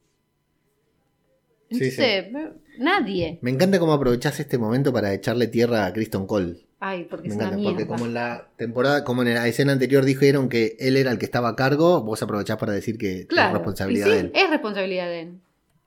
Entonces, 1.70 2.26
nadie. 2.78 3.38
Me 3.42 3.50
encanta 3.50 3.78
cómo 3.78 3.92
aprovechás 3.92 4.40
este 4.40 4.58
momento 4.58 4.92
para 4.92 5.14
echarle 5.14 5.46
tierra 5.46 5.86
a 5.86 5.92
Kristen 5.92 6.26
Cole. 6.26 6.66
Ay, 6.82 7.04
porque 7.04 7.28
es 7.28 7.36
una 7.36 7.50
Porque 7.50 7.86
como 7.86 8.06
en 8.06 8.14
la 8.14 8.48
temporada, 8.56 9.04
como 9.04 9.22
en 9.22 9.34
la 9.34 9.46
escena 9.46 9.72
anterior 9.72 10.04
dijeron 10.04 10.48
que 10.48 10.76
él 10.80 10.96
era 10.96 11.10
el 11.12 11.18
que 11.18 11.26
estaba 11.26 11.50
a 11.50 11.56
cargo, 11.56 12.02
vos 12.02 12.22
aprovechás 12.22 12.56
para 12.56 12.72
decir 12.72 12.96
que 12.96 13.26
es 13.30 13.52
responsabilidad 13.52 14.06
de 14.06 14.20
él. 14.20 14.32
Es 14.34 14.48
responsabilidad 14.48 15.06
de 15.06 15.20
él. 15.20 15.40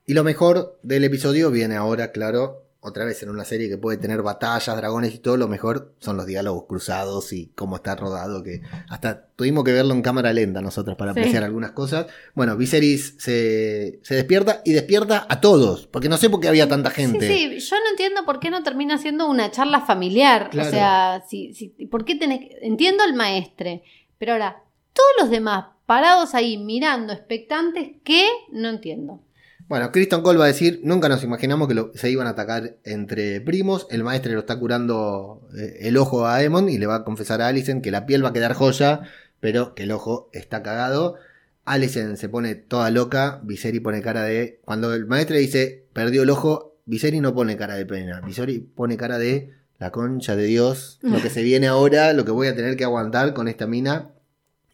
Y 0.06 0.14
lo 0.14 0.22
mejor 0.22 0.78
del 0.82 1.02
episodio 1.02 1.50
viene 1.50 1.74
ahora, 1.74 2.12
claro, 2.12 2.63
otra 2.84 3.06
vez 3.06 3.22
en 3.22 3.30
una 3.30 3.46
serie 3.46 3.70
que 3.70 3.78
puede 3.78 3.96
tener 3.96 4.20
batallas, 4.20 4.76
dragones 4.76 5.14
y 5.14 5.18
todo, 5.18 5.38
lo 5.38 5.48
mejor 5.48 5.94
son 6.00 6.18
los 6.18 6.26
diálogos 6.26 6.66
cruzados 6.68 7.32
y 7.32 7.46
cómo 7.54 7.76
está 7.76 7.96
rodado, 7.96 8.42
que 8.42 8.60
hasta 8.90 9.28
tuvimos 9.36 9.64
que 9.64 9.72
verlo 9.72 9.94
en 9.94 10.02
cámara 10.02 10.34
lenta 10.34 10.60
nosotros 10.60 10.94
para 10.94 11.12
apreciar 11.12 11.44
algunas 11.44 11.70
cosas. 11.70 12.06
Bueno, 12.34 12.58
Viserys 12.58 13.14
se, 13.18 14.00
despierta 14.06 14.60
y 14.66 14.74
despierta 14.74 15.26
a 15.30 15.40
todos, 15.40 15.86
porque 15.86 16.10
no 16.10 16.18
sé 16.18 16.28
por 16.28 16.40
qué 16.40 16.48
había 16.48 16.68
tanta 16.68 16.90
gente. 16.90 17.26
Sí, 17.26 17.58
sí, 17.58 17.70
yo 17.70 17.76
no 17.76 17.90
entiendo 17.90 18.26
por 18.26 18.38
qué 18.38 18.50
no 18.50 18.62
termina 18.62 18.98
siendo 18.98 19.30
una 19.30 19.50
charla 19.50 19.80
familiar. 19.80 20.50
O 20.52 20.64
sea, 20.64 21.24
si, 21.26 21.54
si, 21.54 21.68
¿por 21.86 22.04
qué 22.04 22.16
tenés 22.16 22.40
Entiendo 22.60 23.02
al 23.02 23.14
maestre, 23.14 23.82
pero 24.18 24.32
ahora, 24.32 24.62
todos 24.92 25.10
los 25.20 25.30
demás 25.30 25.66
parados 25.86 26.34
ahí 26.34 26.58
mirando, 26.58 27.14
expectantes, 27.14 27.92
¿qué? 28.04 28.28
No 28.52 28.68
entiendo. 28.68 29.20
Bueno, 29.66 29.90
Kristen 29.92 30.20
Cole 30.20 30.38
va 30.38 30.44
a 30.44 30.48
decir, 30.48 30.80
nunca 30.84 31.08
nos 31.08 31.24
imaginamos 31.24 31.68
que 31.68 31.98
se 31.98 32.10
iban 32.10 32.26
a 32.26 32.30
atacar 32.30 32.76
entre 32.84 33.40
primos, 33.40 33.86
el 33.90 34.04
maestro 34.04 34.32
lo 34.34 34.40
está 34.40 34.58
curando 34.58 35.48
eh, 35.56 35.78
el 35.80 35.96
ojo 35.96 36.26
a 36.26 36.36
Aemon 36.36 36.68
y 36.68 36.76
le 36.76 36.86
va 36.86 36.96
a 36.96 37.04
confesar 37.04 37.40
a 37.40 37.48
Alicent 37.48 37.82
que 37.82 37.90
la 37.90 38.04
piel 38.04 38.22
va 38.22 38.28
a 38.28 38.32
quedar 38.34 38.52
joya, 38.52 39.02
pero 39.40 39.74
que 39.74 39.84
el 39.84 39.92
ojo 39.92 40.28
está 40.32 40.62
cagado. 40.62 41.16
Alicent 41.64 42.16
se 42.16 42.28
pone 42.28 42.54
toda 42.54 42.90
loca, 42.90 43.40
Viseri 43.42 43.80
pone 43.80 44.02
cara 44.02 44.22
de... 44.24 44.60
Cuando 44.66 44.92
el 44.92 45.06
maestro 45.06 45.36
dice, 45.36 45.86
perdió 45.94 46.24
el 46.24 46.30
ojo, 46.30 46.76
Viseri 46.84 47.20
no 47.20 47.34
pone 47.34 47.56
cara 47.56 47.74
de 47.74 47.86
pena, 47.86 48.20
Viseri 48.20 48.58
pone 48.58 48.98
cara 48.98 49.18
de 49.18 49.54
la 49.78 49.90
concha 49.90 50.36
de 50.36 50.44
Dios, 50.44 50.98
lo 51.00 51.22
que 51.22 51.30
se 51.30 51.42
viene 51.42 51.68
ahora, 51.68 52.12
lo 52.12 52.26
que 52.26 52.32
voy 52.32 52.48
a 52.48 52.54
tener 52.54 52.76
que 52.76 52.84
aguantar 52.84 53.32
con 53.32 53.48
esta 53.48 53.66
mina. 53.66 54.10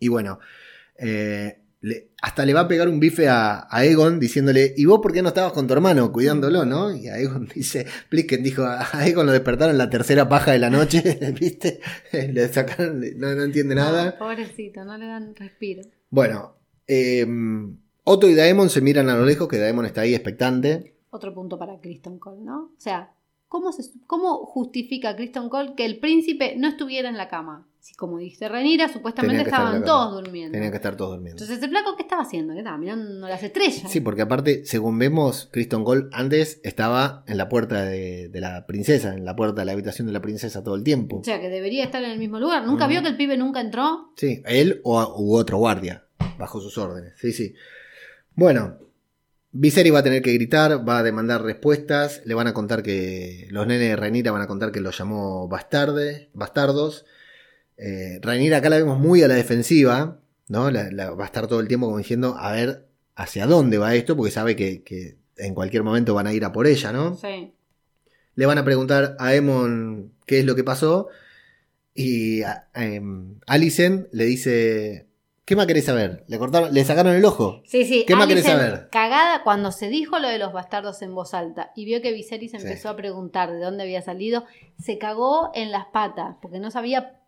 Y 0.01 0.09
bueno, 0.09 0.41
eh, 0.97 1.60
hasta 2.21 2.45
le 2.45 2.53
va 2.53 2.61
a 2.61 2.69
pegar 2.69 2.89
un 2.89 3.01
bife 3.01 3.29
a, 3.29 3.67
Egon 3.85 4.21
diciéndole, 4.21 4.75
¿y 4.77 4.85
vos 4.85 5.01
por 5.01 5.13
qué 5.13 5.23
no 5.23 5.29
estabas 5.29 5.53
con 5.53 5.67
tu 5.67 5.73
hermano 5.73 6.13
cuidándolo, 6.13 6.65
no? 6.65 6.95
Y 6.95 7.09
a 7.09 7.19
Egon 7.19 7.49
dice, 7.55 7.87
Plisken 8.09 8.43
dijo, 8.43 8.65
a 8.65 9.07
Egon 9.07 9.27
lo 9.27 9.33
despertaron 9.33 9.79
la 9.79 9.89
tercera 9.89 10.29
paja 10.29 10.53
de 10.53 10.59
la 10.59 10.71
noche, 10.71 11.19
¿viste? 11.41 11.81
le 12.13 12.49
sacaron, 12.49 13.03
no, 13.17 13.31
entiende 13.31 13.75
nada. 13.75 14.19
pobrecito, 14.19 14.85
no 14.85 14.99
le 14.99 15.07
dan 15.07 15.35
respiro. 15.35 15.83
Bueno, 16.11 16.57
em, 16.87 17.79
Otto 18.05 18.29
y 18.29 18.35
Daemon 18.35 18.69
se 18.69 18.83
miran 18.83 19.09
a 19.09 19.17
lo 19.17 19.25
lejos, 19.25 19.49
que 19.49 19.59
Daemon 19.59 19.87
está 19.87 20.03
ahí 20.03 20.15
expectante. 20.15 20.97
Otro 21.11 21.35
punto 21.35 21.59
para 21.59 21.81
Kristen 21.81 22.19
Cole, 22.19 22.43
¿no? 22.43 22.73
O 22.77 22.81
sea, 22.81 23.15
¿cómo, 23.49 23.73
se, 23.73 23.91
cómo 24.07 24.45
justifica 24.45 25.17
Kristen 25.17 25.49
Cole 25.49 25.75
que 25.77 25.87
el 25.87 25.99
príncipe 25.99 26.57
no 26.57 26.69
estuviera 26.69 27.09
en 27.09 27.17
la 27.17 27.29
cama? 27.29 27.70
Si, 27.81 27.95
como 27.95 28.19
dice 28.19 28.49
Renira, 28.49 28.89
supuestamente 28.93 29.43
estaban 29.43 29.85
todos 29.85 30.23
durmiendo. 30.23 30.53
Tenían 30.53 30.71
que 30.71 30.77
estar 30.77 30.97
todos 30.97 31.13
durmiendo. 31.13 31.43
Entonces, 31.43 31.63
¿el 31.65 31.71
flaco 31.71 31.97
qué 31.97 32.03
estaba 32.03 32.23
haciendo? 32.23 32.53
¿Qué 32.53 32.59
estaba 32.61 32.77
mirando 32.77 33.27
las 33.27 33.43
estrellas? 33.43 33.91
Sí, 33.91 34.01
porque 34.01 34.23
aparte, 34.23 34.67
según 34.67 34.99
vemos, 34.99 35.49
Kristen 35.51 35.83
Cole 35.85 36.09
antes 36.13 36.61
estaba 36.63 37.25
en 37.27 37.39
la 37.39 37.49
puerta 37.49 37.83
de, 37.85 38.29
de 38.29 38.41
la 38.41 38.67
princesa, 38.67 39.15
en 39.15 39.25
la 39.25 39.35
puerta 39.35 39.63
de 39.63 39.65
la 39.67 39.73
habitación 39.73 40.07
de 40.07 40.13
la 40.13 40.21
princesa 40.21 40.63
todo 40.63 40.75
el 40.75 40.85
tiempo. 40.85 41.21
O 41.21 41.25
sea, 41.25 41.41
que 41.41 41.49
debería 41.49 41.85
estar 41.85 42.03
en 42.05 42.11
el 42.11 42.19
mismo 42.19 42.39
lugar. 42.39 42.67
¿Nunca 42.67 42.87
Mm. 42.87 42.91
vio 42.91 43.03
que 43.03 43.09
el 43.09 43.17
pibe 43.17 43.37
nunca 43.39 43.61
entró? 43.61 44.13
Sí, 44.17 44.43
él 44.47 44.81
o 44.85 45.15
u 45.19 45.35
otro 45.37 45.57
guardia, 45.59 46.05
bajo 46.39 46.61
sus 46.61 46.77
órdenes. 46.77 47.15
Sí, 47.17 47.33
sí. 47.33 47.55
Bueno, 48.35 48.77
Viserys 49.53 49.93
va 49.95 49.99
a 50.01 50.03
tener 50.05 50.23
que 50.23 50.33
gritar, 50.35 50.87
va 50.89 50.99
a 50.99 51.03
demandar 51.03 51.43
respuestas, 51.43 52.23
le 52.25 52.35
van 52.35 52.47
a 52.47 52.55
contar 52.55 52.83
que 52.83 53.49
los 53.51 53.67
nenes 53.67 53.89
de 53.89 53.97
Rhaenyra 53.97 54.31
van 54.33 54.43
a 54.43 54.47
contar 54.47 54.71
que 54.71 54.81
los 54.81 54.97
llamó 54.99 55.49
bastarde, 55.49 56.31
bastardos. 56.35 57.05
Eh, 57.83 58.19
Rhaenyra 58.23 58.59
acá 58.59 58.69
la 58.69 58.77
vemos 58.77 58.99
muy 58.99 59.23
a 59.23 59.29
la 59.29 59.35
defensiva, 59.35 60.21
¿no? 60.49 60.71
La- 60.71 60.91
la- 60.91 61.11
va 61.13 61.25
a 61.25 61.27
estar 61.27 61.47
todo 61.47 61.61
el 61.61 61.69
tiempo 61.69 61.87
como 61.87 61.97
diciendo, 61.99 62.37
a 62.39 62.53
ver 62.53 62.87
hacia 63.17 63.47
dónde 63.47 63.79
va 63.79 63.95
esto, 63.95 64.17
porque 64.17 64.31
sabe 64.31 64.55
que, 64.57 64.83
que 64.83 65.17
en 65.37 65.55
cualquier 65.55 65.83
momento 65.83 66.13
van 66.15 66.27
a 66.27 66.33
ir 66.35 66.45
a 66.45 66.53
por 66.53 66.67
ella, 66.67 66.93
¿no? 66.93 67.17
Sí. 67.17 67.55
Le 68.35 68.47
van 68.47 68.59
a 68.59 68.65
preguntar 68.65 69.17
a 69.19 69.35
Emon 69.35 70.13
qué 70.27 70.39
es 70.41 70.45
lo 70.45 70.55
que 70.55 70.65
pasó. 70.65 71.09
Y 71.95 72.43
Alicent 73.47 74.09
le 74.13 74.25
dice: 74.25 75.07
¿Qué 75.45 75.57
más 75.57 75.67
querés 75.67 75.85
saber? 75.87 76.25
Le 76.29 76.39
cortaron, 76.39 76.73
le 76.73 76.85
sacaron 76.85 77.15
el 77.15 77.25
ojo. 77.25 77.63
Sí, 77.67 77.85
sí. 77.85 78.05
¿Qué 78.07 78.15
más 78.15 78.27
querés 78.27 78.45
saber? 78.45 78.89
Cagada 78.93 79.43
cuando 79.43 79.73
se 79.73 79.89
dijo 79.89 80.19
lo 80.19 80.29
de 80.29 80.39
los 80.39 80.53
bastardos 80.53 81.03
en 81.03 81.15
voz 81.15 81.35
alta 81.35 81.73
y 81.75 81.85
vio 81.85 82.01
que 82.01 82.13
Viserys 82.13 82.53
Sí. 82.53 82.57
empezó 82.59 82.89
a 82.91 82.97
preguntar 82.97 83.51
de 83.51 83.59
dónde 83.59 83.83
había 83.83 84.03
salido, 84.03 84.45
se 84.79 84.99
cagó 84.99 85.51
en 85.55 85.71
las 85.73 85.87
patas 85.87 86.37
porque 86.41 86.61
no 86.61 86.71
sabía 86.71 87.20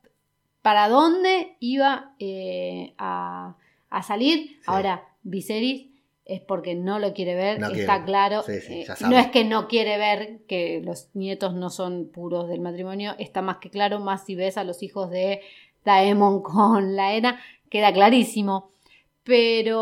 para 0.63 0.89
dónde 0.89 1.57
iba 1.61 2.15
eh, 2.19 2.95
a, 2.99 3.57
a 3.91 4.03
salir. 4.03 4.59
Ahora, 4.67 5.05
Viserys 5.23 5.91
es 6.25 6.41
porque 6.41 6.75
no 6.77 6.99
lo 7.01 7.13
quiere 7.15 7.35
ver, 7.35 7.59
No 7.61 7.67
está 7.69 7.95
quiere. 7.97 8.05
claro. 8.05 8.43
Sí, 8.43 8.61
sí, 8.61 8.81
Eh, 8.83 8.87
no 9.09 9.19
es 9.19 9.27
que 9.29 9.45
no 9.45 9.67
quiere 9.69 9.99
ver 9.99 10.41
que 10.47 10.81
los 10.85 11.09
nietos 11.15 11.53
no 11.55 11.69
son 11.69 12.07
puros 12.13 12.49
del 12.49 12.61
matrimonio, 12.61 13.15
está 13.19 13.43
más 13.43 13.57
que 13.59 13.71
claro, 13.71 13.99
más 13.99 14.25
si 14.25 14.35
ves 14.37 14.57
a 14.57 14.65
los 14.65 14.83
hijos 14.85 15.11
de 15.11 15.41
Daemon 15.85 16.43
con 16.43 16.95
Laena, 16.95 17.41
queda 17.69 17.93
clarísimo. 17.93 18.71
Pero, 19.25 19.81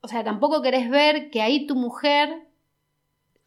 o 0.00 0.08
sea, 0.08 0.22
tampoco 0.24 0.60
querés 0.62 0.90
ver 0.90 1.30
que 1.30 1.40
ahí 1.42 1.66
tu 1.66 1.74
mujer 1.76 2.43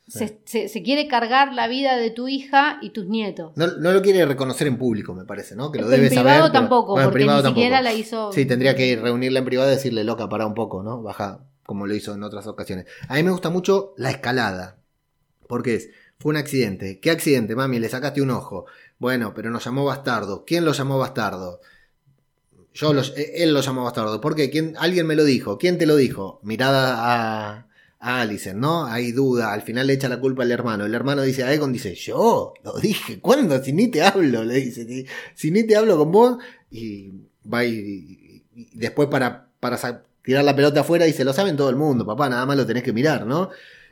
Sí. 0.07 0.19
se, 0.19 0.39
se- 0.45 0.69
se 0.69 0.83
quiere 0.83 1.07
cargar 1.07 1.53
la 1.53 1.67
vida 1.67 1.97
de 1.97 2.09
tu 2.11 2.27
hija 2.29 2.79
y 2.81 2.91
tus 2.91 3.07
nietos. 3.07 3.51
No, 3.57 3.67
no 3.67 3.91
lo 3.91 4.01
quiere 4.01 4.25
reconocer 4.25 4.67
en 4.67 4.77
público, 4.77 5.13
me 5.13 5.25
parece, 5.25 5.55
¿no? 5.55 5.69
Que 5.71 5.79
lo 5.79 5.85
en 5.85 5.91
debe 5.91 6.07
privado 6.07 6.27
saber. 6.29 6.41
pero- 6.43 6.53
tampoco, 6.53 6.91
Bueno, 6.93 7.03
en 7.03 7.11
porque 7.11 7.23
privado 7.23 7.41
ni 7.43 7.49
siquiera 7.49 7.75
tampoco. 7.77 7.93
la 7.93 7.99
hizo. 7.99 8.31
Sí, 8.31 8.45
tendría 8.45 8.73
que 8.75 8.95
reunirla 8.95 9.39
en 9.39 9.45
privado 9.45 9.69
y 9.69 9.75
decirle, 9.75 10.03
loca, 10.05 10.29
para 10.29 10.45
un 10.45 10.53
poco, 10.53 10.81
¿no? 10.81 11.01
Baja, 11.01 11.41
como 11.65 11.85
lo 11.87 11.93
hizo 11.93 12.13
en 12.13 12.23
otras 12.23 12.47
ocasiones. 12.47 12.85
A 13.09 13.15
mí 13.15 13.23
me 13.23 13.31
gusta 13.31 13.49
mucho 13.49 13.93
la 13.97 14.09
escalada. 14.11 14.77
Porque 15.47 15.75
es, 15.75 15.89
fue 16.19 16.29
un 16.29 16.37
accidente. 16.37 16.99
¿Qué 17.01 17.11
accidente, 17.11 17.55
mami? 17.55 17.79
Le 17.79 17.89
sacaste 17.89 18.21
un 18.21 18.31
ojo. 18.31 18.65
Bueno, 18.99 19.33
pero 19.33 19.49
nos 19.49 19.65
llamó 19.65 19.83
bastardo. 19.83 20.45
¿Quién 20.45 20.63
lo 20.63 20.71
llamó 20.71 20.97
bastardo? 20.97 21.59
Yo 22.73 22.93
lo- 22.93 23.01
eh, 23.01 23.31
él 23.43 23.53
lo 23.53 23.61
llamó 23.61 23.83
bastardo. 23.83 24.21
¿Por 24.21 24.35
qué? 24.35 24.49
¿Quién, 24.49 24.75
alguien 24.79 25.05
me 25.07 25.15
lo 25.15 25.23
dijo. 25.25 25.57
¿Quién 25.57 25.77
te 25.77 25.85
lo 25.85 25.95
dijo? 25.97 26.39
Mirada 26.43 26.95
a, 26.97 27.66
a 27.99 28.21
Alicent, 28.21 28.59
¿no? 28.59 28.85
Hay 28.85 29.11
duda. 29.11 29.53
Al 29.53 29.61
final 29.63 29.87
le 29.87 29.93
echa 29.93 30.07
la 30.09 30.19
culpa 30.19 30.43
al 30.43 30.51
hermano. 30.51 30.85
El 30.85 30.93
hermano 30.93 31.21
dice 31.23 31.43
a 31.43 31.53
Egon, 31.53 31.73
dice, 31.73 31.95
yo 31.95 32.53
lo 32.63 32.73
dije. 32.79 33.19
¿Cuándo? 33.19 33.61
Si 33.63 33.73
ni 33.73 33.87
te 33.87 34.01
hablo, 34.03 34.43
le 34.43 34.55
dice. 34.55 34.85
Si, 34.85 35.05
si 35.35 35.51
ni 35.51 35.63
te 35.65 35.75
hablo 35.75 35.97
con 35.97 36.11
vos. 36.11 36.37
Y 36.71 37.11
va 37.51 37.63
y, 37.65 38.43
después 38.73 39.07
para, 39.09 39.47
para 39.59 39.77
tirar 40.23 40.43
la 40.43 40.55
pelota 40.55 40.81
afuera 40.81 41.05
dice, 41.05 41.23
lo 41.23 41.33
saben 41.33 41.55
todo 41.55 41.69
el 41.69 41.75
mundo, 41.77 42.05
papá, 42.05 42.27
nada 42.29 42.45
más 42.45 42.57
lo 42.57 42.65
tenés 42.65 42.83
que 42.83 42.91
mirar, 42.91 43.25
¿no? 43.25 43.49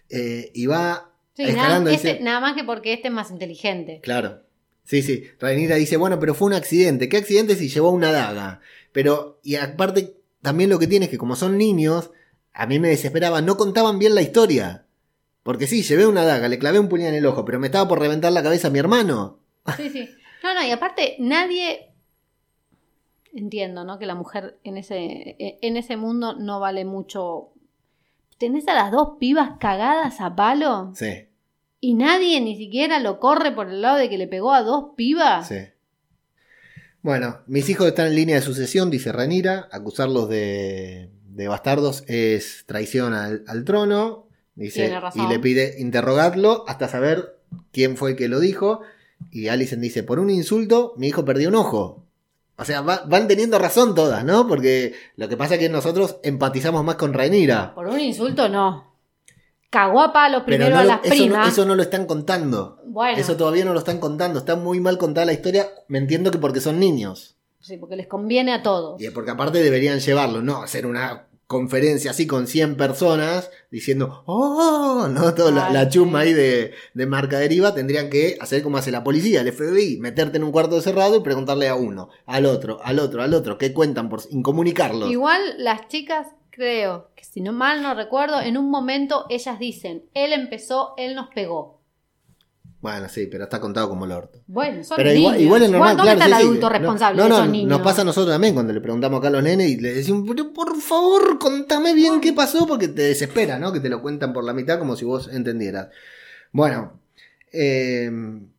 Eh, 0.10 0.52
y 0.54 0.66
va 0.66 1.10
Sí, 1.34 1.44
nada, 1.44 1.52
escalando. 1.54 1.90
este- 1.90 2.08
dice, 2.14 2.24
nada 2.24 2.40
más 2.42 2.56
que 2.56 2.64
porque 2.64 2.94
este 2.94 3.08
es 3.08 3.14
más 3.14 3.32
inteligente. 3.32 4.00
Claro. 4.04 4.42
Sí, 4.84 5.02
sí. 5.02 5.24
Rhaenyra 5.40 5.78
dice, 5.78 5.98
bueno, 5.98 6.20
pero 6.20 6.36
fue 6.36 6.48
un 6.48 6.54
accidente. 6.54 7.10
¿Qué 7.10 7.18
accidente 7.18 7.56
si 7.56 7.70
llevó 7.70 7.90
una 7.92 8.12
daga? 8.12 8.60
Pero, 8.92 9.40
y 9.44 9.56
aparte, 9.56 10.16
también 10.42 10.70
lo 10.70 10.78
que 10.78 10.88
tiene 10.88 11.06
es 11.06 11.12
que 11.12 11.18
como 11.18 11.36
son 11.36 11.58
niños, 11.58 12.12
a 12.56 12.66
mí 12.68 12.80
me 12.80 12.88
desesperaba, 12.88 13.42
no 13.42 13.58
contaban 13.58 14.00
bien 14.00 14.16
la 14.16 14.22
historia. 14.22 14.86
Porque 15.44 15.68
sí, 15.68 15.84
llevé 15.84 16.08
una 16.08 16.24
daga, 16.24 16.48
le 16.48 16.58
clavé 16.58 16.80
un 16.80 16.90
puñal 16.90 17.10
en 17.10 17.16
el 17.16 17.26
ojo, 17.26 17.46
pero 17.46 17.60
me 17.60 17.68
estaba 17.68 17.88
por 17.88 18.00
reventar 18.00 18.32
la 18.32 18.42
cabeza 18.42 18.70
a 18.70 18.72
mi 18.72 18.80
hermano. 18.80 19.40
Sí, 19.78 19.90
sí. 19.90 20.10
No, 20.42 20.54
no, 20.54 20.64
y 20.64 20.72
aparte, 20.72 21.16
nadie. 21.20 21.92
Entiendo, 23.34 23.84
¿no? 23.84 24.00
Que 24.00 24.06
la 24.06 24.16
mujer 24.16 24.58
en 24.64 24.78
ese, 24.78 25.36
en 25.40 25.76
ese 25.78 25.98
mundo 25.98 26.36
no 26.36 26.60
vale 26.60 26.86
mucho. 26.86 27.50
Tenés 28.38 28.68
a 28.68 28.74
las 28.74 28.92
dos 28.92 29.18
pibas 29.20 29.58
cagadas 29.60 30.20
a 30.22 30.36
palo 30.36 30.92
Sí, 30.96 31.28
y 31.80 31.94
nadie 31.94 32.42
ni 32.42 32.58
siquiera 32.58 33.00
lo 33.00 33.20
corre 33.20 33.52
por 33.52 33.70
el 33.70 33.82
lado 33.82 33.98
de 33.98 34.10
que 34.10 34.18
le 34.18 34.28
pegó 34.28 34.54
a 34.54 34.62
dos 34.64 34.94
pibas. 34.96 35.48
sí. 35.48 35.58
Bueno, 37.02 37.42
mis 37.46 37.70
hijos 37.70 37.86
están 37.86 38.08
en 38.08 38.16
línea 38.16 38.36
de 38.38 38.42
sucesión, 38.42 38.90
dice 38.90 39.12
Ranira. 39.12 39.70
Acusarlos 39.72 40.28
de, 40.28 41.12
de 41.36 41.48
bastardos 41.50 42.04
es 42.08 42.64
traición 42.66 43.14
al, 43.14 43.44
al 43.48 43.64
trono. 43.66 44.28
Dice, 44.56 44.94
y 45.16 45.28
le 45.28 45.40
pide 45.40 45.76
interrogarlo 45.80 46.64
hasta 46.68 46.88
saber 46.88 47.38
quién 47.74 47.98
fue 47.98 48.12
el 48.12 48.16
que 48.16 48.30
lo 48.30 48.40
dijo. 48.40 48.82
Y 49.32 49.50
Alicent 49.50 49.82
dice, 49.82 50.02
por 50.04 50.20
un 50.20 50.30
insulto, 50.30 50.94
mi 50.98 51.08
hijo 51.10 51.26
perdió 51.26 51.50
un 51.50 51.56
ojo. 51.56 52.04
O 52.58 52.64
sea, 52.64 52.80
va- 52.80 53.04
van 53.06 53.28
teniendo 53.28 53.60
razón 53.60 53.96
todas, 53.96 54.24
¿no? 54.24 54.48
Porque 54.48 54.94
lo 55.18 55.28
que 55.28 55.36
pasa 55.36 55.56
es 55.56 55.60
que 55.60 55.68
nosotros 55.68 56.18
empatizamos 56.24 56.86
más 56.86 56.96
con 56.96 57.14
Rhaenyra. 57.14 57.76
Por 57.76 57.88
un 57.88 58.00
insulto, 58.00 58.48
no. 58.48 58.96
Cagó 59.70 60.00
a 60.02 60.14
palos 60.14 60.44
Pero 60.46 60.58
primero 60.64 60.76
no 60.76 60.80
a 60.80 60.84
lo- 60.84 60.90
las 60.90 61.00
eso, 61.04 61.10
no, 61.16 61.20
primas. 61.20 61.48
eso 61.50 61.66
no 61.66 61.76
lo 61.76 61.82
están 61.82 62.06
contando. 62.06 62.80
Bueno, 62.86 63.18
Eso 63.18 63.36
todavía 63.36 63.66
no 63.66 63.74
lo 63.74 63.80
están 63.80 64.00
contando. 64.00 64.40
Está 64.40 64.56
muy 64.56 64.80
mal 64.80 64.98
contada 64.98 65.26
la 65.26 65.34
historia. 65.34 65.68
Me 65.90 65.98
entiendo 65.98 66.32
que 66.32 66.38
porque 66.38 66.62
son 66.62 66.80
niños. 66.80 67.35
Sí, 67.66 67.78
porque 67.78 67.96
les 67.96 68.08
conviene 68.08 68.54
a 68.54 68.62
todos. 68.62 69.02
Y 69.02 69.10
porque 69.10 69.32
aparte 69.32 69.62
deberían 69.62 70.00
llevarlo, 70.00 70.42
no 70.42 70.62
hacer 70.62 70.86
una 70.86 71.28
conferencia 71.48 72.12
así 72.12 72.26
con 72.26 72.48
100 72.48 72.76
personas 72.76 73.52
diciendo, 73.70 74.24
oh, 74.26 75.08
no, 75.10 75.34
toda 75.36 75.52
la, 75.52 75.70
la 75.70 75.90
chusma 75.90 76.22
sí. 76.24 76.30
ahí 76.30 76.34
de, 76.34 76.74
de 76.94 77.06
marca 77.06 77.38
deriva, 77.38 77.76
tendrían 77.76 78.10
que 78.10 78.38
hacer 78.40 78.64
como 78.64 78.78
hace 78.78 78.92
la 78.92 79.04
policía, 79.04 79.42
el 79.42 79.52
FBI, 79.52 79.98
meterte 80.00 80.38
en 80.38 80.44
un 80.44 80.52
cuarto 80.52 80.82
cerrado 80.82 81.18
y 81.18 81.22
preguntarle 81.22 81.68
a 81.68 81.76
uno, 81.76 82.10
al 82.26 82.46
otro, 82.46 82.80
al 82.84 83.00
otro, 83.00 83.22
al 83.22 83.34
otro, 83.34 83.58
¿qué 83.58 83.74
cuentan 83.74 84.10
por 84.10 84.22
incomunicarlos? 84.32 85.12
Igual 85.12 85.42
las 85.60 85.88
chicas, 85.88 86.28
creo 86.50 87.10
que 87.16 87.24
si 87.24 87.42
no 87.42 87.54
mal 87.54 87.84
no 87.84 87.94
recuerdo, 87.94 88.42
en 88.42 88.58
un 88.58 88.72
momento 88.72 89.26
ellas 89.30 89.60
dicen, 89.60 90.06
él 90.14 90.34
empezó, 90.34 90.94
él 90.98 91.14
nos 91.14 91.28
pegó. 91.28 91.75
Bueno, 92.92 93.10
sí, 93.10 93.28
pero 93.32 93.46
está 93.46 93.60
contado 93.60 93.90
como 93.90 94.06
el 94.06 94.12
orto. 94.12 94.40
Bueno, 94.46 94.84
son 94.84 94.98
Pero 94.98 95.10
niños. 95.10 95.22
igual, 95.22 95.42
igual 95.42 95.64
es 95.64 95.72
normal, 95.72 95.98
¿Dónde 95.98 96.12
claro. 96.14 96.20
está 96.22 96.36
el 96.38 96.42
sí, 96.42 96.48
adulto 96.48 96.70
responsable 96.70 97.18
No, 97.18 97.24
de 97.24 97.30
no, 97.30 97.36
esos 97.38 97.50
niños? 97.50 97.70
nos 97.70 97.82
pasa 97.82 98.02
a 98.02 98.06
nosotros 98.06 98.34
también 98.34 98.54
cuando 98.54 98.74
le 98.74 98.82
preguntamos 98.82 99.18
acá 99.20 99.30
a 99.30 99.32
los 99.32 99.44
nenes 99.44 99.70
y 99.70 99.78
le 99.78 99.94
decimos, 99.94 100.24
pero 100.28 100.54
por 100.54 100.76
favor, 100.80 101.40
contame 101.40 101.94
bien 101.96 102.22
qué 102.22 102.32
pasó, 102.34 102.68
porque 102.68 102.88
te 102.88 103.02
desespera, 103.02 103.58
¿no? 103.58 103.74
Que 103.74 103.80
te 103.80 103.90
lo 103.90 104.02
cuentan 104.02 104.34
por 104.34 104.44
la 104.44 104.54
mitad 104.54 104.78
como 104.78 104.96
si 104.96 105.04
vos 105.06 105.28
entendieras. 105.34 105.88
Bueno, 106.52 107.00
eh, 107.52 108.12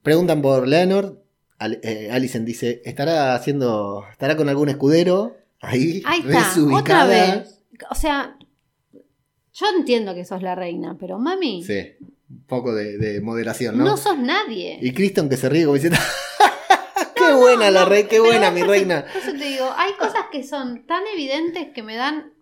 preguntan 0.03 0.43
por 0.43 0.67
Leonard. 0.67 1.13
Al- 1.59 1.81
eh, 1.83 2.11
Alicent 2.11 2.45
dice, 2.47 2.83
¿estará 2.85 3.35
haciendo, 3.35 4.05
estará 4.11 4.37
con 4.37 4.49
algún 4.49 4.69
escudero? 4.69 5.37
Ahí, 5.61 6.03
Ahí 6.05 6.21
está, 6.29 6.53
otra 6.75 7.07
vez. 7.07 7.61
O 7.91 7.95
sea, 7.95 8.37
yo 9.55 9.67
entiendo 9.79 10.15
que 10.15 10.25
sos 10.25 10.43
la 10.43 10.55
reina, 10.55 10.97
pero 11.01 11.19
mami, 11.19 11.63
Sí, 11.65 11.93
un 12.29 12.45
poco 12.47 12.75
de, 12.75 12.99
de 12.99 13.21
moderación, 13.21 13.79
no, 13.79 13.85
¿no? 13.85 13.97
sos 13.97 14.19
nadie. 14.19 14.79
Y 14.83 14.93
Kristen 14.93 15.29
que 15.29 15.37
se 15.37 15.49
ríe 15.49 15.65
como 15.65 15.75
diciendo, 15.75 15.99
qué 17.15 17.33
buena 17.35 17.71
la 17.71 17.85
rey, 17.85 18.05
qué 18.05 18.21
buena 18.21 18.51
mi 18.51 18.63
reina. 18.63 19.05
Por 19.13 19.23
eso 19.23 19.33
te 19.33 19.45
digo, 19.45 19.71
hay 19.77 19.93
cosas 19.95 20.25
que 20.33 20.43
son 20.43 20.87
tan 20.87 21.03
evidentes 21.15 21.69
que 21.75 21.83
me 21.83 21.97
dan 21.97 22.33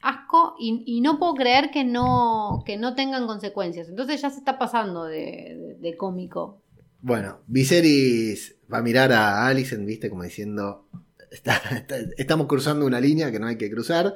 asco 0.00 0.54
y, 0.58 0.82
y 0.86 1.00
no 1.00 1.18
puedo 1.18 1.34
creer 1.34 1.70
que 1.70 1.84
no, 1.84 2.62
que 2.64 2.76
no 2.76 2.94
tengan 2.94 3.26
consecuencias. 3.26 3.88
Entonces 3.88 4.20
ya 4.22 4.30
se 4.30 4.38
está 4.38 4.58
pasando 4.58 5.04
de, 5.04 5.16
de- 5.56 5.76
de 5.80 5.96
cómico. 5.96 6.62
Bueno, 7.00 7.40
Viserys 7.46 8.56
va 8.72 8.78
a 8.78 8.82
mirar 8.82 9.12
a 9.12 9.46
Alicent, 9.46 9.86
viste, 9.86 10.08
como 10.10 10.22
diciendo, 10.24 10.88
"Está- 11.30 11.60
está- 11.76 11.96
estamos 12.16 12.46
cruzando 12.46 12.86
una 12.86 13.00
línea 13.00 13.30
que 13.30 13.38
no 13.38 13.46
hay 13.46 13.56
que 13.56 13.70
cruzar. 13.70 14.14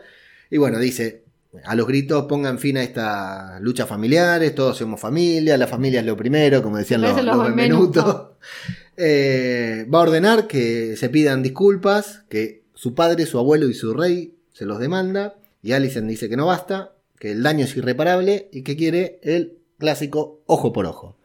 Y 0.51 0.59
bueno, 0.59 0.79
dice, 0.79 1.22
a 1.65 1.75
los 1.75 1.87
gritos 1.87 2.25
pongan 2.25 2.59
fin 2.59 2.77
a 2.79 2.83
estas 2.83 3.61
luchas 3.61 3.89
familiares, 3.89 4.55
todos 4.55 4.79
somos 4.79 5.01
familia, 5.01 5.57
la 5.59 5.67
familia 5.67 6.01
es 6.01 6.07
lo 6.07 6.17
primero, 6.17 6.63
como 6.63 6.79
decían 6.79 7.03
los, 7.03 7.23
los. 7.23 7.45
Benvenuto. 7.45 8.39
Eh, 8.95 9.87
va 9.93 10.01
a 10.01 10.03
ordenar 10.03 10.47
que 10.47 10.97
se 10.99 11.09
pidan 11.09 11.43
disculpas, 11.43 12.25
que 12.29 12.65
su 12.75 12.95
padre, 12.95 13.25
su 13.25 13.39
abuelo 13.39 13.67
y 13.71 13.75
su 13.75 13.95
rey 13.95 14.37
se 14.53 14.67
los 14.67 14.79
demanda, 14.79 15.37
Y 15.63 15.73
Alicent 15.73 16.07
dice 16.07 16.29
que 16.29 16.37
no 16.37 16.47
basta, 16.47 16.93
que 17.19 17.33
el 17.33 17.43
daño 17.43 17.65
es 17.65 17.75
irreparable 17.75 18.51
y 18.53 18.63
que 18.63 18.77
quiere 18.77 19.19
el 19.23 19.59
clásico 19.79 20.43
ojo 20.47 20.75
por 20.75 20.85
ojo. 20.85 21.17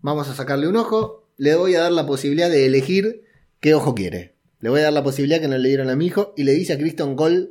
Vamos 0.00 0.28
a 0.28 0.34
sacarle 0.34 0.66
un 0.66 0.76
ojo, 0.76 1.28
le 1.36 1.54
voy 1.54 1.76
a 1.76 1.80
dar 1.80 1.92
la 1.92 2.06
posibilidad 2.06 2.50
de 2.50 2.66
elegir 2.66 3.22
qué 3.60 3.74
ojo 3.74 3.94
quiere. 3.94 4.34
Le 4.60 4.70
voy 4.70 4.80
a 4.80 4.84
dar 4.84 4.92
la 4.92 5.04
posibilidad 5.04 5.40
que 5.40 5.48
no 5.48 5.58
le 5.58 5.68
dieron 5.68 5.90
a 5.90 5.96
mi 5.96 6.06
hijo 6.06 6.34
y 6.36 6.42
le 6.42 6.52
dice 6.52 6.72
a 6.72 6.78
Criston 6.78 7.14
Cole, 7.14 7.50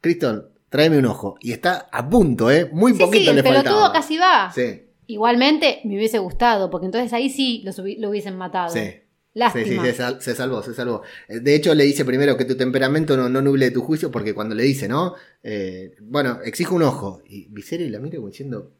Criston, 0.00 0.48
tráeme 0.72 0.98
un 0.98 1.06
ojo. 1.06 1.36
Y 1.40 1.52
está 1.52 1.88
a 1.92 2.08
punto, 2.10 2.50
¿eh? 2.50 2.68
Muy 2.72 2.94
Sí, 2.94 2.98
poquito 2.98 3.30
sí, 3.30 3.36
le 3.36 3.42
pero 3.44 3.54
faltaba. 3.56 3.76
todo 3.76 3.92
casi 3.92 4.16
va. 4.16 4.50
Sí, 4.52 4.82
Igualmente 5.06 5.80
me 5.84 5.96
hubiese 5.96 6.18
gustado, 6.18 6.70
porque 6.70 6.86
entonces 6.86 7.12
ahí 7.12 7.28
sí 7.30 7.62
lo, 7.64 7.72
lo 7.98 8.10
hubiesen 8.10 8.36
matado. 8.36 8.70
sí. 8.70 8.80
Sí, 8.80 9.38
sí, 9.38 9.38
Lástima. 9.38 9.84
se, 9.86 9.94
sal- 9.94 10.20
se 10.20 10.34
salvó, 10.34 10.62
se 10.62 10.74
salvó. 10.74 11.00
Eh, 11.26 11.40
De 11.40 11.54
hecho, 11.54 11.74
le 11.74 11.84
dice 11.84 12.04
primero 12.04 12.36
que 12.36 12.44
tu 12.44 12.54
temperamento 12.54 13.16
no, 13.16 13.30
no 13.30 13.40
nuble 13.40 13.70
tu 13.70 13.80
juicio, 13.80 14.10
porque 14.10 14.34
cuando 14.34 14.54
le 14.54 14.62
dice, 14.62 14.88
¿no? 14.88 15.14
Eh, 15.42 15.94
bueno, 16.02 16.40
exijo 16.44 16.74
un 16.74 16.82
ojo. 16.82 17.22
Y 17.26 17.46
Viserys 17.48 17.90
la 17.90 17.98
mira 17.98 18.16
como 18.16 18.28
diciendo, 18.28 18.72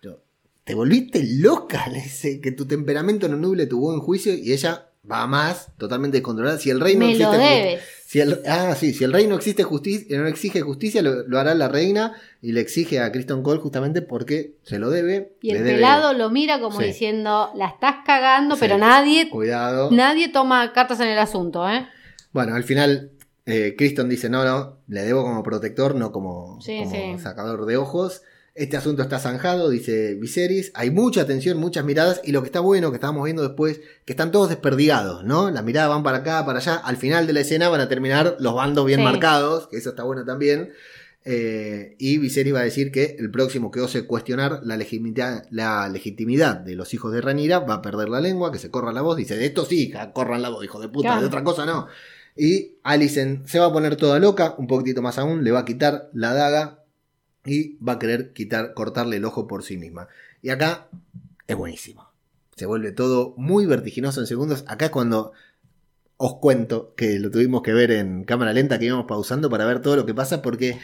pero, 0.00 0.22
¿te 0.62 0.74
volviste 0.76 1.20
loca? 1.24 1.88
Le 1.92 2.00
dice, 2.00 2.40
que 2.40 2.52
tu 2.52 2.64
temperamento 2.66 3.28
no 3.28 3.36
nuble 3.36 3.66
tu 3.66 3.80
buen 3.80 3.98
juicio, 3.98 4.32
y 4.34 4.52
ella 4.52 4.86
va 5.10 5.26
más, 5.26 5.72
totalmente 5.78 6.18
descontrolada. 6.18 6.58
Si 6.58 6.70
el 6.70 6.78
rey 6.80 6.94
no 6.94 7.06
me 7.08 7.16
lo 7.18 7.24
existe. 7.32 7.38
debes. 7.38 7.82
Si 8.12 8.20
el, 8.20 8.40
ah, 8.46 8.74
sí, 8.78 8.92
si 8.92 9.04
el 9.04 9.12
rey 9.14 9.26
no 9.26 9.36
existe 9.36 9.62
justicia, 9.62 10.18
no 10.18 10.26
exige 10.26 10.60
justicia, 10.60 11.00
lo, 11.00 11.26
lo 11.26 11.38
hará 11.38 11.54
la 11.54 11.68
reina 11.68 12.12
y 12.42 12.52
le 12.52 12.60
exige 12.60 13.00
a 13.00 13.10
Kristen 13.10 13.42
Cole 13.42 13.58
justamente 13.58 14.02
porque 14.02 14.52
se 14.64 14.78
lo 14.78 14.90
debe. 14.90 15.32
Y 15.40 15.52
el 15.52 15.64
debe- 15.64 15.76
pelado 15.76 16.12
lo 16.12 16.28
mira 16.28 16.60
como 16.60 16.78
Sí. 16.78 16.88
diciendo, 16.88 17.50
la 17.54 17.68
estás 17.68 17.96
cagando, 18.04 18.56
Sí. 18.56 18.60
pero 18.60 18.76
nadie, 18.76 19.30
Cuidado. 19.30 19.88
nadie 19.90 20.28
toma 20.28 20.74
cartas 20.74 21.00
en 21.00 21.08
el 21.08 21.18
asunto, 21.18 21.66
¿eh? 21.66 21.88
Bueno, 22.32 22.54
al 22.54 22.64
final, 22.64 23.12
eh, 23.46 23.76
Criston 23.78 24.10
dice: 24.10 24.28
No, 24.28 24.44
no, 24.44 24.76
le 24.88 25.04
debo 25.04 25.22
como 25.22 25.42
protector, 25.42 25.94
no 25.94 26.12
como, 26.12 26.60
Sí, 26.60 26.80
como 26.80 26.90
sí. 26.94 27.18
sacador 27.18 27.64
de 27.64 27.78
ojos. 27.78 28.20
Este 28.54 28.76
asunto 28.76 29.00
está 29.02 29.18
zanjado, 29.18 29.70
dice 29.70 30.14
Viserys. 30.14 30.72
Hay 30.74 30.90
mucha 30.90 31.22
atención, 31.22 31.56
muchas 31.58 31.84
miradas. 31.86 32.20
Y 32.22 32.32
lo 32.32 32.42
que 32.42 32.46
está 32.48 32.60
bueno, 32.60 32.90
que 32.90 32.96
estábamos 32.96 33.24
viendo 33.24 33.42
después, 33.42 33.80
que 34.04 34.12
están 34.12 34.30
todos 34.30 34.50
desperdigados, 34.50 35.24
¿no? 35.24 35.50
Las 35.50 35.64
miradas 35.64 35.88
van 35.88 36.02
para 36.02 36.18
acá, 36.18 36.44
para 36.44 36.58
allá. 36.58 36.74
Al 36.76 36.98
final 36.98 37.26
de 37.26 37.32
la 37.32 37.40
escena 37.40 37.70
van 37.70 37.80
a 37.80 37.88
terminar 37.88 38.36
los 38.40 38.54
bandos 38.54 38.84
bien 38.84 39.00
Sí. 39.00 39.04
marcados, 39.04 39.68
que 39.68 39.78
eso 39.78 39.90
está 39.90 40.02
bueno 40.02 40.26
también. 40.26 40.70
Eh, 41.24 41.94
y 41.98 42.18
Viserys 42.18 42.52
va 42.54 42.60
a 42.60 42.64
decir 42.64 42.90
que 42.92 43.16
el 43.18 43.30
próximo 43.30 43.70
que 43.70 43.80
ose 43.80 44.06
cuestionar 44.06 44.60
la 44.64 44.76
legitimidad, 44.76 45.44
la 45.50 45.88
legitimidad 45.88 46.56
de 46.56 46.74
los 46.74 46.92
hijos 46.92 47.12
de 47.12 47.20
Ranira 47.22 47.60
va 47.60 47.74
a 47.74 47.82
perder 47.82 48.08
la 48.10 48.20
lengua, 48.20 48.52
que 48.52 48.58
se 48.58 48.70
corra 48.70 48.92
la 48.92 49.00
voz. 49.00 49.16
Dice: 49.16 49.36
De 49.36 49.46
esto 49.46 49.64
sí, 49.64 49.92
corran 50.12 50.42
la 50.42 50.50
voz, 50.50 50.62
hijo 50.64 50.78
de 50.80 50.88
puta, 50.88 51.08
Claro. 51.08 51.20
de 51.22 51.26
otra 51.28 51.42
cosa 51.42 51.64
no. 51.64 51.86
Y 52.36 52.72
Alicent 52.82 53.46
se 53.46 53.58
va 53.60 53.66
a 53.66 53.72
poner 53.72 53.96
toda 53.96 54.18
loca, 54.18 54.54
un 54.58 54.66
poquitito 54.66 55.00
más 55.00 55.16
aún, 55.18 55.42
le 55.44 55.52
va 55.52 55.60
a 55.60 55.64
quitar 55.64 56.10
la 56.12 56.34
daga 56.34 56.81
y 57.44 57.76
va 57.76 57.94
a 57.94 57.98
querer 57.98 58.32
quitar, 58.32 58.74
cortarle 58.74 59.16
el 59.16 59.24
ojo 59.24 59.46
por 59.46 59.64
sí 59.64 59.76
misma. 59.76 60.08
Y 60.42 60.50
acá 60.50 60.88
es 61.46 61.56
buenísimo. 61.56 62.10
Se 62.56 62.66
vuelve 62.66 62.92
todo 62.92 63.34
muy 63.36 63.66
vertiginoso 63.66 64.20
en 64.20 64.26
segundos. 64.26 64.64
Acá 64.68 64.90
cuando 64.90 65.32
os 66.16 66.36
cuento 66.36 66.94
que 66.94 67.18
lo 67.18 67.30
tuvimos 67.30 67.62
que 67.62 67.72
ver 67.72 67.90
en 67.90 68.24
cámara 68.24 68.52
lenta, 68.52 68.78
que 68.78 68.84
íbamos 68.84 69.06
pausando 69.06 69.50
para 69.50 69.64
ver 69.64 69.80
todo 69.80 69.96
lo 69.96 70.06
que 70.06 70.14
pasa, 70.14 70.40
porque 70.42 70.78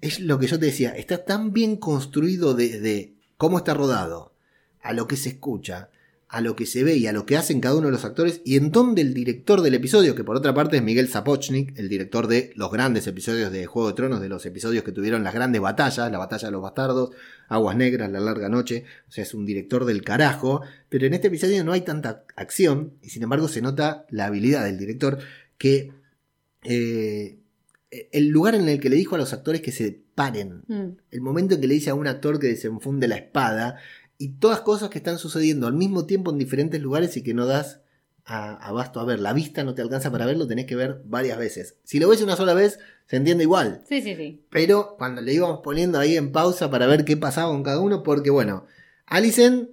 es 0.00 0.20
lo 0.20 0.38
que 0.38 0.46
yo 0.46 0.58
te 0.58 0.66
decía, 0.66 0.90
está 0.90 1.24
tan 1.24 1.52
bien 1.52 1.76
construido 1.76 2.54
desde 2.54 3.14
cómo 3.36 3.58
está 3.58 3.74
rodado, 3.74 4.32
a 4.80 4.92
lo 4.92 5.06
que 5.06 5.16
se 5.16 5.30
escucha, 5.30 5.90
a 6.32 6.40
lo 6.40 6.54
que 6.54 6.64
se 6.64 6.84
ve 6.84 6.96
y 6.96 7.08
a 7.08 7.12
lo 7.12 7.26
que 7.26 7.36
hacen 7.36 7.60
cada 7.60 7.74
uno 7.74 7.86
de 7.88 7.92
los 7.92 8.04
actores, 8.04 8.40
y 8.44 8.56
en 8.56 8.70
donde 8.70 9.02
el 9.02 9.14
director 9.14 9.62
del 9.62 9.74
episodio, 9.74 10.14
que 10.14 10.22
por 10.22 10.36
otra 10.36 10.54
parte 10.54 10.76
es 10.76 10.82
Miguel 10.82 11.08
Zapochnik, 11.08 11.76
el 11.76 11.88
director 11.88 12.28
de 12.28 12.52
los 12.54 12.70
grandes 12.70 13.08
episodios 13.08 13.50
de 13.50 13.66
Juego 13.66 13.88
de 13.88 13.94
Tronos, 13.94 14.20
de 14.20 14.28
los 14.28 14.46
episodios 14.46 14.84
que 14.84 14.92
tuvieron 14.92 15.24
las 15.24 15.34
grandes 15.34 15.60
batallas, 15.60 16.10
la 16.10 16.18
batalla 16.18 16.46
de 16.46 16.52
los 16.52 16.62
bastardos, 16.62 17.10
Aguas 17.48 17.76
Negras, 17.76 18.12
La 18.12 18.20
Larga 18.20 18.48
Noche, 18.48 18.84
o 19.08 19.10
sea, 19.10 19.24
es 19.24 19.34
un 19.34 19.44
director 19.44 19.84
del 19.84 20.02
carajo, 20.02 20.62
pero 20.88 21.04
en 21.04 21.14
este 21.14 21.26
episodio 21.26 21.64
no 21.64 21.72
hay 21.72 21.80
tanta 21.80 22.24
acción, 22.36 22.92
y 23.02 23.10
sin 23.10 23.24
embargo 23.24 23.48
se 23.48 23.60
nota 23.60 24.06
la 24.10 24.26
habilidad 24.26 24.64
del 24.64 24.78
director, 24.78 25.18
que 25.58 25.90
eh, 26.62 27.38
el 28.12 28.28
lugar 28.28 28.54
en 28.54 28.68
el 28.68 28.78
que 28.78 28.88
le 28.88 28.94
dijo 28.94 29.16
a 29.16 29.18
los 29.18 29.32
actores 29.32 29.62
que 29.62 29.72
se 29.72 30.00
paren, 30.14 30.62
Mm. 30.68 30.98
el 31.10 31.20
momento 31.22 31.54
en 31.54 31.60
que 31.60 31.66
le 31.66 31.74
dice 31.74 31.90
a 31.90 31.94
un 31.94 32.06
actor 32.06 32.38
que 32.38 32.46
desenfunde 32.46 33.08
la 33.08 33.16
espada 33.16 33.78
y 34.22 34.34
todas 34.38 34.60
cosas 34.60 34.90
que 34.90 34.98
están 34.98 35.18
sucediendo 35.18 35.66
al 35.66 35.72
mismo 35.72 36.04
tiempo 36.04 36.30
en 36.30 36.36
diferentes 36.36 36.78
lugares 36.80 37.16
y 37.16 37.22
que 37.22 37.32
no 37.32 37.46
das 37.46 37.80
a- 38.26 38.54
abasto 38.68 39.00
a 39.00 39.04
ver. 39.06 39.18
La 39.18 39.32
vista 39.32 39.64
no 39.64 39.74
te 39.74 39.80
alcanza 39.80 40.10
para 40.12 40.26
verlo, 40.26 40.46
tenés 40.46 40.66
que 40.66 40.76
ver 40.76 41.00
varias 41.06 41.38
veces. 41.38 41.76
Si 41.84 41.98
lo 41.98 42.06
ves 42.08 42.20
una 42.20 42.36
sola 42.36 42.52
vez, 42.52 42.78
se 43.06 43.16
entiende 43.16 43.44
igual. 43.44 43.82
Sí, 43.88 44.02
sí, 44.02 44.14
sí. 44.14 44.44
Pero 44.50 44.96
cuando 44.98 45.22
le 45.22 45.32
íbamos 45.32 45.60
poniendo 45.64 45.98
ahí 45.98 46.16
en 46.18 46.32
pausa 46.32 46.70
para 46.70 46.86
ver 46.86 47.06
qué 47.06 47.16
pasaba 47.16 47.48
con 47.50 47.62
cada 47.62 47.80
uno, 47.80 48.02
porque 48.02 48.28
bueno, 48.28 48.66
Alicent 49.06 49.70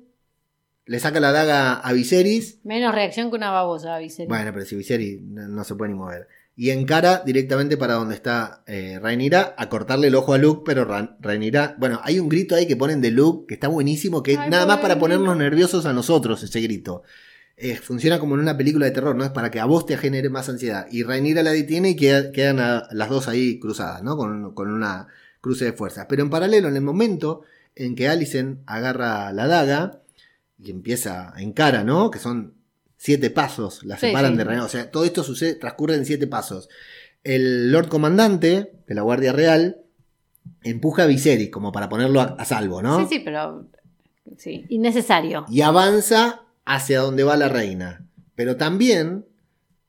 le 0.85 0.99
saca 0.99 1.19
la 1.19 1.33
daga 1.33 1.73
a 1.73 1.91
Viserys. 1.91 2.59
Menos 2.63 2.95
reacción 2.95 3.29
que 3.29 3.35
una 3.35 3.51
babosa, 3.51 3.97
Viserys. 3.97 4.29
Bueno, 4.29 4.51
pero 4.53 4.65
si 4.65 4.77
Viserys 4.77 5.21
no, 5.21 5.47
no 5.49 5.63
se 5.65 5.75
puede 5.75 5.91
ni 5.91 5.97
mover. 5.99 6.29
Y 6.59 6.71
encara 6.71 7.21
directamente 7.23 7.77
para 7.77 7.93
donde 7.93 8.15
está 8.15 8.63
eh, 8.65 8.97
Rhaenyra 8.99 9.53
a 9.59 9.69
cortarle 9.69 10.07
el 10.07 10.15
ojo 10.15 10.33
a 10.33 10.39
Luke, 10.39 10.63
pero 10.65 10.85
Ra- 10.85 11.15
Rhaenyra... 11.21 11.75
Bueno, 11.77 12.01
hay 12.03 12.19
un 12.19 12.27
grito 12.29 12.55
ahí 12.55 12.65
que 12.65 12.75
ponen 12.75 12.99
de 12.99 13.11
Luke 13.11 13.45
que 13.47 13.53
está 13.53 13.67
buenísimo, 13.67 14.23
que 14.23 14.35
Ay, 14.35 14.49
nada 14.49 14.65
más 14.65 14.79
para 14.79 14.97
ponernos 14.97 15.37
nerviosos 15.37 15.85
a 15.85 15.93
nosotros 15.93 16.41
ese 16.41 16.59
grito. 16.61 17.03
Eh, 17.57 17.75
funciona 17.75 18.17
como 18.19 18.33
en 18.33 18.41
una 18.41 18.57
película 18.57 18.85
de 18.87 18.91
terror, 18.91 19.15
¿no? 19.15 19.23
Es 19.23 19.29
para 19.29 19.51
que 19.51 19.59
a 19.59 19.65
vos 19.65 19.85
te 19.85 19.97
genere 19.97 20.29
más 20.29 20.49
ansiedad. 20.49 20.87
Y 20.91 21.03
Rhaenyra 21.03 21.43
la 21.43 21.51
detiene 21.51 21.91
y 21.91 21.95
queda- 21.95 22.31
quedan 22.31 22.59
a- 22.59 22.87
las 22.91 23.09
dos 23.09 23.27
ahí 23.27 23.59
cruzadas, 23.59 24.01
¿no? 24.01 24.17
Con, 24.17 24.55
con 24.55 24.71
una 24.71 25.07
cruce 25.41 25.65
de 25.65 25.73
fuerzas. 25.73 26.07
Pero 26.09 26.23
en 26.23 26.31
paralelo, 26.31 26.67
en 26.69 26.75
el 26.75 26.81
momento 26.81 27.43
en 27.75 27.93
que 27.93 28.07
Alicent 28.07 28.61
agarra 28.65 29.31
la 29.31 29.45
daga 29.45 30.01
y 30.57 30.71
empieza 30.71 31.35
a 31.35 31.41
encara, 31.43 31.83
¿no? 31.83 32.09
Que 32.09 32.17
son 32.17 32.55
siete 32.97 33.29
pasos, 33.29 33.83
la 33.83 33.97
separan 33.97 34.31
sí. 34.31 34.37
de 34.37 34.43
Rhaenyra. 34.43 34.65
O 34.65 34.69
sea, 34.69 34.91
todo 34.91 35.05
esto 35.05 35.23
sucede, 35.23 35.55
transcurre 35.55 35.95
en 35.95 36.05
siete 36.05 36.27
pasos. 36.27 36.69
El 37.23 37.71
Lord 37.71 37.87
Comandante 37.87 38.73
de 38.87 38.95
la 38.95 39.01
Guardia 39.01 39.31
Real 39.31 39.81
empuja 40.63 41.03
a 41.03 41.07
Viserys 41.07 41.49
como 41.49 41.71
para 41.71 41.89
ponerlo 41.89 42.21
a, 42.21 42.35
a 42.37 42.45
salvo, 42.45 42.81
¿no? 42.81 42.99
Sí, 43.01 43.15
sí, 43.15 43.21
pero. 43.23 43.67
Sí, 44.37 44.65
innecesario. 44.69 45.45
y 45.49 45.61
avanza 45.61 46.41
hacia 46.65 46.99
donde 46.99 47.23
va 47.23 47.37
la 47.37 47.47
reina. 47.47 48.05
Pero 48.35 48.57
también 48.57 49.25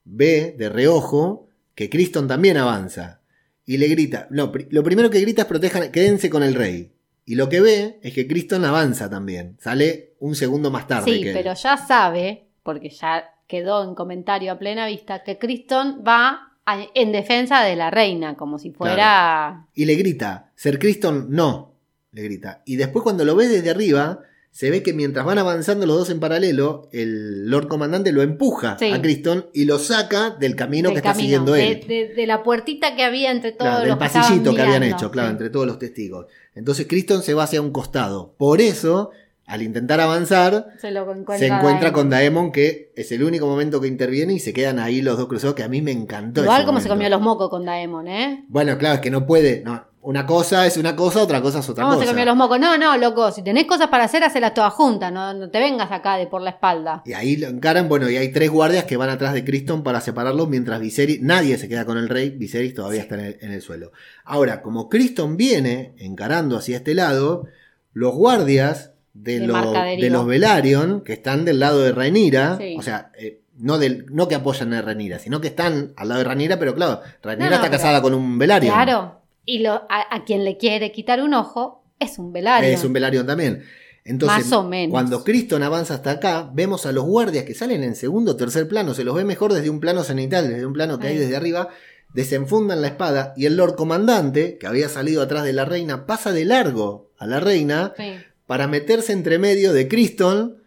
ve 0.05 0.55
de 0.57 0.69
reojo 0.69 1.49
que 1.75 1.89
Criston 1.89 2.27
también 2.27 2.57
avanza. 2.57 3.21
Y 3.65 3.77
le 3.77 3.87
grita. 3.87 4.27
No, 4.31 4.51
lo 4.71 4.83
primero 4.83 5.09
que 5.09 5.21
grita 5.21 5.43
es 5.43 5.47
protejan, 5.47 5.91
quédense 5.91 6.29
con 6.29 6.41
el 6.41 6.55
rey. 6.55 6.93
Y 7.25 7.35
lo 7.35 7.47
que 7.49 7.61
ve 7.61 7.99
es 8.01 8.13
que 8.13 8.27
Criston 8.27 8.65
avanza 8.65 9.09
también. 9.09 9.57
Sale 9.59 10.15
un 10.19 10.35
segundo 10.35 10.71
más 10.71 10.87
tarde. 10.87 11.11
Sí, 11.11 11.21
que 11.21 11.29
él. 11.29 11.35
pero 11.35 11.53
ya 11.53 11.77
sabe, 11.77 12.48
porque 12.73 12.89
ya 12.89 13.23
quedó 13.47 13.83
en 13.83 13.95
comentario 13.95 14.51
a 14.51 14.59
plena 14.59 14.85
vista, 14.85 15.23
que 15.23 15.37
Criston 15.39 16.03
va 16.07 16.53
a- 16.65 16.85
en 16.93 17.11
defensa 17.11 17.63
de 17.63 17.75
la 17.75 17.89
reina, 17.89 18.35
como 18.35 18.59
si 18.59 18.71
fuera. 18.71 19.65
Y 19.73 19.85
le 19.85 19.95
grita, 19.95 20.51
Ser 20.55 20.77
Criston, 20.77 21.27
no. 21.29 21.73
Le 22.11 22.21
grita. 22.23 22.61
Y 22.65 22.75
después 22.75 23.01
cuando 23.03 23.25
lo 23.25 23.35
ve 23.35 23.47
desde 23.47 23.69
arriba, 23.71 24.19
se 24.51 24.69
ve 24.71 24.83
que 24.83 24.93
mientras 24.93 25.25
van 25.25 25.37
avanzando 25.37 25.85
los 25.85 25.97
dos 25.97 26.09
en 26.09 26.19
paralelo, 26.19 26.89
el 26.91 27.49
Lord 27.49 27.67
Comandante 27.67 28.11
lo 28.11 28.21
empuja 28.23 28.77
Sí. 28.77 28.91
a 28.91 29.01
Criston 29.01 29.47
y 29.53 29.65
lo 29.65 29.79
saca 29.79 30.31
del 30.31 30.55
camino 30.55 30.89
del 30.89 30.95
que 30.95 30.99
está 30.99 31.11
camino, 31.11 31.23
siguiendo 31.23 31.55
él. 31.55 31.85
de- 31.87 32.13
de 32.15 32.27
la 32.27 32.43
puertita 32.43 32.95
que 32.95 33.03
había 33.03 33.31
entre 33.31 33.51
todos 33.51 33.69
Claro, 33.71 33.85
los 33.87 33.99
del 33.99 34.07
que 34.09 34.13
pasillito 34.13 34.53
que 34.55 34.61
habían 34.61 34.79
mirando, 34.81 34.97
hecho, 34.97 35.11
claro, 35.11 35.27
sí. 35.29 35.31
entre 35.33 35.49
todos 35.49 35.65
los 35.67 35.79
testigos. 35.79 36.25
Entonces 36.55 36.87
Criston 36.87 37.21
se 37.23 37.33
va 37.33 37.43
hacia 37.43 37.61
un 37.61 37.71
costado. 37.71 38.33
Por 38.37 38.59
eso, 38.59 39.11
al 39.49 39.63
intentar 39.63 39.99
avanzar, 39.99 40.67
Se 40.77 40.91
lo 40.91 41.01
encuentra, 41.11 41.37
se 41.39 41.47
encuentra 41.47 41.89
Daemon. 41.89 41.93
con 41.93 42.09
Daemon, 42.11 42.51
que 42.51 42.93
es 42.95 43.11
el 43.11 43.23
único 43.23 43.47
momento 43.47 43.81
que 43.81 43.87
interviene 43.87 44.33
y 44.33 44.39
se 44.39 44.53
quedan 44.53 44.77
ahí 44.77 45.01
los 45.01 45.17
dos 45.17 45.27
cruzados, 45.27 45.55
que 45.55 45.63
a 45.63 45.67
mí 45.67 45.81
me 45.81 45.91
encantó. 45.91 46.43
Igual 46.43 46.59
ese 46.59 46.65
como 46.67 46.79
se 46.79 46.87
comió 46.87 47.09
los 47.09 47.19
mocos 47.19 47.49
con 47.49 47.65
Daemon, 47.65 48.07
¿eh? 48.07 48.45
Bueno, 48.47 48.77
claro, 48.77 48.95
es 48.95 49.01
que 49.01 49.09
no 49.09 49.25
puede. 49.25 49.63
No, 49.65 49.83
una 50.01 50.27
cosa 50.27 50.67
es 50.67 50.77
una 50.77 50.95
cosa, 50.95 51.23
otra 51.23 51.41
cosa 51.41 51.59
es 51.59 51.67
otra 51.67 51.83
¿Cómo 51.83 51.95
cosa. 51.95 52.05
se 52.05 52.11
comió 52.11 52.25
los 52.25 52.35
mocos? 52.35 52.59
No, 52.59 52.77
no, 52.77 52.95
loco, 52.97 53.31
si 53.31 53.41
tenés 53.41 53.65
cosas 53.65 53.87
para 53.87 54.03
hacer, 54.03 54.23
hacelas 54.23 54.53
todas 54.53 54.71
juntas, 54.71 55.11
no, 55.11 55.33
no 55.33 55.49
te 55.49 55.57
vengas 55.57 55.91
acá 55.91 56.17
de 56.17 56.27
por 56.27 56.41
la 56.41 56.51
espalda. 56.51 57.01
Y 57.05 57.13
ahí 57.13 57.35
lo 57.35 57.47
encaran, 57.47 57.89
bueno, 57.89 58.07
y 58.07 58.17
hay 58.17 58.31
tres 58.31 58.51
guardias 58.51 58.83
que 58.83 58.97
van 58.97 59.09
atrás 59.09 59.33
de 59.33 59.43
Criston 59.43 59.81
para 59.81 59.99
separarlos, 59.99 60.47
mientras 60.47 60.79
Viserys, 60.79 61.23
nadie 61.23 61.57
se 61.57 61.67
queda 61.67 61.85
con 61.85 61.97
el 61.97 62.07
rey, 62.07 62.29
Viserys 62.29 62.75
todavía 62.75 63.01
está 63.01 63.15
en 63.15 63.21
el, 63.21 63.37
en 63.41 63.51
el 63.51 63.61
suelo. 63.63 63.91
Ahora, 64.23 64.61
como 64.61 64.89
Criston 64.89 65.37
viene 65.37 65.95
encarando 65.97 66.55
hacia 66.55 66.77
este 66.77 66.93
lado, 66.93 67.47
los 67.93 68.13
guardias 68.13 68.93
de, 69.13 69.39
De 69.39 69.47
lo- 69.47 69.53
Marcaderío. 69.53 70.03
de 70.05 70.09
los 70.11 70.25
Velaryon, 70.25 71.01
que 71.01 71.13
están 71.13 71.45
del 71.45 71.59
lado 71.59 71.81
de 71.81 71.91
Rhaenyra, 71.91 72.57
Sí. 72.57 72.75
o 72.77 72.81
sea, 72.81 73.11
eh, 73.17 73.41
no, 73.57 73.77
del, 73.77 74.05
no 74.11 74.27
que 74.27 74.35
apoyan 74.35 74.73
a 74.73 74.81
Rhaenyra, 74.81 75.19
sino 75.19 75.41
que 75.41 75.47
están 75.47 75.93
al 75.97 76.07
lado 76.09 76.19
de 76.19 76.23
Rhaenyra, 76.25 76.57
pero 76.59 76.73
claro, 76.75 77.01
Rhaenyra 77.21 77.49
No, 77.49 77.57
no, 77.57 77.63
está 77.63 77.71
casada 77.71 78.01
con 78.01 78.13
un 78.13 78.37
Velaryon. 78.37 78.73
Claro. 78.73 79.21
Y 79.45 79.59
lo, 79.59 79.71
a, 79.73 80.15
a 80.15 80.23
quien 80.25 80.43
le 80.45 80.57
quiere 80.57 80.91
quitar 80.91 81.21
un 81.21 81.33
ojo 81.33 81.83
es 81.99 82.19
un 82.19 82.31
velario. 82.31 82.69
Es 82.69 82.83
un 82.83 82.93
Velaryon 82.93 83.25
también. 83.25 83.63
Entonces, 84.05 84.45
Más 84.45 84.53
o 84.53 84.63
menos. 84.63 84.91
cuando 84.91 85.23
Criston 85.23 85.61
avanza 85.61 85.95
hasta 85.95 86.11
acá, 86.11 86.49
vemos 86.53 86.85
a 86.85 86.91
los 86.91 87.03
guardias 87.03 87.43
que 87.43 87.53
salen 87.53 87.83
en 87.83 87.95
segundo 87.95 88.31
o 88.31 88.35
tercer 88.35 88.67
plano. 88.67 88.93
Se 88.93 89.03
los 89.03 89.13
ve 89.15 89.23
mejor 89.25 89.53
desde 89.53 89.69
un 89.69 89.79
plano 89.79 90.03
cenital, 90.03 90.47
desde 90.49 90.65
un 90.65 90.73
plano 90.73 90.97
que 90.99 91.07
hay 91.07 91.17
desde 91.17 91.35
arriba. 91.35 91.69
desenfundan 92.13 92.81
la 92.81 92.87
espada 92.87 93.33
y 93.37 93.45
el 93.45 93.55
Lord 93.57 93.75
Comandante, 93.75 94.57
que 94.57 94.65
había 94.65 94.89
salido 94.89 95.21
atrás 95.21 95.43
de 95.43 95.53
la 95.53 95.65
reina, 95.65 96.07
pasa 96.07 96.31
de 96.31 96.43
largo 96.45 97.11
a 97.19 97.27
la 97.27 97.39
reina 97.39 97.93
Sí. 97.97 98.13
Para 98.49 98.65
meterse 98.67 99.13
entre 99.13 99.37
medio 99.37 99.73
de 99.73 99.87
Criston, 99.87 100.63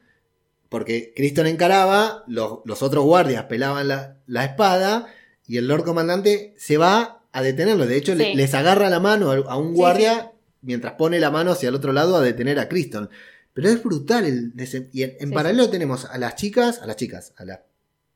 porque 0.68 1.12
Criston 1.16 1.48
encaraba, 1.48 2.22
los, 2.28 2.60
los 2.64 2.80
otros 2.80 3.02
guardias 3.04 3.46
pelaban 3.46 3.88
la, 3.88 4.18
la 4.28 4.44
espada 4.44 5.08
y 5.48 5.56
el 5.56 5.66
Lord 5.66 5.82
Comandante 5.82 6.54
se 6.56 6.76
va 6.76 7.24
a 7.32 7.42
detenerlo. 7.42 7.86
De 7.86 7.96
hecho, 7.96 8.14
le- 8.14 8.36
les 8.36 8.54
agarra 8.54 8.88
la 8.88 9.00
mano 9.00 9.32
a, 9.32 9.56
un 9.56 9.70
Sí, 9.70 9.74
guardia 9.74 10.30
mientras 10.60 10.92
pone 10.92 11.18
la 11.18 11.32
mano 11.32 11.50
hacia 11.50 11.70
el 11.70 11.74
otro 11.74 11.92
lado 11.92 12.14
a 12.16 12.20
detener 12.22 12.60
a 12.60 12.68
Criston. 12.68 13.10
Pero 13.52 13.68
es 13.68 13.82
brutal. 13.82 14.26
El, 14.26 14.52
y 14.92 15.02
en, 15.02 15.32
paralelo 15.32 15.68
tenemos 15.68 16.04
a 16.04 16.18
las 16.18 16.36
chicas, 16.36 16.78
a 16.82 16.86
las 16.86 16.94
chicas, 16.94 17.32
a 17.36 17.44
la, 17.44 17.64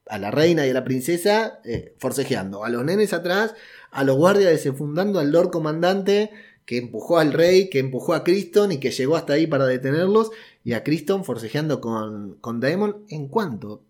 a 0.09 0.19
la 0.21 0.31
reina 0.31 0.65
y 0.65 0.71
a 0.71 0.75
la 0.75 0.85
princesa 0.85 1.59
eh, 1.65 1.97
forcejeando, 1.99 2.63
a 2.65 2.69
los 2.69 2.85
nenes 2.85 3.13
atrás, 3.13 3.55
a 3.91 4.05
los 4.05 4.17
guardias 4.17 4.53
desenfundando 4.53 5.19
al 5.19 5.33
Lord 5.33 5.51
Comandante 5.51 6.31
que 6.67 6.77
empujó 6.79 7.19
al 7.19 7.33
rey, 7.33 7.71
que 7.71 7.79
empujó 7.79 8.13
a 8.13 8.25
Criston 8.25 8.73
y 8.73 8.79
que 8.79 8.91
llegó 8.91 9.17
hasta 9.17 9.33
ahí 9.35 9.47
para 9.47 9.65
detenerlos, 9.67 10.31
y 10.65 10.73
a 10.75 10.83
Criston 10.85 11.25
forcejeando 11.25 11.81
con, 11.81 12.37
con 12.41 12.61
Daemon 12.61 13.05
en 13.09 13.29
cuanto 13.29 13.83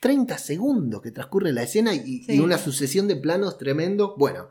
30 0.00 0.36
segundos 0.38 1.00
que 1.00 1.12
transcurre 1.12 1.52
la 1.52 1.62
escena 1.62 1.94
y, 1.94 2.24
una 2.40 2.58
sucesión 2.58 3.06
de 3.06 3.14
planos 3.16 3.56
tremendo. 3.56 4.16
Bueno, 4.18 4.48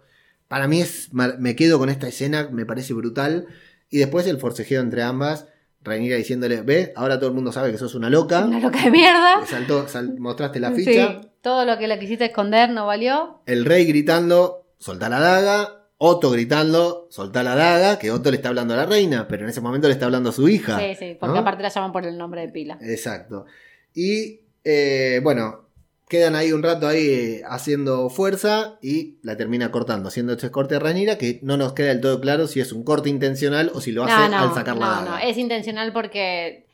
para 0.47 0.67
mí 0.67 0.79
es 0.81 1.09
me 1.11 1.55
quedo 1.57 1.77
con 1.77 1.89
esta 1.89 2.07
escena, 2.07 2.47
me 2.51 2.65
parece 2.65 2.93
brutal. 2.93 3.47
Y 3.89 3.97
después 3.97 4.25
el 4.27 4.37
forcejeo 4.37 4.79
entre 4.79 5.03
ambas, 5.03 5.47
Rhaenyra 5.83 6.15
diciéndole, 6.15 6.61
ve, 6.61 6.93
ahora 6.95 7.17
todo 7.19 7.29
el 7.29 7.35
mundo 7.35 7.51
sabe 7.51 7.71
que 7.71 7.77
sos 7.77 7.95
una 7.95 8.09
loca. 8.09 8.45
Una 8.45 8.59
loca 8.61 8.83
de 8.83 8.91
mierda. 8.91 9.45
Saltó, 9.45 9.87
sal- 9.89 10.15
mostraste 10.19 10.59
la 10.61 10.71
ficha. 10.71 11.21
Sí, 11.21 11.27
todo 11.41 11.65
lo 11.65 11.77
que 11.77 11.87
la 11.87 11.99
quisiste 11.99 12.25
esconder 12.25 12.69
no 12.69 12.85
valió. 12.85 13.41
El 13.45 13.65
rey 13.65 13.85
gritando, 13.85 14.67
soltá 14.77 15.09
la 15.09 15.19
daga. 15.19 15.80
Otto 16.03 16.31
gritando, 16.31 17.05
soltá 17.11 17.43
la 17.43 17.55
daga, 17.55 17.99
que 17.99 18.09
Otto 18.09 18.31
le 18.31 18.37
está 18.37 18.49
hablando 18.49 18.73
a 18.73 18.77
la 18.77 18.85
reina, 18.87 19.27
pero 19.27 19.43
en 19.43 19.49
ese 19.49 19.61
momento 19.61 19.87
le 19.87 19.93
está 19.93 20.05
hablando 20.05 20.31
a 20.31 20.33
su 20.33 20.49
hija. 20.49 20.79
Sí, 20.79 20.95
sí, 20.97 21.17
porque 21.19 21.35
¿no? 21.35 21.41
aparte 21.41 21.61
la 21.61 21.69
llaman 21.69 21.91
por 21.91 22.07
el 22.07 22.17
nombre 22.17 22.41
de 22.41 22.49
pila. 22.49 22.79
Exacto. 22.81 23.45
Y 23.93 24.39
eh, 24.63 25.19
bueno, 25.21 25.67
quedan 26.09 26.35
ahí 26.35 26.53
un 26.53 26.63
rato 26.63 26.87
ahí 26.87 27.07
eh, 27.07 27.41
haciendo 27.47 28.09
fuerza 28.09 28.79
y 28.81 29.19
la 29.21 29.37
termina 29.37 29.69
cortando, 29.69 30.09
haciendo 30.09 30.33
este 30.33 30.49
corte 30.49 30.75
a 30.75 30.79
Rhaenyra 30.79 31.19
que 31.19 31.39
no 31.43 31.55
nos 31.55 31.73
queda 31.73 31.89
del 31.89 32.01
todo 32.01 32.19
claro 32.19 32.47
si 32.47 32.59
es 32.61 32.73
un 32.73 32.83
corte 32.83 33.09
intencional 33.09 33.71
o 33.75 33.79
si 33.79 33.91
lo 33.91 34.03
hace 34.03 34.13
No, 34.13 34.29
no, 34.29 34.37
al 34.39 34.53
sacar 34.55 34.77
la 34.77 34.85
no, 34.85 34.91
daga. 34.91 35.09
no, 35.11 35.17
es 35.19 35.37
intencional 35.37 35.93
porque 35.93 36.65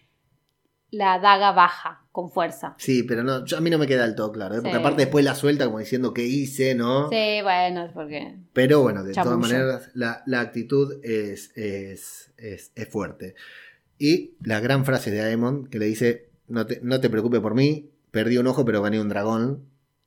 la 0.91 1.19
daga 1.19 1.51
baja 1.51 2.05
con 2.11 2.31
fuerza. 2.31 2.75
Sí, 2.77 3.03
pero 3.03 3.23
no, 3.23 3.45
yo- 3.45 3.57
a 3.57 3.61
mí 3.61 3.69
no 3.69 3.77
me 3.77 3.87
queda 3.87 4.03
del 4.05 4.15
todo 4.15 4.31
claro, 4.31 4.55
¿eh? 4.55 4.57
porque 4.59 4.71
Sí. 4.71 4.77
aparte 4.79 5.01
después 5.03 5.23
la 5.25 5.35
suelta 5.35 5.65
como 5.65 5.79
diciendo 5.79 6.13
que 6.13 6.23
hice, 6.25 6.75
¿no? 6.75 7.09
Sí, 7.09 7.39
bueno, 7.43 7.85
es 7.85 7.91
porque. 7.91 8.37
Pero 8.53 8.81
bueno, 8.81 9.03
de 9.03 9.13
todas 9.13 9.37
maneras, 9.37 9.89
la, 9.93 10.23
la 10.25 10.39
actitud 10.41 10.99
es, 11.03 11.51
es, 11.57 12.31
es- 12.37 12.71
es 12.75 12.87
fuerte. 12.89 13.35
Y 13.99 14.35
la 14.41 14.59
gran 14.59 14.85
frase 14.85 15.11
de 15.11 15.21
Aemon 15.21 15.67
que 15.67 15.79
le 15.79 15.85
dice: 15.85 16.29
no 16.47 16.65
te, 16.65 16.79
no 16.83 16.99
te 17.01 17.09
preocupes 17.09 17.39
por 17.41 17.53
mí, 17.55 17.89
perdí 18.11 18.37
un 18.37 18.47
ojo, 18.47 18.63
pero 18.65 18.81
gané 18.81 18.99
un 19.01 19.09
dragón. 19.09 19.65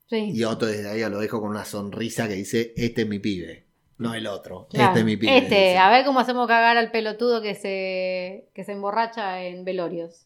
Sí. 0.09 0.31
Y 0.35 0.43
Otto 0.45 0.67
desde 0.67 0.89
ahí 0.89 1.09
lo 1.11 1.21
dejo 1.21 1.41
con 1.41 1.51
una 1.51 1.65
sonrisa 1.65 2.27
que 2.27 2.35
dice: 2.35 2.73
Este 2.77 3.03
es 3.03 3.09
mi 3.09 3.19
pibe, 3.19 3.67
no 3.99 4.15
el 4.15 4.27
otro. 4.27 4.67
Claro. 4.71 4.89
Este 4.89 5.01
es 5.01 5.05
mi 5.05 5.17
pibe. 5.17 5.37
Este, 5.39 5.55
dice. 5.55 5.79
a 5.79 5.91
ver 5.91 6.05
cómo 6.05 6.19
hacemos 6.21 6.49
cagar 6.49 6.77
al 6.77 6.91
pelotudo 6.91 7.43
que 7.43 7.55
se, 7.55 8.49
que 8.55 8.65
se 8.65 8.73
emborracha 8.73 9.43
en 9.45 9.65
velorios. 9.65 10.25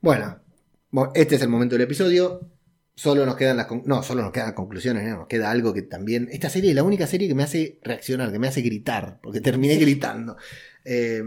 Bueno, 0.00 0.40
este 1.14 1.34
es 1.34 1.42
el 1.42 1.48
momento 1.48 1.74
del 1.74 1.82
episodio. 1.82 2.48
Solo 2.94 3.26
nos 3.26 3.36
quedan 3.36 3.56
las 3.56 3.66
no, 3.84 4.02
solo 4.02 4.22
nos 4.22 4.32
quedan 4.32 4.54
conclusiones, 4.54 5.04
no, 5.04 5.18
nos 5.18 5.26
queda 5.26 5.50
algo 5.50 5.72
que 5.72 5.82
también. 5.82 6.28
Esta 6.30 6.48
serie 6.50 6.70
es 6.70 6.76
la 6.76 6.84
única 6.84 7.06
serie 7.06 7.26
que 7.26 7.34
me 7.34 7.42
hace 7.42 7.78
reaccionar, 7.82 8.30
que 8.30 8.38
me 8.38 8.48
hace 8.48 8.60
gritar, 8.60 9.18
porque 9.22 9.40
terminé 9.40 9.76
gritando. 9.76 10.36
Eh, 10.84 11.22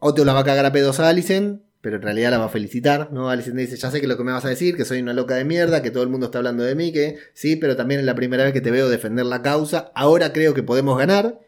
Otto 0.00 0.24
la 0.24 0.32
va 0.32 0.40
a 0.40 0.44
cagar 0.44 0.66
a 0.66 0.72
pedos 0.72 0.98
a 0.98 1.08
Alicent, 1.08 1.62
pero 1.80 1.96
en 1.96 2.02
realidad 2.02 2.30
la 2.30 2.38
va 2.38 2.46
a 2.46 2.50
felicitar, 2.50 3.12
¿no? 3.12 3.30
Alicent 3.30 3.56
dice, 3.56 3.76
ya 3.76 3.90
sé 3.90 4.00
que 4.00 4.06
lo 4.06 4.16
que 4.16 4.24
me 4.24 4.32
vas 4.32 4.44
a 4.44 4.48
decir, 4.48 4.76
que 4.76 4.84
soy 4.84 5.00
una 5.00 5.12
loca 5.12 5.34
de 5.36 5.44
mierda, 5.44 5.82
que 5.82 5.90
todo 5.90 6.02
el 6.02 6.08
mundo 6.08 6.26
está 6.26 6.38
hablando 6.38 6.64
de 6.64 6.74
mí, 6.74 6.92
que 6.92 7.18
sí, 7.34 7.56
pero 7.56 7.76
también 7.76 8.00
es 8.00 8.06
la 8.06 8.14
primera 8.14 8.44
vez 8.44 8.52
que 8.52 8.60
te 8.60 8.70
veo 8.70 8.88
defender 8.88 9.26
la 9.26 9.42
causa. 9.42 9.92
Ahora 9.94 10.32
creo 10.32 10.54
que 10.54 10.62
podemos 10.62 10.98
ganar. 10.98 11.38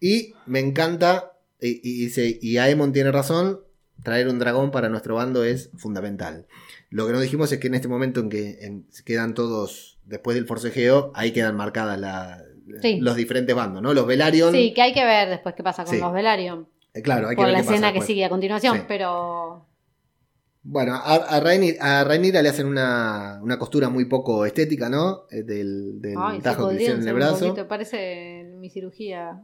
Y 0.00 0.34
me 0.46 0.60
encanta, 0.60 1.32
y, 1.60 1.80
y 1.82 2.04
dice, 2.04 2.38
y 2.40 2.56
Aemon 2.56 2.92
tiene 2.92 3.12
razón, 3.12 3.60
traer 4.02 4.28
un 4.28 4.38
dragón 4.38 4.70
para 4.70 4.88
nuestro 4.88 5.14
bando 5.16 5.44
es 5.44 5.70
fundamental. 5.76 6.46
Lo 6.90 7.06
que 7.06 7.12
no 7.12 7.20
dijimos 7.20 7.52
es 7.52 7.58
que 7.58 7.66
en 7.68 7.74
este 7.74 7.88
momento 7.88 8.20
en 8.20 8.28
que 8.30 8.58
en- 8.64 8.86
quedan 9.04 9.34
todos, 9.34 9.98
después 10.04 10.34
del 10.34 10.46
forcejeo, 10.46 11.12
ahí 11.14 11.32
quedan 11.32 11.56
marcadas 11.56 11.98
la- 12.00 12.42
Sí. 12.82 12.98
los 13.00 13.16
diferentes 13.16 13.54
bandos, 13.54 13.82
¿no? 13.82 13.92
Los 13.94 14.06
Velaryon. 14.06 14.52
Sí, 14.52 14.72
que 14.74 14.82
hay 14.82 14.92
que 14.94 15.04
ver 15.04 15.28
después 15.28 15.54
qué 15.56 15.62
pasa 15.62 15.84
con 15.84 15.94
Sí. 15.94 16.00
los 16.00 16.12
Velaryon. 16.12 16.68
eh, 16.94 17.02
claro, 17.02 17.28
hay 17.28 17.34
que 17.34 17.36
Por 17.36 17.46
ver 17.46 17.52
la 17.52 17.58
qué 17.60 17.64
pasa 17.66 17.74
escena 17.76 17.92
que 17.92 18.00
sigue 18.02 18.24
a 18.24 18.28
continuación, 18.28 18.76
Sí. 18.78 18.82
pero. 18.88 19.66
Bueno, 20.62 20.94
a, 20.94 21.14
a, 21.14 21.40
a 21.80 22.04
le 22.42 22.48
hacen 22.48 22.66
una, 22.66 23.40
una 23.42 23.58
costura 23.58 23.88
muy 23.88 24.04
poco 24.04 24.44
estética, 24.44 24.88
¿no? 24.90 25.22
Eh, 25.30 25.42
Del, 25.42 26.00
del 26.02 26.14
Ay, 26.18 26.40
tajo 26.40 26.68
que 26.68 26.74
le 26.74 26.80
hicieron 26.82 27.02
en 27.02 27.08
el 27.08 27.14
un 27.14 27.20
brazo. 27.20 27.46
poquito, 27.48 27.66
parece 27.68 28.44
mi 28.58 28.68
cirugía. 28.70 29.40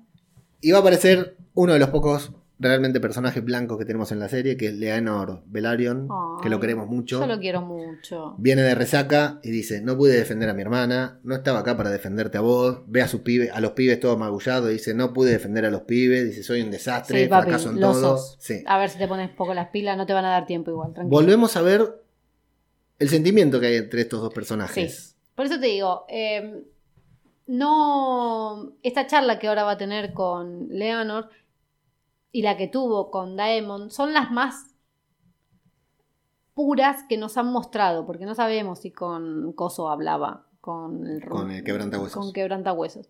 Y 0.60 0.72
va 0.72 0.78
a 0.78 0.80
aparecer 0.82 1.36
uno 1.54 1.72
de 1.72 1.78
los 1.78 1.88
pocos 1.88 2.32
realmente 2.58 3.00
personajes 3.00 3.44
blancos 3.44 3.78
que 3.78 3.84
tenemos 3.84 4.12
en 4.12 4.18
la 4.18 4.28
serie, 4.28 4.56
que 4.56 4.68
es 4.68 4.74
Leonor 4.74 5.42
Velaryon, 5.46 6.08
Ay, 6.10 6.42
que 6.42 6.48
lo 6.48 6.58
queremos 6.58 6.88
mucho. 6.88 7.20
Yo 7.20 7.26
lo 7.26 7.38
quiero 7.38 7.60
mucho. 7.60 8.34
Viene 8.38 8.62
de 8.62 8.74
resaca 8.74 9.40
y 9.42 9.50
dice, 9.50 9.82
no 9.82 9.96
pude 9.96 10.16
defender 10.16 10.48
a 10.48 10.54
mi 10.54 10.62
hermana, 10.62 11.20
no 11.22 11.34
estaba 11.34 11.60
acá 11.60 11.76
para 11.76 11.90
defenderte 11.90 12.38
a 12.38 12.40
vos, 12.40 12.80
ve 12.86 13.02
a 13.02 13.08
sus 13.08 13.20
pibes, 13.20 13.50
a 13.52 13.60
los 13.60 13.72
pibes 13.72 14.00
todos 14.00 14.18
magullados, 14.18 14.70
dice, 14.70 14.94
no 14.94 15.12
pude 15.12 15.32
defender 15.32 15.64
a 15.66 15.70
los 15.70 15.82
pibes, 15.82 16.24
dice, 16.24 16.42
soy 16.42 16.62
un 16.62 16.70
desastre, 16.70 17.24
Sí, 17.24 17.28
papi, 17.28 17.44
fracaso 17.44 17.70
en 17.70 17.80
todo. 17.80 18.18
Sí. 18.38 18.62
A 18.66 18.78
ver 18.78 18.88
si 18.88 18.98
te 18.98 19.06
pones 19.06 19.30
poco 19.30 19.52
las 19.52 19.68
pilas, 19.68 19.96
no 19.96 20.06
te 20.06 20.12
van 20.12 20.24
a 20.24 20.30
dar 20.30 20.46
tiempo 20.46 20.70
igual, 20.70 20.94
tranquilo. 20.94 21.10
Volvemos 21.14 21.56
a 21.56 21.62
ver 21.62 22.02
el 22.98 23.08
sentimiento 23.08 23.60
que 23.60 23.66
hay 23.66 23.76
entre 23.76 24.00
estos 24.00 24.20
dos 24.22 24.32
personajes. 24.32 25.16
Por 25.34 25.44
eso 25.44 25.60
te 25.60 25.66
digo, 25.66 26.06
eh, 26.08 26.64
no. 27.46 28.72
Esta 28.82 29.06
charla 29.06 29.38
que 29.38 29.48
ahora 29.48 29.64
va 29.64 29.72
a 29.72 29.78
tener 29.78 30.14
con 30.14 30.68
Leonor 30.70 31.28
y 32.32 32.42
la 32.42 32.56
que 32.56 32.68
tuvo 32.68 33.10
con 33.10 33.36
Daemon 33.36 33.90
son 33.90 34.12
las 34.12 34.30
más 34.30 34.74
puras 36.54 37.04
que 37.08 37.16
nos 37.18 37.36
han 37.36 37.52
mostrado, 37.52 38.06
porque 38.06 38.24
no 38.24 38.34
sabemos 38.34 38.80
si 38.80 38.90
con 38.90 39.52
Coso 39.52 39.88
hablaba, 39.90 40.46
con 40.60 41.06
el, 41.06 41.24
Con 41.24 41.50
el 41.50 41.62
quebrantahuesos. 41.64 42.14
Con 42.24 42.32
quebrantahuesos. 42.32 43.08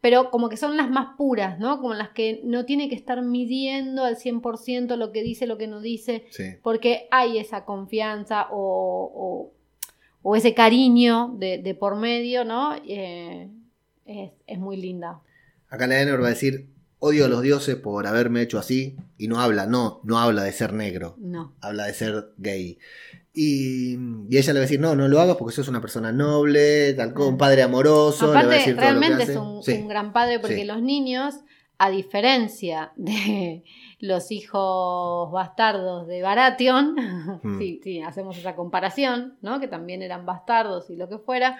Pero 0.00 0.30
como 0.30 0.48
que 0.48 0.56
son 0.56 0.76
las 0.76 0.90
más 0.90 1.16
puras, 1.16 1.58
¿no? 1.58 1.80
Como 1.80 1.94
las 1.94 2.10
que 2.10 2.40
no 2.44 2.64
tiene 2.64 2.88
que 2.88 2.94
estar 2.94 3.22
midiendo 3.22 4.04
al 4.04 4.16
100% 4.16 4.96
lo 4.96 5.10
que 5.12 5.22
dice, 5.22 5.46
lo 5.46 5.58
que 5.58 5.66
no 5.66 5.80
dice 5.80 6.26
Sí. 6.30 6.44
porque 6.62 7.08
hay 7.10 7.38
esa 7.38 7.64
confianza 7.64 8.48
o, 8.50 9.10
o- 9.14 9.52
o 10.22 10.36
ese 10.36 10.54
cariño 10.54 11.34
de, 11.38 11.58
de 11.58 11.74
por 11.74 11.96
medio, 11.96 12.44
¿no? 12.44 12.74
Eh, 12.86 13.48
es, 14.06 14.32
es 14.46 14.58
muy 14.58 14.76
linda. 14.76 15.20
Acá 15.68 15.86
Leonor 15.86 16.20
va 16.22 16.26
a 16.26 16.30
decir, 16.30 16.68
odio 16.98 17.26
a 17.26 17.28
los 17.28 17.42
dioses 17.42 17.76
por 17.76 18.06
haberme 18.06 18.42
hecho 18.42 18.58
así, 18.58 18.96
y 19.18 19.28
no 19.28 19.40
habla, 19.40 19.66
no, 19.66 20.00
no 20.04 20.18
habla 20.18 20.42
de 20.42 20.52
ser 20.52 20.72
negro, 20.72 21.14
No. 21.18 21.52
habla 21.60 21.84
de 21.86 21.94
ser 21.94 22.30
gay. 22.38 22.78
Y, 23.34 23.96
y 24.30 24.38
ella 24.38 24.54
le 24.54 24.60
va 24.60 24.62
a 24.62 24.68
decir, 24.68 24.80
no, 24.80 24.96
no 24.96 25.08
lo 25.08 25.20
hagas 25.20 25.36
porque 25.36 25.54
sos 25.54 25.68
una 25.68 25.80
persona 25.82 26.10
noble, 26.10 26.94
tal 26.94 27.12
como 27.12 27.28
un 27.28 27.36
padre 27.38 27.62
amoroso. 27.62 28.26
le 28.28 28.32
va 28.32 28.38
a 28.38 28.42
Aparte, 28.42 28.58
decir 28.58 28.76
realmente 28.76 29.22
es 29.24 29.36
un, 29.36 29.62
Sí. 29.62 29.72
un 29.74 29.88
gran 29.88 30.12
padre 30.14 30.38
porque 30.40 30.56
Sí. 30.56 30.64
los 30.64 30.80
niños, 30.80 31.34
a 31.78 31.90
diferencia 31.90 32.92
de 32.96 33.62
los 34.00 34.30
hijos 34.30 35.30
bastardos 35.32 36.06
de 36.06 36.22
Baratheon, 36.22 36.94
Mm. 37.42 37.58
si 37.58 37.80
sí, 37.84 38.00
hacemos 38.00 38.38
esa 38.38 38.56
comparación, 38.56 39.36
¿no? 39.42 39.60
Que 39.60 39.68
también 39.68 40.00
eran 40.00 40.24
bastardos 40.24 40.88
y 40.88 40.96
lo 40.96 41.06
que 41.10 41.18
fuera, 41.18 41.58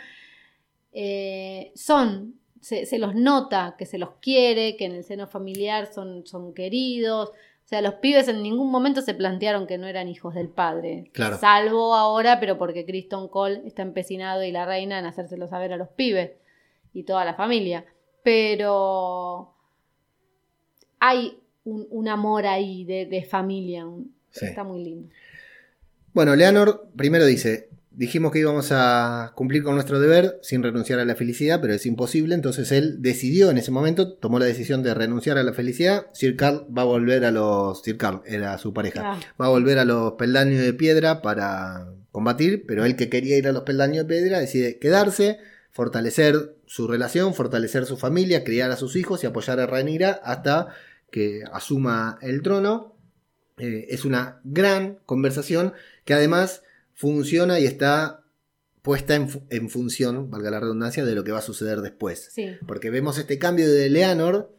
eh, 0.93 1.73
son, 1.75 2.37
se, 2.67 2.85
se 2.85 2.99
los 2.99 3.15
nota 3.15 3.77
que 3.79 3.87
se 3.87 3.97
los 3.97 4.15
quiere, 4.21 4.77
que 4.77 4.87
en 4.87 4.93
el 4.93 5.05
seno 5.05 5.29
familiar 5.29 5.87
son, 5.95 6.27
son 6.27 6.53
queridos. 6.53 7.29
O 7.29 7.69
sea, 7.69 7.81
los 7.81 7.95
pibes 7.95 8.27
en 8.27 8.43
ningún 8.43 8.73
momento 8.73 9.03
se 9.03 9.15
plantearon 9.15 9.69
que 9.69 9.79
no 9.79 9.87
eran 9.87 10.09
hijos 10.09 10.35
del 10.35 10.49
padre. 10.49 11.09
Claro. 11.13 11.39
Salvo 11.39 11.95
ahora, 11.95 12.41
pero 12.41 12.59
porque 12.59 12.85
Criston 12.85 13.29
Cole 13.29 13.63
está 13.67 13.83
empecinado 13.83 14.43
y 14.43 14.51
la 14.51 14.67
reina 14.67 14.99
en 14.99 15.07
hacérselo 15.07 15.47
saber 15.47 15.73
a 15.73 15.77
los 15.77 15.91
pibes 15.91 16.33
y 16.93 17.05
toda 17.05 17.25
la 17.25 17.35
familia. 17.35 17.85
Pero 18.25 19.55
hay 20.99 21.39
un, 21.63 21.87
un 21.89 22.09
amor 22.09 22.49
ahí 22.49 22.85
de, 22.85 23.07
de 23.07 23.23
familia. 23.23 23.87
Sí. 24.31 24.47
Está 24.47 24.65
muy 24.65 24.83
lindo. 24.83 25.15
Bueno, 26.13 26.35
Leonor 26.35 26.89
primero 26.97 27.27
dice, 27.27 27.66
dijimos 27.97 28.31
que 28.31 28.41
íbamos 28.41 28.69
a 28.73 29.33
cumplir 29.35 29.63
con 29.65 29.75
nuestro 29.75 29.99
deber 29.99 30.39
sin 30.43 30.63
renunciar 30.63 31.01
a 31.01 31.05
la 31.07 31.17
felicidad, 31.17 31.61
pero 31.63 31.73
es 31.73 31.87
imposible, 31.87 32.35
entonces 32.35 32.71
él 32.71 32.97
decidió 33.01 33.51
en 33.51 33.57
ese 33.59 33.71
momento, 33.71 34.13
tomó 34.13 34.39
la 34.39 34.45
decisión 34.45 34.83
de 34.83 34.93
renunciar 34.93 35.39
a 35.39 35.43
la 35.43 35.55
felicidad, 35.55 36.07
Sir 36.13 36.37
Carl 36.37 36.67
va 36.77 36.83
a 36.83 36.85
volver 36.85 37.25
a 37.25 37.31
los... 37.31 37.83
Sir 37.83 37.97
Carl 37.97 38.21
era 38.27 38.59
su 38.59 38.73
pareja, 38.75 39.03
Ah. 39.03 39.21
va 39.41 39.47
a 39.47 39.49
volver 39.49 39.79
a 39.79 39.85
los 39.87 40.13
peldaños 40.13 40.61
de 40.61 40.75
piedra 40.75 41.23
para 41.23 41.89
combatir, 42.13 42.65
pero 42.67 42.85
él 42.85 42.97
que 42.97 43.09
quería 43.09 43.39
ir 43.39 43.49
a 43.49 43.53
los 43.53 43.63
peldaños 43.63 44.07
de 44.07 44.15
piedra 44.15 44.41
decide 44.41 44.79
quedarse, 44.79 45.39
fortalecer 45.71 46.57
su 46.67 46.87
relación, 46.87 47.35
fortalecer 47.35 47.87
su 47.87 47.97
familia, 47.97 48.45
criar 48.45 48.71
a 48.71 48.77
sus 48.77 48.95
hijos 48.97 49.25
y 49.25 49.27
apoyar 49.27 49.59
a 49.59 49.67
Rhaenyra 49.67 50.21
hasta 50.23 50.69
que 51.11 51.45
asuma 51.53 52.19
el 52.21 52.43
trono. 52.43 52.97
Eh, 53.59 53.87
es 53.89 54.05
una 54.05 54.41
gran 54.45 54.99
conversación 55.07 55.73
que 56.05 56.13
además 56.13 56.63
funciona 56.97 57.61
y 57.61 57.67
está 57.67 58.25
puesta 58.83 59.15
en, 59.15 59.29
en 59.51 59.71
función, 59.71 60.31
valga 60.31 60.51
la 60.51 60.61
redundancia, 60.61 61.05
de 61.05 61.15
lo 61.15 61.23
que 61.23 61.33
va 61.33 61.39
a 61.39 61.43
suceder 61.43 61.81
después. 61.83 62.31
Sí. 62.33 62.57
Porque 62.67 62.91
vemos 62.91 63.19
este 63.19 63.39
cambio 63.39 63.71
de 63.71 63.89
Leanor 63.91 64.57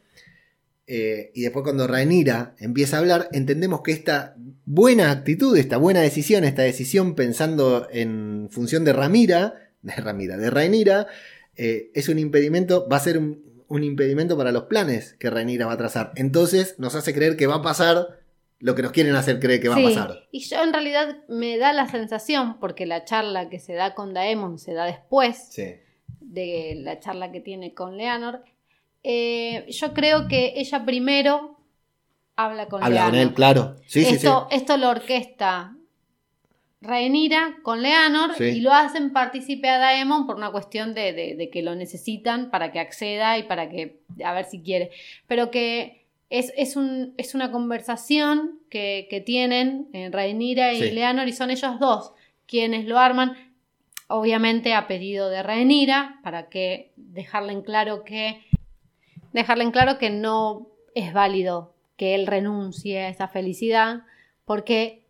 eh, 0.85 1.31
y 1.33 1.41
después 1.41 1.63
cuando 1.63 1.85
Rhaenyra 1.85 2.55
empieza 2.59 2.95
a 2.95 2.99
hablar, 2.99 3.27
entendemos 3.33 3.81
que 3.81 3.91
esta 3.91 4.35
buena 4.65 5.11
actitud, 5.11 5.57
esta 5.57 5.77
buena 5.77 6.01
decisión, 6.01 6.45
esta 6.45 6.61
decisión 6.61 7.15
pensando 7.15 7.87
en 7.91 8.47
función 8.51 8.85
de 8.85 8.93
Ramira, 8.93 9.71
de 9.81 9.95
Ramira, 9.95 10.37
de 10.37 10.49
Rhaenyra, 10.49 11.07
eh, 11.55 11.91
es 11.93 12.07
un 12.07 12.19
impedimento, 12.19 12.87
va 12.87 12.97
a 12.97 13.01
ser 13.01 13.17
un, 13.17 13.43
un 13.67 13.83
impedimento 13.83 14.37
para 14.37 14.53
los 14.53 14.63
planes 14.63 15.15
que 15.19 15.29
Rhaenyra 15.29 15.65
va 15.65 15.73
a 15.73 15.77
trazar. 15.77 16.13
Entonces 16.15 16.75
nos 16.77 16.95
hace 16.95 17.13
creer 17.13 17.35
que 17.35 17.47
va 17.47 17.55
a 17.55 17.61
pasar 17.61 18.19
lo 18.59 18.73
que 18.75 18.81
nos 18.81 18.91
quieren 18.91 19.15
hacer 19.15 19.39
creer 19.39 19.61
que 19.61 19.69
va 19.69 19.75
Sí, 19.75 19.85
a 19.85 19.89
pasar. 19.89 20.27
Y 20.31 20.39
yo 20.39 20.63
en 20.63 20.73
realidad 20.73 21.17
me 21.27 21.57
da 21.57 21.73
la 21.73 21.87
sensación, 21.87 22.59
porque 22.59 22.85
la 22.85 23.05
charla 23.05 23.49
que 23.49 23.59
se 23.59 23.73
da 23.73 23.93
con 23.93 24.13
Daemon 24.13 24.57
se 24.59 24.73
da 24.73 24.85
después 24.85 25.47
Sí. 25.51 25.75
de 26.21 26.73
la 26.81 26.99
charla 26.99 27.31
que 27.31 27.39
tiene 27.39 27.73
con 27.73 27.97
Leonor, 27.97 28.43
eh, 29.03 29.65
yo 29.69 29.93
creo 29.93 30.27
que 30.27 30.53
ella 30.57 30.83
primero 30.85 31.59
habla 32.35 32.67
con 32.67 32.83
Habla 32.83 33.05
con 33.05 33.15
él, 33.15 33.33
claro. 33.33 33.75
Sí. 33.87 34.01
esto, 34.05 34.47
esto 34.51 34.77
lo 34.77 34.89
orquesta 34.89 35.73
Rhaenyra 36.81 37.57
con 37.63 37.81
Leonor 37.81 38.35
Sí. 38.37 38.43
y 38.43 38.59
lo 38.61 38.71
hacen 38.71 39.11
partícipe 39.11 39.67
a 39.67 39.79
Daemon 39.79 40.27
por 40.27 40.35
una 40.35 40.51
cuestión 40.51 40.93
de, 40.93 41.11
de- 41.13 41.35
de 41.35 41.49
que 41.49 41.63
lo 41.63 41.73
necesitan 41.75 42.51
para 42.51 42.71
que 42.71 42.79
acceda 42.79 43.37
y 43.39 43.43
para 43.43 43.67
que, 43.69 44.01
a 44.23 44.33
ver 44.33 44.45
si 44.45 44.61
quiere. 44.61 44.91
Pero 45.27 45.49
que 45.49 46.05
es, 46.29 46.51
es, 46.57 46.75
un, 46.75 47.13
es 47.17 47.35
una 47.35 47.51
conversación 47.51 48.59
que, 48.69 49.07
que 49.09 49.21
tienen 49.21 49.87
eh, 49.93 50.09
Rhaenyra 50.11 50.73
y 50.73 50.81
Sí. 50.81 50.91
Leonor 50.91 51.27
y 51.27 51.33
son 51.33 51.51
ellos 51.51 51.79
dos 51.79 52.13
quienes 52.45 52.85
lo 52.85 52.97
arman, 52.97 53.33
obviamente 54.07 54.73
a 54.73 54.87
pedido 54.87 55.29
de 55.29 55.43
Rhaenyra, 55.43 56.19
para 56.23 56.47
que 56.49 56.91
dejarle 56.95 57.53
en 57.53 57.61
claro 57.61 58.03
que 58.03 58.41
dejarle 59.33 59.65
en 59.65 59.71
claro 59.71 59.97
que 59.97 60.09
no 60.09 60.67
es 60.95 61.13
válido 61.13 61.73
que 61.97 62.15
él 62.15 62.25
renuncie 62.27 62.99
a 63.01 63.09
esa 63.09 63.27
felicidad, 63.27 64.03
porque 64.45 65.05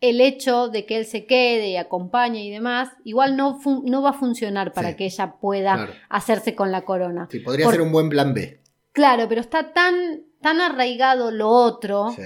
el 0.00 0.20
hecho 0.20 0.68
de 0.68 0.84
que 0.84 0.96
él 0.96 1.06
se 1.06 1.24
quede 1.26 1.68
y 1.68 1.76
acompañe 1.76 2.44
y 2.44 2.50
demás, 2.50 2.90
igual 3.04 3.36
no, 3.36 3.58
no 3.84 4.02
va 4.02 4.10
a 4.10 4.14
funcionar 4.14 4.72
para 4.72 4.90
Sí. 4.90 4.96
que 4.96 5.04
ella 5.06 5.34
pueda 5.40 5.74
Claro. 5.76 5.92
hacerse 6.08 6.54
con 6.54 6.72
la 6.72 6.82
corona. 6.82 7.28
Sí, 7.30 7.38
podría 7.40 7.64
Por- 7.66 7.74
ser 7.74 7.82
un 7.82 7.92
buen 7.92 8.08
plan 8.10 8.34
B. 8.34 8.60
Claro, 8.92 9.28
pero 9.28 9.40
está 9.40 9.72
tan, 9.72 10.22
tan 10.44 10.60
arraigado 10.60 11.30
lo 11.32 11.48
otro 11.48 12.10
Sí. 12.14 12.22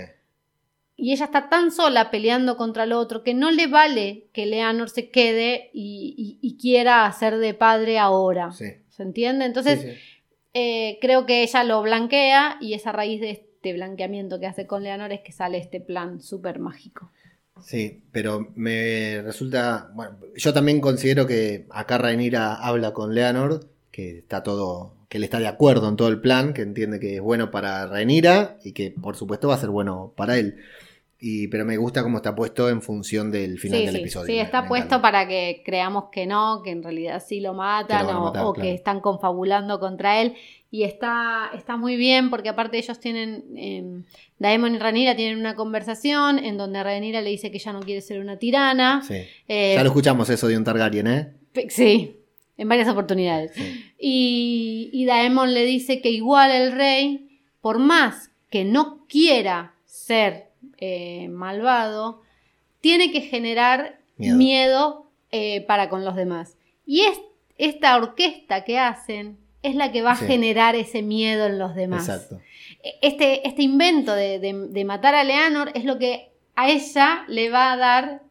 y 0.96 1.12
ella 1.12 1.24
está 1.26 1.48
tan 1.48 1.70
sola 1.70 2.10
peleando 2.10 2.56
contra 2.56 2.84
lo 2.84 2.98
otro 2.98 3.22
que 3.22 3.32
no 3.32 3.50
le 3.50 3.66
vale 3.68 4.26
que 4.34 4.44
Leonor 4.46 4.90
se 4.90 5.08
quede 5.10 5.70
y, 5.72 6.14
y- 6.18 6.38
y 6.46 6.56
quiera 6.58 7.06
hacer 7.06 7.38
de 7.38 7.54
padre 7.54 7.98
ahora. 7.98 8.50
Sí. 8.52 8.66
¿Se 8.90 9.02
entiende? 9.02 9.44
Entonces, 9.46 9.80
Sí, 9.80 9.88
eh, 10.54 10.98
creo 11.00 11.24
que 11.24 11.42
ella 11.44 11.62
lo 11.64 11.80
blanquea 11.82 12.58
y 12.60 12.74
es 12.74 12.86
a 12.86 12.92
raíz 12.92 13.20
de 13.20 13.30
este 13.30 13.72
blanqueamiento 13.72 14.40
que 14.40 14.46
hace 14.46 14.66
con 14.66 14.82
Leonor 14.82 15.12
es 15.12 15.20
que 15.20 15.30
sale 15.32 15.58
este 15.58 15.80
plan 15.80 16.20
súper 16.20 16.58
mágico. 16.58 17.10
Sí, 17.62 18.02
pero 18.12 18.52
me 18.56 19.20
resulta. 19.22 19.90
Bueno, 19.94 20.16
yo 20.36 20.52
también 20.52 20.80
considero 20.80 21.26
que 21.26 21.66
acá 21.70 21.98
Rhaenyra 21.98 22.54
habla 22.54 22.92
con 22.92 23.14
Leonor, 23.14 23.68
que 23.90 24.18
está 24.18 24.42
todo. 24.44 24.94
Que 25.08 25.18
él 25.18 25.24
está 25.24 25.38
de 25.38 25.48
acuerdo 25.48 25.88
en 25.88 25.96
todo 25.96 26.08
el 26.08 26.20
plan, 26.20 26.52
que 26.52 26.62
entiende 26.62 27.00
que 27.00 27.16
es 27.16 27.20
bueno 27.20 27.50
para 27.50 27.86
Rhaenyra 27.86 28.58
y 28.62 28.72
que 28.72 28.90
por 28.90 29.16
supuesto 29.16 29.48
va 29.48 29.54
a 29.54 29.58
ser 29.58 29.70
bueno 29.70 30.12
para 30.16 30.36
él. 30.36 30.56
Y, 31.20 31.48
pero 31.48 31.64
me 31.64 31.76
gusta 31.76 32.04
cómo 32.04 32.18
está 32.18 32.36
puesto 32.36 32.68
en 32.68 32.80
función 32.80 33.32
del 33.32 33.58
final 33.58 33.80
sí, 33.80 33.86
del 33.86 33.94
sí, 33.96 34.00
episodio. 34.02 34.26
sí, 34.26 34.38
está 34.38 34.62
me 34.62 34.68
puesto 34.68 35.02
para 35.02 35.26
que 35.26 35.62
creamos 35.64 36.04
que 36.12 36.26
no, 36.26 36.62
que 36.62 36.70
en 36.70 36.80
realidad 36.82 37.20
sí 37.26 37.40
lo 37.40 37.54
matan 37.54 38.06
lo 38.06 38.20
o, 38.20 38.24
matar, 38.26 38.44
o 38.44 38.52
claro. 38.52 38.68
que 38.68 38.74
están 38.74 39.00
confabulando 39.00 39.80
contra 39.80 40.20
él. 40.20 40.34
Y 40.70 40.84
está, 40.84 41.50
está 41.56 41.76
muy 41.76 41.96
bien 41.96 42.30
porque 42.30 42.50
aparte 42.50 42.78
ellos 42.78 43.00
tienen, 43.00 43.44
eh, 43.56 44.02
Daemon 44.38 44.74
y 44.76 44.78
Rhaenyra 44.78 45.16
tienen 45.16 45.40
una 45.40 45.56
conversación 45.56 46.38
en 46.38 46.56
donde 46.56 46.84
Rhaenyra 46.84 47.20
le 47.20 47.30
dice 47.30 47.50
que 47.50 47.58
ya 47.58 47.72
no 47.72 47.80
quiere 47.80 48.00
ser 48.00 48.20
una 48.20 48.38
tirana. 48.38 49.02
Sí. 49.02 49.14
Eh, 49.48 49.72
Ya 49.74 49.82
lo 49.82 49.88
escuchamos 49.88 50.30
eso 50.30 50.46
de 50.46 50.56
un 50.56 50.62
Targaryen, 50.62 51.06
¿eh? 51.08 51.32
sí, 51.68 52.17
en 52.58 52.68
varias 52.68 52.88
oportunidades. 52.88 53.52
Sí. 53.54 53.84
Y, 53.98 54.90
y 54.92 55.04
Daemon 55.06 55.54
le 55.54 55.64
dice 55.64 56.00
que 56.02 56.10
igual 56.10 56.50
el 56.50 56.72
rey, 56.72 57.40
por 57.62 57.78
más 57.78 58.30
que 58.50 58.64
no 58.64 59.06
quiera 59.08 59.72
ser 59.86 60.48
eh, 60.78 61.28
malvado, 61.28 62.20
tiene 62.80 63.10
que 63.12 63.20
generar 63.22 63.98
Miedo. 64.16 64.36
miedo, 64.36 65.06
eh, 65.32 65.62
para 65.62 65.88
con 65.88 66.04
los 66.04 66.14
demás. 66.16 66.56
Y 66.86 67.00
es, 67.02 67.20
esta 67.58 67.96
orquesta 67.96 68.64
que 68.64 68.78
hacen 68.78 69.38
es 69.62 69.74
la 69.74 69.90
que 69.92 70.02
va 70.02 70.12
a 70.12 70.16
Sí. 70.16 70.26
generar 70.26 70.74
ese 70.76 71.02
miedo 71.02 71.46
en 71.46 71.58
los 71.58 71.74
demás. 71.74 72.08
Exacto. 72.08 72.40
Este, 73.02 73.46
este 73.46 73.62
invento 73.62 74.14
de, 74.14 74.38
de- 74.38 74.68
de 74.68 74.84
matar 74.84 75.14
a 75.14 75.24
Leonor 75.24 75.70
es 75.74 75.84
lo 75.84 75.98
que 75.98 76.28
a 76.54 76.68
ella 76.70 77.24
le 77.28 77.50
va 77.50 77.72
a 77.72 77.76
dar 77.76 78.22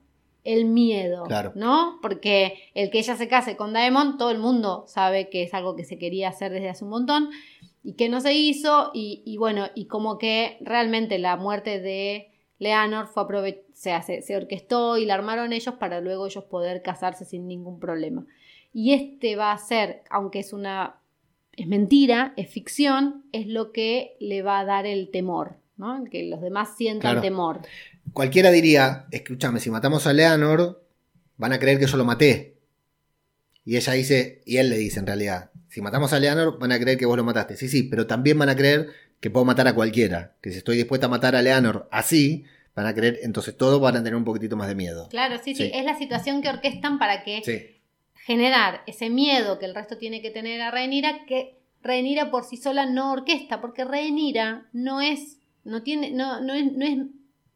el 0.53 0.65
miedo, 0.65 1.23
Claro. 1.25 1.51
¿no? 1.55 1.99
Porque 2.01 2.53
el 2.73 2.89
que 2.89 2.99
ella 2.99 3.15
se 3.15 3.27
case 3.27 3.57
con 3.57 3.73
Daemon, 3.73 4.17
todo 4.17 4.31
el 4.31 4.39
mundo 4.39 4.85
sabe 4.87 5.29
que 5.29 5.43
es 5.43 5.53
algo 5.53 5.75
que 5.75 5.83
se 5.83 5.97
quería 5.99 6.29
hacer 6.29 6.51
desde 6.51 6.69
hace 6.69 6.83
un 6.85 6.89
montón 6.91 7.29
y 7.83 7.93
que 7.93 8.09
no 8.09 8.21
se 8.21 8.33
hizo 8.33 8.91
y, 8.93 9.21
y 9.25 9.37
bueno, 9.37 9.67
y 9.75 9.85
como 9.87 10.17
que 10.17 10.57
realmente 10.61 11.19
la 11.19 11.35
muerte 11.37 11.79
de 11.79 12.31
Leonor 12.59 13.07
fue 13.07 13.23
aprove- 13.23 13.63
se, 13.73 13.91
hace- 13.91 14.21
se 14.21 14.35
orquestó 14.35 14.97
y 14.97 15.05
la 15.05 15.13
armaron 15.15 15.53
ellos 15.53 15.75
para 15.75 16.01
luego 16.01 16.25
ellos 16.27 16.43
poder 16.45 16.81
casarse 16.81 17.25
sin 17.25 17.47
ningún 17.47 17.79
problema. 17.79 18.25
Y 18.73 18.93
este 18.93 19.35
va 19.35 19.51
a 19.51 19.57
ser, 19.57 20.03
aunque 20.09 20.39
es 20.39 20.53
una 20.53 21.01
es 21.55 21.67
mentira, 21.67 22.33
es 22.37 22.49
ficción, 22.51 23.25
es 23.31 23.47
lo 23.47 23.71
que 23.71 24.15
le 24.19 24.43
va 24.43 24.59
a 24.59 24.65
dar 24.65 24.85
el 24.85 25.09
temor, 25.09 25.57
¿no? 25.75 25.97
El 25.97 26.09
Que 26.09 26.23
los 26.29 26.39
demás 26.39 26.75
sientan 26.77 27.01
Claro. 27.13 27.21
temor. 27.21 27.61
Cualquiera 28.17 28.49
diría, 28.49 29.05
escúchame, 29.11 29.59
si 29.59 29.69
matamos 29.69 30.07
a 30.07 30.11
Leonor, 30.11 30.83
van 31.37 31.53
a 31.53 31.59
creer 31.59 31.77
que 31.77 31.85
yo 31.85 31.97
lo 31.97 32.03
maté. 32.03 32.57
Y 33.63 33.77
ella 33.77 33.93
dice, 33.93 34.41
y 34.43 34.57
él 34.57 34.71
le 34.71 34.77
dice 34.79 34.99
en 34.99 35.05
realidad, 35.05 35.51
si 35.69 35.81
matamos 35.83 36.13
a 36.13 36.19
Leonor, 36.19 36.57
van 36.57 36.71
a 36.71 36.79
creer 36.79 36.97
que 36.97 37.05
vos 37.05 37.15
lo 37.15 37.23
mataste. 37.23 37.55
Sí, 37.55 37.69
sí, 37.69 37.83
pero 37.83 38.07
también 38.07 38.39
van 38.39 38.49
a 38.49 38.55
creer 38.55 38.89
que 39.19 39.29
puedo 39.29 39.45
matar 39.45 39.67
a 39.67 39.75
cualquiera. 39.75 40.35
Que 40.41 40.49
si 40.51 40.57
estoy 40.57 40.77
dispuesta 40.77 41.05
a 41.05 41.09
matar 41.09 41.35
a 41.35 41.43
Leonor 41.43 41.87
así, 41.91 42.43
van 42.73 42.87
a 42.87 42.95
creer, 42.95 43.19
entonces 43.21 43.55
todos 43.55 43.79
van 43.79 43.97
a 43.97 43.99
tener 43.99 44.15
un 44.15 44.23
poquitito 44.25 44.55
más 44.57 44.67
de 44.67 44.73
miedo. 44.73 45.09
Claro, 45.09 45.35
sí, 45.37 45.53
sí, 45.53 45.65
Sí. 45.65 45.71
es 45.75 45.85
la 45.85 45.95
situación 45.95 46.41
que 46.41 46.49
orquestan 46.49 46.97
para 46.97 47.23
que 47.23 47.43
Sí, 47.45 47.79
generar 48.25 48.81
ese 48.87 49.11
miedo 49.11 49.59
que 49.59 49.65
el 49.65 49.75
resto 49.75 49.99
tiene 49.99 50.23
que 50.23 50.31
tener 50.31 50.59
a 50.61 50.71
Rhaenyra, 50.71 51.27
que 51.27 51.59
Rhaenyra 51.83 52.31
por 52.31 52.45
sí 52.45 52.57
sola 52.57 52.87
no 52.87 53.11
orquesta, 53.11 53.61
porque 53.61 53.85
Rhaenyra 53.85 54.69
no 54.73 55.01
es, 55.01 55.37
no 55.63 55.83
tiene, 55.83 56.09
no, 56.09 56.41
no 56.41 56.55
es, 56.55 56.71
no 56.73 56.83
es, 56.83 56.97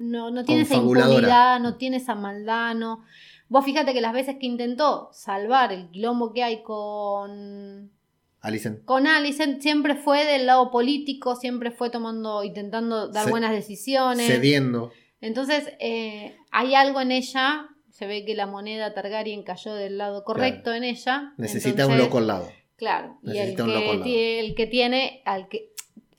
no, 0.02 0.32
no 0.32 0.44
tiene 0.44 0.64
esa 0.64 0.76
impunidad, 0.76 1.60
no 1.60 1.76
tiene 1.76 1.98
esa 1.98 2.16
maldad, 2.16 2.76
no. 2.76 3.04
Vos 3.48 3.66
fíjate 3.66 3.94
que 3.94 4.02
las 4.02 4.14
veces 4.14 4.38
que 4.40 4.46
intentó 4.46 5.10
salvar 5.12 5.74
el 5.74 5.90
quilombo 5.90 6.32
que 6.34 6.44
hay 6.44 6.64
con 6.64 7.92
Alicent. 8.40 8.86
con 8.86 9.08
Alicent 9.08 9.62
siempre 9.62 9.96
fue 9.96 10.26
del 10.26 10.46
lado 10.46 10.72
político, 10.72 11.36
siempre 11.36 11.72
fue 11.72 11.90
tomando, 11.90 12.44
intentando 12.44 13.10
dar 13.10 13.30
buenas 13.30 13.52
decisiones. 13.52 14.26
Cediendo. 14.26 14.92
Entonces, 15.20 15.74
eh, 15.80 16.36
hay 16.52 16.76
algo 16.76 17.02
en 17.02 17.12
ella, 17.12 17.68
se 17.90 18.08
ve 18.08 18.26
que 18.26 18.36
la 18.36 18.48
moneda 18.48 18.94
Targaryen 18.94 19.44
cayó 19.44 19.74
del 19.76 19.98
lado 19.98 20.24
correcto 20.24 20.74
en 20.74 20.84
ella. 20.84 21.34
Necesita 21.38 21.84
entonces, 21.84 21.94
un 21.94 21.98
loco 21.98 22.18
al 22.18 22.28
lado. 22.28 22.50
Claro, 22.78 23.20
y 23.22 23.32
el 23.32 23.36
Necesita 23.36 23.64
un 23.66 23.74
loco 23.74 23.92
al 23.92 24.04
que, 24.04 24.36
lado. 24.38 24.48
el 24.48 24.56
que 24.56 24.66
tiene, 24.66 25.22
al 25.26 25.48
que, 25.50 25.74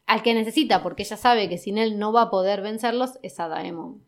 al 0.07 0.23
que 0.23 0.35
necesita, 0.35 0.83
porque 0.83 1.03
ella 1.03 1.17
sabe 1.17 1.49
que 1.49 1.59
sin 1.59 1.79
él 1.79 1.99
no 1.99 2.13
va 2.13 2.23
a 2.23 2.31
poder 2.31 2.61
vencerlos, 2.63 3.19
es 3.23 3.39
a 3.41 3.49
Daemon. 3.49 4.03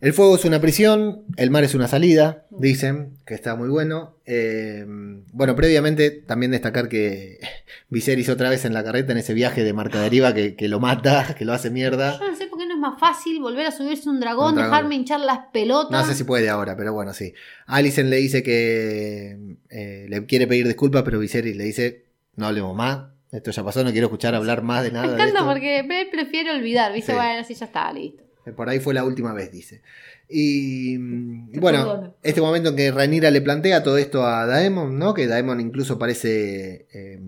El 0.00 0.14
fuego 0.14 0.34
es 0.34 0.46
una 0.46 0.62
prisión, 0.62 1.24
el 1.36 1.50
mar 1.50 1.62
es 1.62 1.74
una 1.74 1.86
salida, 1.86 2.46
dicen, 2.48 3.18
que 3.26 3.34
está 3.34 3.54
muy 3.54 3.68
bueno. 3.68 4.16
Eh, 4.24 4.86
bueno, 4.86 5.54
previamente 5.54 6.10
también 6.10 6.52
destacar 6.52 6.88
que 6.88 7.38
Viserys 7.90 8.30
otra 8.30 8.48
vez 8.48 8.64
en 8.64 8.72
la 8.72 8.82
carreta 8.82 9.12
en 9.12 9.18
ese 9.18 9.34
viaje 9.34 9.62
de 9.62 9.74
marca 9.74 10.00
deriva 10.00 10.32
que, 10.32 10.56
que 10.56 10.68
lo 10.68 10.80
mata, 10.80 11.34
que 11.38 11.44
lo 11.44 11.52
hace 11.52 11.68
mierda. 11.68 12.18
Yo 12.18 12.30
no 12.30 12.34
sé 12.34 12.46
por 12.46 12.58
qué 12.58 12.66
no 12.66 12.74
es 12.76 12.80
más 12.80 12.98
fácil 12.98 13.40
volver 13.42 13.66
a 13.66 13.72
subirse 13.72 14.08
un 14.08 14.20
dragón, 14.20 14.50
Un 14.50 14.54
dragón. 14.54 14.70
dejarme 14.70 14.94
hinchar 14.94 15.20
las 15.20 15.40
pelotas. 15.52 15.90
No 15.90 16.02
sé 16.10 16.14
si 16.14 16.24
puede 16.24 16.48
ahora, 16.48 16.78
pero 16.78 16.94
bueno, 16.94 17.12
sí. 17.12 17.34
Alicent 17.66 18.08
le 18.08 18.16
dice 18.16 18.42
que 18.42 19.56
eh, 19.68 20.06
le 20.08 20.24
quiere 20.24 20.46
pedir 20.46 20.66
disculpas, 20.66 21.02
pero 21.02 21.18
Viserys 21.18 21.56
le 21.56 21.64
dice, 21.64 22.06
no 22.36 22.46
hablemos 22.46 22.74
más, 22.74 23.08
esto 23.32 23.50
ya 23.50 23.64
pasó, 23.64 23.84
no 23.84 23.92
quiero 23.92 24.06
escuchar 24.06 24.34
hablar 24.34 24.62
más 24.62 24.82
de 24.82 24.92
nada. 24.92 25.06
Me 25.06 25.12
de 25.12 25.14
encanta 25.16 25.38
esto". 25.40 25.50
porque 25.50 25.78
él 25.80 26.08
prefiere 26.10 26.50
olvidar, 26.50 26.92
¿viste? 26.92 27.12
Sí. 27.12 27.16
Bueno, 27.16 27.44
sí, 27.44 27.54
ya 27.54 27.66
está, 27.66 27.92
listo. 27.92 28.22
Por 28.56 28.68
ahí 28.68 28.80
fue 28.80 28.94
la 28.94 29.04
última 29.04 29.32
vez, 29.32 29.52
dice. 29.52 29.82
Y, 30.28 30.94
y 30.94 31.52
Te 31.52 31.60
bueno, 31.60 32.14
este 32.22 32.40
momento 32.40 32.70
en 32.70 32.76
que 32.76 32.90
Rhaenyra 32.90 33.30
le 33.30 33.42
plantea 33.42 33.82
todo 33.82 33.98
esto 33.98 34.24
a 34.24 34.46
Daemon, 34.46 34.98
¿no? 34.98 35.12
Que 35.14 35.26
Daemon 35.26 35.60
incluso 35.60 35.98
parece 35.98 36.86
eh, 36.92 37.20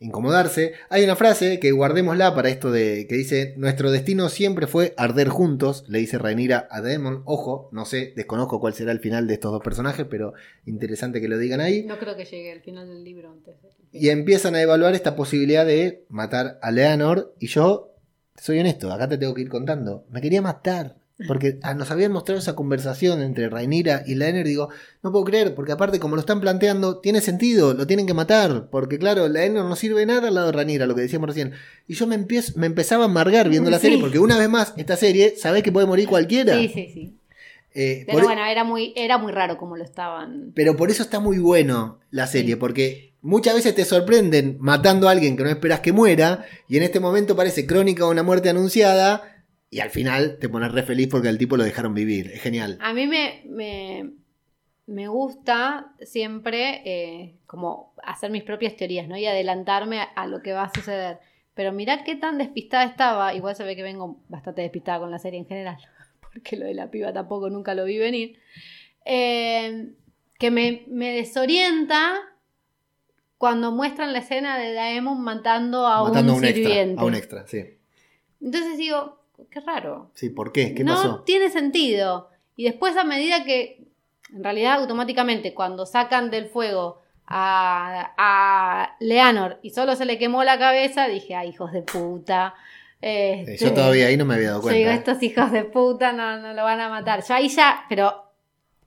incomodarse. 0.00 0.72
Hay 0.88 1.04
una 1.04 1.14
frase 1.14 1.60
que 1.60 1.70
guardémosla 1.70 2.34
para 2.34 2.48
esto 2.48 2.72
de 2.72 3.06
que 3.06 3.14
dice 3.14 3.54
nuestro 3.56 3.90
destino 3.90 4.28
siempre 4.28 4.66
fue 4.66 4.94
arder 4.96 5.28
juntos, 5.28 5.84
le 5.88 5.98
dice 5.98 6.18
Rhaenyra 6.18 6.66
a 6.70 6.80
Daemon. 6.80 7.22
Ojo, 7.26 7.68
no 7.70 7.84
sé, 7.84 8.12
desconozco 8.16 8.58
cuál 8.58 8.74
será 8.74 8.92
el 8.92 9.00
final 9.00 9.26
de 9.26 9.34
estos 9.34 9.52
dos 9.52 9.62
personajes, 9.62 10.06
pero 10.10 10.32
interesante 10.66 11.20
que 11.20 11.28
lo 11.28 11.38
digan 11.38 11.60
ahí. 11.60 11.84
No 11.84 11.98
creo 11.98 12.16
que 12.16 12.24
llegue 12.24 12.50
al 12.50 12.62
final 12.62 12.88
del 12.88 13.04
libro 13.04 13.30
antes. 13.30 13.54
Y 13.92 14.08
empiezan 14.08 14.54
a 14.54 14.62
evaluar 14.62 14.94
esta 14.94 15.14
posibilidad 15.16 15.66
de 15.66 16.04
matar 16.08 16.58
a 16.62 16.70
Leonor. 16.70 17.34
Y 17.38 17.48
yo, 17.48 17.94
soy 18.36 18.58
honesto, 18.58 18.92
acá 18.92 19.08
te 19.08 19.18
tengo 19.18 19.34
que 19.34 19.42
ir 19.42 19.48
contando. 19.48 20.06
Me 20.10 20.20
quería 20.20 20.40
matar. 20.42 20.99
Porque 21.26 21.58
ah, 21.62 21.74
nos 21.74 21.90
habían 21.90 22.12
mostrado 22.12 22.38
esa 22.40 22.54
conversación 22.56 23.20
entre 23.22 23.48
Rhaenyra 23.48 24.04
y 24.06 24.14
Leonor. 24.14 24.44
Digo, 24.44 24.68
no 25.02 25.12
puedo 25.12 25.24
creer, 25.24 25.54
porque 25.54 25.72
aparte, 25.72 25.98
como 26.00 26.14
lo 26.16 26.20
están 26.20 26.40
planteando, 26.40 26.98
tiene 26.98 27.20
sentido, 27.20 27.74
lo 27.74 27.86
tienen 27.86 28.06
que 28.06 28.14
matar. 28.14 28.68
Porque 28.70 28.98
claro, 28.98 29.28
Leonor 29.28 29.64
no 29.66 29.76
sirve 29.76 30.06
nada 30.06 30.28
al 30.28 30.34
lado 30.34 30.46
de 30.46 30.52
Rhaenyra, 30.52 30.86
lo 30.86 30.94
que 30.94 31.02
decíamos 31.02 31.28
recién. 31.28 31.52
Y 31.86 31.94
yo 31.94 32.06
me, 32.06 32.14
empiezo, 32.14 32.52
me 32.56 32.66
empezaba 32.66 33.04
a 33.04 33.06
amargar 33.06 33.48
viendo 33.48 33.70
la 33.70 33.78
Sí. 33.78 33.86
serie, 33.88 33.98
porque 33.98 34.18
una 34.18 34.38
vez 34.38 34.48
más, 34.48 34.72
esta 34.76 34.96
serie, 34.96 35.34
sabés 35.36 35.62
que 35.62 35.72
puede 35.72 35.86
morir 35.86 36.08
cualquiera. 36.08 36.54
Sí, 36.56 36.68
sí, 36.72 36.90
sí. 36.92 37.16
Eh, 37.72 38.02
Pero 38.06 38.18
por- 38.18 38.26
bueno, 38.26 38.44
era 38.46 38.64
muy, 38.64 38.92
era 38.96 39.16
muy 39.18 39.30
raro 39.32 39.56
como 39.56 39.76
lo 39.76 39.84
estaban. 39.84 40.52
Pero 40.54 40.76
por 40.76 40.90
eso 40.90 41.02
está 41.02 41.20
muy 41.20 41.38
bueno 41.38 41.98
la 42.10 42.26
serie, 42.26 42.54
Sí. 42.54 42.56
porque 42.56 43.12
muchas 43.22 43.54
veces 43.54 43.74
te 43.76 43.84
sorprenden 43.84 44.56
matando 44.60 45.06
a 45.08 45.12
alguien 45.12 45.36
que 45.36 45.44
no 45.44 45.50
esperas 45.50 45.78
que 45.80 45.92
muera, 45.92 46.44
y 46.68 46.78
en 46.78 46.82
este 46.82 46.98
momento 46.98 47.36
parece 47.36 47.66
crónica 47.66 48.04
de 48.04 48.10
una 48.10 48.22
muerte 48.24 48.48
anunciada, 48.48 49.29
y 49.70 49.80
al 49.80 49.90
final 49.90 50.38
te 50.40 50.48
pones 50.48 50.72
re 50.72 50.82
feliz 50.82 51.08
porque 51.08 51.28
al 51.28 51.38
tipo 51.38 51.56
lo 51.56 51.62
dejaron 51.62 51.94
vivir. 51.94 52.32
Es 52.32 52.42
genial. 52.42 52.76
A 52.80 52.92
mí 52.92 53.06
me, 53.06 53.42
me, 53.46 54.10
me 54.86 55.06
gusta 55.06 55.92
siempre 56.02 56.82
eh, 56.84 57.36
como 57.46 57.94
hacer 58.02 58.32
mis 58.32 58.42
propias 58.42 58.74
teorías, 58.76 59.06
¿no? 59.06 59.16
Y 59.16 59.26
adelantarme 59.26 60.00
a, 60.00 60.04
a 60.04 60.26
lo 60.26 60.42
que 60.42 60.52
va 60.52 60.64
a 60.64 60.74
suceder. 60.74 61.18
Pero 61.54 61.72
mirá 61.72 62.02
qué 62.02 62.16
tan 62.16 62.38
despistada 62.38 62.84
estaba. 62.84 63.32
Igual 63.34 63.54
se 63.54 63.62
ve 63.62 63.76
que 63.76 63.84
vengo 63.84 64.20
bastante 64.28 64.62
despistada 64.62 64.98
con 64.98 65.10
la 65.12 65.20
serie 65.20 65.38
en 65.38 65.46
general. 65.46 65.78
Porque 66.20 66.56
lo 66.56 66.66
de 66.66 66.74
la 66.74 66.90
piba 66.90 67.12
tampoco 67.12 67.48
nunca 67.48 67.74
lo 67.74 67.84
vi 67.84 67.98
venir. 67.98 68.40
Eh, 69.04 69.92
que 70.38 70.50
me, 70.50 70.84
me 70.88 71.12
desorienta 71.12 72.12
cuando 73.38 73.70
muestran 73.70 74.12
la 74.12 74.18
escena 74.18 74.58
de 74.58 74.72
Daemon 74.72 75.22
matando 75.22 75.86
a 75.86 76.02
Matando 76.02 76.32
a 76.32 76.36
un 76.36 76.44
extra. 76.44 76.64
sirviente. 76.64 77.00
A 77.00 77.04
un 77.04 77.14
extra, 77.14 77.46
sí. 77.46 77.64
Entonces 78.40 78.76
digo, 78.78 79.19
qué 79.50 79.60
raro 79.60 80.10
Sí, 80.14 80.30
¿por 80.30 80.52
qué? 80.52 80.74
¿Qué 80.74 80.84
no 80.84 80.94
pasó? 80.94 81.22
tiene 81.24 81.50
sentido. 81.50 82.28
Y 82.56 82.64
después 82.64 82.96
a 82.96 83.04
medida 83.04 83.44
que, 83.44 83.84
en 84.34 84.44
realidad 84.44 84.80
automáticamente, 84.80 85.54
cuando 85.54 85.86
sacan 85.86 86.30
del 86.30 86.46
fuego 86.46 87.00
a, 87.26 88.12
a 88.18 88.96
Leanor 89.00 89.58
y 89.62 89.70
solo 89.70 89.96
se 89.96 90.04
le 90.04 90.18
quemó 90.18 90.44
la 90.44 90.58
cabeza, 90.58 91.06
dije, 91.08 91.34
ay, 91.34 91.50
hijos 91.50 91.72
de 91.72 91.82
puta. 91.82 92.54
Eh, 93.02 93.44
Este, 93.48 93.64
Yo 93.66 93.72
todavía 93.72 94.06
ahí 94.08 94.16
no 94.16 94.24
me 94.24 94.34
había 94.34 94.48
dado 94.50 94.62
yo 94.62 94.68
digo, 94.70 94.90
cuenta. 94.90 95.12
estos 95.12 95.22
hijos 95.22 95.52
de 95.52 95.64
puta 95.64 96.12
no, 96.12 96.38
no 96.38 96.52
lo 96.52 96.64
van 96.64 96.80
a 96.80 96.88
matar. 96.88 97.24
Yo 97.26 97.34
ahí 97.34 97.48
ya, 97.48 97.84
pero 97.88 98.24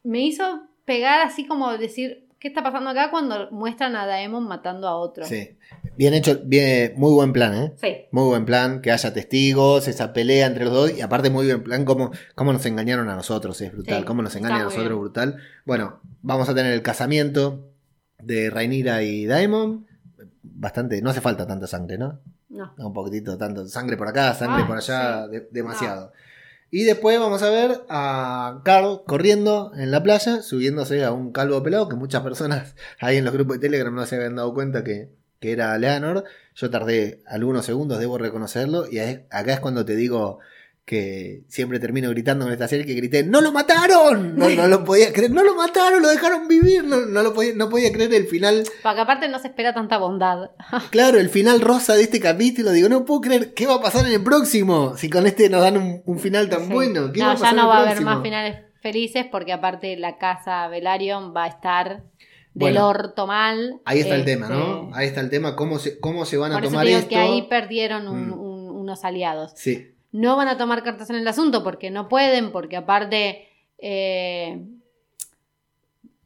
me 0.04 0.20
hizo 0.20 0.68
pegar 0.86 1.22
así 1.22 1.45
como 1.47 1.76
decir, 1.78 2.23
¿qué 2.44 2.50
está 2.50 2.62
pasando 2.62 2.89
acá 2.89 3.10
cuando 3.10 3.50
muestran 3.52 3.96
a 3.96 4.06
Daemon 4.06 4.46
matando 4.46 4.86
a 4.89 4.98
otro? 4.98 5.24
Sí. 5.26 5.58
Bien 5.98 6.14
hecho, 6.14 6.41
bien, 6.44 6.91
muy 6.98 7.14
buen 7.14 7.32
plan, 7.32 7.54
¿eh? 7.56 7.74
Sí. 7.78 7.96
Muy 8.12 8.26
buen 8.26 8.44
plan, 8.46 8.82
que 8.82 8.91
haya 8.91 9.14
testigos, 9.14 9.88
esa 9.88 10.12
pelea 10.12 10.46
entre 10.48 10.66
los 10.66 10.74
dos, 10.74 10.91
y 10.98 11.00
aparte 11.02 11.30
muy 11.30 11.46
buen 11.48 11.64
plan, 11.64 11.86
cómo, 11.86 12.12
cómo 12.36 12.52
nos 12.52 12.66
engañaron 12.66 13.10
a 13.10 13.16
nosotros, 13.16 13.60
es 13.62 13.72
brutal, 13.72 14.00
Sí, 14.00 14.06
cómo 14.06 14.22
nos 14.22 14.36
engañan 14.36 14.60
a 14.60 14.64
nosotros, 14.66 14.89
bien. 14.89 15.00
brutal. 15.00 15.38
Bueno, 15.66 16.02
vamos 16.22 16.50
a 16.50 16.54
tener 16.54 16.74
el 16.74 16.82
casamiento 16.82 17.70
de 18.22 18.50
Rhaenyra 18.50 19.02
y 19.04 19.26
Daemon, 19.26 19.88
bastante, 20.44 21.02
no 21.02 21.10
hace 21.12 21.22
falta 21.22 21.48
tanta 21.48 21.66
sangre, 21.68 21.98
¿no? 21.98 22.20
No. 22.50 22.74
Un 22.78 22.94
poquitito, 22.94 23.38
tanto, 23.38 23.66
sangre 23.68 23.98
por 23.98 24.08
acá, 24.10 24.34
sangre 24.36 24.62
Ay, 24.64 24.68
por 24.68 24.78
allá, 24.78 25.26
sí. 25.26 25.32
de- 25.32 25.48
demasiado. 25.50 26.12
Y 26.76 26.86
después 26.86 27.20
vamos 27.20 27.44
a 27.44 27.52
ver 27.52 27.84
a 27.88 28.62
Carl 28.66 29.04
corriendo 29.06 29.74
en 29.76 29.92
la 29.92 30.02
playa, 30.02 30.42
subiéndose 30.42 31.04
a 31.06 31.12
un 31.12 31.32
calvo 31.32 31.62
pelado, 31.62 31.88
que 31.88 31.96
muchas 31.96 32.24
personas 32.24 32.74
ahí 33.00 33.18
en 33.18 33.26
los 33.26 33.32
grupos 33.32 33.58
de 33.58 33.68
Telegram 33.68 33.94
no 33.94 34.08
se 34.08 34.16
habían 34.16 34.36
dado 34.36 34.56
cuenta 34.56 34.84
que, 34.84 35.12
que 35.40 35.52
era 35.52 35.78
Leonor. 35.78 36.24
Yo 36.56 36.72
tardé 36.72 37.22
algunos 37.28 37.68
segundos, 37.68 38.00
debo 38.00 38.18
reconocerlo, 38.18 38.88
y 38.90 38.98
acá 38.98 39.54
es 39.54 39.60
cuando 39.60 39.86
te 39.86 39.96
digo 39.96 40.40
que 40.86 41.44
siempre 41.48 41.80
termino 41.80 42.10
gritando 42.10 42.46
en 42.46 42.52
esta 42.52 42.68
serie 42.68 42.86
que 42.86 42.94
grité 42.94 43.24
¡No 43.24 43.40
lo 43.40 43.54
mataron! 43.54 44.38
No, 44.38 44.50
no 44.50 44.68
lo 44.68 44.84
podía 44.84 45.14
creer, 45.14 45.32
no 45.32 45.44
lo 45.44 45.56
mataron, 45.56 46.02
lo 46.02 46.10
dejaron 46.10 46.48
vivir, 46.50 46.84
no, 46.84 47.06
no 47.06 47.24
lo 47.24 47.34
podía, 47.34 47.54
no 47.56 47.70
podía 47.70 47.92
creer 47.94 48.14
el 48.14 48.28
final, 48.28 48.64
Porque 48.84 49.00
aparte 49.02 49.30
no 49.30 49.40
se 49.40 49.48
espera 49.48 49.74
tanta 49.74 49.98
bondad. 49.98 50.52
claro, 50.92 51.20
el 51.20 51.30
final 51.30 51.62
rosa 51.62 51.96
de 51.96 52.04
este 52.04 52.20
capítulo, 52.20 52.72
digo, 52.72 52.90
no 52.90 53.06
puedo 53.06 53.22
creer, 53.22 53.54
¿qué 53.54 53.66
va 53.66 53.76
a 53.76 53.82
pasar 53.82 54.06
en 54.06 54.12
el 54.14 54.24
próximo? 54.24 54.98
Si 54.98 55.10
con 55.10 55.26
este 55.26 55.50
nos 55.50 55.62
dan 55.62 55.78
un, 55.78 56.02
un 56.06 56.20
final 56.20 56.50
tan 56.50 56.68
Sí. 56.68 56.74
bueno, 56.74 57.12
¿qué 57.14 57.20
no, 57.22 57.28
va 57.28 57.32
a 57.32 57.36
pasar 57.36 57.56
ya 57.56 57.62
no 57.62 57.68
va 57.70 57.78
a 57.78 57.82
haber 57.84 58.02
más 58.02 58.22
finales 58.22 58.58
felices 58.82 59.26
porque 59.32 59.54
aparte 59.54 59.96
la 59.96 60.18
casa 60.18 60.68
Velaryon 60.68 61.34
va 61.34 61.46
a 61.46 61.48
estar 61.48 61.88
del 62.54 62.74
Bueno, 62.74 62.90
orto 62.90 63.26
mal. 63.26 63.80
Ahí 63.86 64.02
está 64.02 64.16
el 64.16 64.20
Este, 64.22 64.34
tema, 64.34 64.50
¿no? 64.50 64.90
Ahí 64.94 65.08
está 65.08 65.22
el 65.22 65.30
tema, 65.30 65.56
cómo 65.56 65.80
se, 65.80 65.98
cómo 66.00 66.26
se 66.26 66.36
van 66.38 66.52
a 66.52 66.60
eso 66.60 66.66
tomar 66.68 66.84
te 66.84 66.88
digo 66.90 67.00
esto. 67.00 67.10
que 67.10 67.16
ahí 67.16 67.48
perdieron 67.50 68.08
un- 68.10 68.28
Mm. 68.30 68.34
un- 68.34 68.70
unos 68.84 69.06
aliados. 69.06 69.54
Sí, 69.56 69.88
No 70.14 70.38
van 70.38 70.47
a 70.47 70.57
tomar 70.57 70.82
cartas 70.84 71.09
en 71.09 71.18
el 71.18 71.28
asunto 71.28 71.61
porque 71.64 71.91
no 71.91 72.07
pueden, 72.07 72.51
porque 72.53 72.78
aparte 72.78 73.49
eh, 73.78 74.64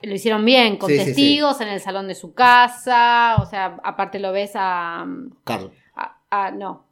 lo 0.01 0.13
hicieron 0.13 0.45
bien, 0.45 0.77
con 0.77 0.89
Sí, 0.89 0.95
sí, 0.97 0.99
sí. 0.99 1.05
testigos 1.07 1.59
en 1.61 1.69
el 1.69 1.79
salón 1.79 2.07
de 2.07 2.13
su 2.15 2.33
casa, 2.33 3.37
o 3.41 3.45
sea, 3.45 3.77
aparte 3.83 4.19
lo 4.19 4.31
ves 4.31 4.51
a... 4.53 5.05
Carl. 5.43 5.71
a- 5.95 6.17
a- 6.29 6.51
no, 6.51 6.85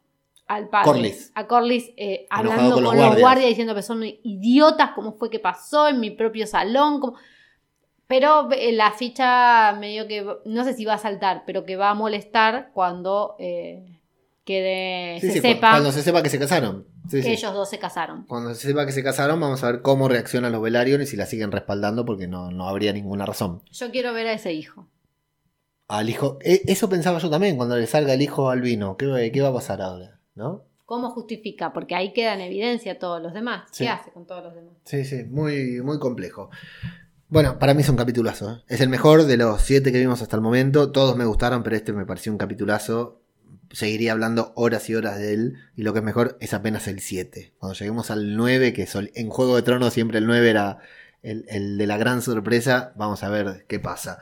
al 0.48 0.68
padre. 0.68 0.84
Corlys. 0.86 1.32
A 1.34 1.46
Corlys 1.46 1.90
eh, 1.96 2.26
hablando 2.30 2.74
con 2.74 2.74
con, 2.74 2.82
los 2.84 2.92
los 2.94 3.00
guardias. 3.02 3.20
guardias. 3.20 3.48
diciendo 3.50 3.74
que 3.74 3.82
son 3.82 4.02
idiotas, 4.02 4.90
cómo 4.94 5.12
fue 5.12 5.30
que 5.30 5.38
pasó 5.38 5.88
en 5.88 6.00
mi 6.00 6.10
propio 6.10 6.46
salón. 6.46 7.00
cómo- 7.00 7.16
Pero 8.08 8.50
eh, 8.52 8.72
la 8.72 8.90
ficha 8.92 9.72
medio 9.78 10.08
que, 10.08 10.26
no 10.44 10.64
sé 10.64 10.72
si 10.72 10.84
va 10.84 10.94
a 10.94 10.98
saltar, 10.98 11.42
pero 11.46 11.64
que 11.64 11.76
va 11.76 11.90
a 11.90 11.94
molestar 11.94 12.70
cuando 12.72 13.36
eh, 13.38 13.84
quede, 14.46 15.20
Sí, 15.20 15.26
se 15.26 15.32
sí, 15.34 15.40
cu- 15.42 15.48
sepa 15.48 15.70
Cuando 15.72 15.92
se 15.92 16.02
sepa 16.02 16.22
que 16.22 16.30
se 16.30 16.38
casaron. 16.38 16.86
Sí, 17.10 17.20
que 17.20 17.32
ellos 17.34 17.52
dos 17.52 17.68
se 17.68 17.78
casaron. 17.78 18.24
Cuando 18.26 18.54
se 18.54 18.68
sepa 18.68 18.86
que 18.86 18.92
se 18.92 19.02
casaron, 19.04 19.38
vamos 19.38 19.62
a 19.62 19.70
ver 19.72 19.82
cómo 19.82 20.08
reaccionan 20.08 20.52
los 20.52 20.62
Velaryon 20.62 21.02
y 21.02 21.06
si 21.06 21.16
la 21.18 21.26
siguen 21.26 21.52
respaldando, 21.52 22.06
porque 22.06 22.26
no, 22.28 22.50
no 22.50 22.66
habría 22.68 22.94
ninguna 22.94 23.26
razón. 23.26 23.60
Yo 23.70 23.90
quiero 23.90 24.14
ver 24.14 24.26
a 24.28 24.32
ese 24.32 24.54
hijo. 24.54 24.88
Al 25.88 26.08
hijo. 26.08 26.38
eh, 26.42 26.62
Eso 26.66 26.88
pensaba 26.88 27.18
yo 27.18 27.28
también, 27.30 27.56
cuando 27.56 27.76
le 27.76 27.86
salga 27.86 28.14
el 28.14 28.22
hijo 28.22 28.48
albino. 28.50 28.96
¿Qué, 28.96 29.30
qué 29.32 29.40
va 29.42 29.48
a 29.50 29.54
pasar 29.54 29.82
ahora? 29.82 30.20
¿No? 30.34 30.64
¿Cómo 30.84 31.10
justifica? 31.10 31.72
Porque 31.72 31.94
ahí 31.94 32.12
queda 32.12 32.34
en 32.34 32.40
evidencia 32.40 32.98
todos 32.98 33.20
los 33.20 33.34
demás. 33.34 33.70
¿Qué 33.76 33.88
hace 33.88 34.10
con 34.12 34.26
todos 34.26 34.42
los 34.44 34.54
demás? 34.54 34.74
Sí, 34.84 35.04
sí, 35.04 35.24
muy, 35.24 35.80
muy 35.82 35.98
complejo. 35.98 36.48
Bueno, 37.28 37.58
para 37.58 37.74
mí 37.74 37.82
es 37.82 37.88
un 37.88 37.96
capitulazo. 37.96 38.52
¿eh? 38.52 38.62
Es 38.68 38.80
el 38.80 38.88
mejor 38.88 39.24
de 39.24 39.36
los 39.36 39.60
siete 39.62 39.90
que 39.90 39.98
vimos 39.98 40.22
hasta 40.22 40.36
el 40.36 40.42
momento. 40.42 40.92
Todos 40.92 41.16
me 41.16 41.24
gustaron, 41.24 41.62
pero 41.64 41.74
este 41.74 41.92
me 41.92 42.06
pareció 42.06 42.30
un 42.30 42.38
capitulazo. 42.38 43.20
Seguiría 43.76 44.12
hablando 44.12 44.54
horas 44.56 44.88
y 44.88 44.94
horas 44.94 45.18
de 45.18 45.34
él. 45.34 45.56
Y 45.76 45.82
lo 45.82 45.92
que 45.92 45.98
es 45.98 46.04
mejor 46.04 46.38
es 46.40 46.54
apenas 46.54 46.88
el 46.88 47.00
7. 47.00 47.52
Cuando 47.58 47.78
lleguemos 47.78 48.10
al 48.10 48.34
9, 48.34 48.72
que 48.72 48.88
en 49.14 49.28
Juego 49.28 49.54
de 49.54 49.60
Tronos 49.60 49.92
siempre 49.92 50.16
el 50.16 50.26
9 50.26 50.48
era 50.48 50.78
el, 51.22 51.76
de 51.76 51.86
la 51.86 51.98
gran 51.98 52.22
sorpresa. 52.22 52.94
Vamos 52.96 53.22
a 53.22 53.28
ver 53.28 53.66
qué 53.68 53.78
pasa. 53.78 54.18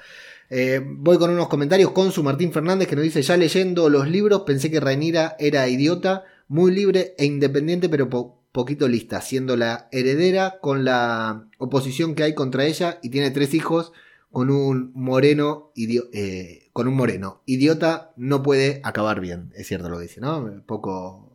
Eh, 0.50 0.80
voy 0.84 1.18
con 1.18 1.30
unos 1.30 1.46
comentarios 1.46 1.92
con 1.92 2.10
su 2.10 2.24
Martín 2.24 2.52
Fernández 2.52 2.88
que 2.88 2.96
nos 2.96 3.04
dice: 3.04 3.22
Ya 3.22 3.36
leyendo 3.36 3.88
los 3.90 4.08
libros, 4.08 4.42
pensé 4.44 4.72
que 4.72 4.80
Rhaenyra 4.80 5.36
era 5.38 5.68
idiota, 5.68 6.24
muy 6.48 6.72
libre 6.74 7.14
e 7.16 7.24
independiente, 7.24 7.88
pero 7.88 8.10
po- 8.10 8.42
poquito 8.50 8.88
lista, 8.88 9.20
siendo 9.20 9.56
la 9.56 9.88
heredera 9.92 10.58
con 10.60 10.84
la 10.84 11.46
oposición 11.58 12.16
que 12.16 12.24
hay 12.24 12.34
contra 12.34 12.64
ella 12.64 12.98
y 13.04 13.10
tiene 13.10 13.30
tres 13.30 13.54
hijos 13.54 13.92
con 14.34 14.50
un 14.50 14.90
moreno 14.94 15.70
idio- 15.74 16.08
eh, 16.12 16.68
con 16.74 16.86
un 16.88 16.94
moreno. 16.94 17.40
Idiota 17.46 18.12
no 18.16 18.42
puede 18.42 18.80
acabar 18.84 19.20
bien, 19.20 19.50
es 19.56 19.66
cierto 19.66 19.88
lo 19.88 19.96
que 19.96 20.02
dice, 20.02 20.20
¿no? 20.20 20.62
Poco, 20.66 21.30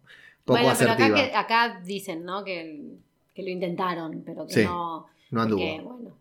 poco 0.45 0.60
bueno, 0.62 0.76
pero 0.78 0.91
acá, 0.91 1.14
que- 1.16 1.36
acá 1.36 1.82
dicen, 1.84 2.24
¿no? 2.26 2.43
Que, 2.43 2.84
que 3.34 3.41
lo 3.43 3.50
intentaron, 3.50 4.22
pero 4.26 4.45
que 4.45 4.54
Sí, 4.54 4.64
no. 4.64 5.08
no 5.32 5.41
anduvo. 5.41 5.60
que, 5.60 5.82
bueno, 5.82 6.12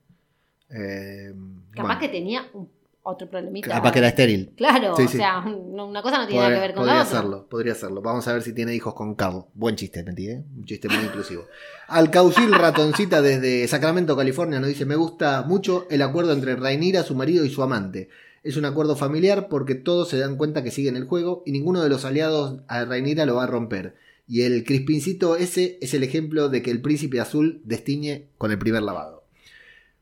Eh, 0.71 1.33
capaz 1.71 1.83
bueno, 1.87 2.01
que 2.01 2.09
tenía 2.09 2.47
un- 2.53 2.69
otro 3.09 3.29
problemita. 3.29 3.69
capaz 3.69 3.93
que 3.93 3.99
era 3.99 4.09
estéril. 4.09 4.53
Claro, 4.57 4.95
Sí, 4.97 5.03
o 5.05 5.09
sí. 5.09 5.17
sea, 5.17 5.41
un- 5.47 5.79
una 5.81 6.03
cosa 6.03 6.19
no 6.19 6.27
tiene 6.27 6.43
nada 6.43 6.55
que 6.55 6.61
ver 6.61 6.71
con 6.75 6.83
podría 6.83 6.95
la 6.97 7.03
otra. 7.05 7.19
hacerlo, 7.19 7.47
podría 7.49 7.73
hacerlo. 7.73 8.03
Vamos 8.03 8.27
a 8.29 8.33
ver 8.33 8.43
si 8.43 8.53
tiene 8.53 8.75
hijos 8.75 8.95
con 8.95 9.15
Carl. 9.15 9.45
Buen 9.55 9.77
chiste, 9.77 10.03
metí, 10.05 10.29
¿eh? 10.29 10.43
Un 10.57 10.65
chiste 10.65 10.89
muy 10.89 10.99
inclusivo. 11.05 11.45
Alcaucil 11.89 12.53
Ratoncita 12.53 13.23
desde 13.23 13.67
Sacramento, 13.69 14.17
California, 14.17 14.61
nos 14.61 14.69
dice: 14.69 14.85
Me 14.85 14.97
gusta 14.97 15.43
mucho 15.47 15.87
el 15.91 16.03
acuerdo 16.03 16.33
entre 16.33 16.57
Rhaenyra, 16.57 17.03
su 17.03 17.15
marido 17.15 17.45
y 17.45 17.51
su 17.51 17.63
amante. 17.63 18.09
Es 18.43 18.57
un 18.57 18.65
acuerdo 18.65 18.95
familiar 18.97 19.49
porque 19.49 19.75
todos 19.75 20.09
se 20.09 20.19
dan 20.19 20.37
cuenta 20.37 20.63
que 20.63 20.71
siguen 20.71 20.97
el 20.97 21.05
juego 21.05 21.43
y 21.45 21.53
ninguno 21.53 21.83
de 21.83 21.89
los 21.89 22.05
aliados 22.05 22.61
a 22.69 22.85
Rhaenyra 22.85 23.27
lo 23.27 23.37
va 23.37 23.45
a 23.45 23.49
romper. 23.49 23.95
Y 24.27 24.43
el 24.43 24.63
crispincito 24.65 25.37
ese 25.37 25.79
es 25.81 25.95
el 25.95 26.03
ejemplo 26.03 26.49
de 26.51 26.63
que 26.63 26.71
el 26.71 26.83
príncipe 26.83 27.19
azul 27.21 27.63
destiñe 27.65 28.29
con 28.37 28.51
el 28.53 28.59
primer 28.59 28.83
lavado. 28.83 29.18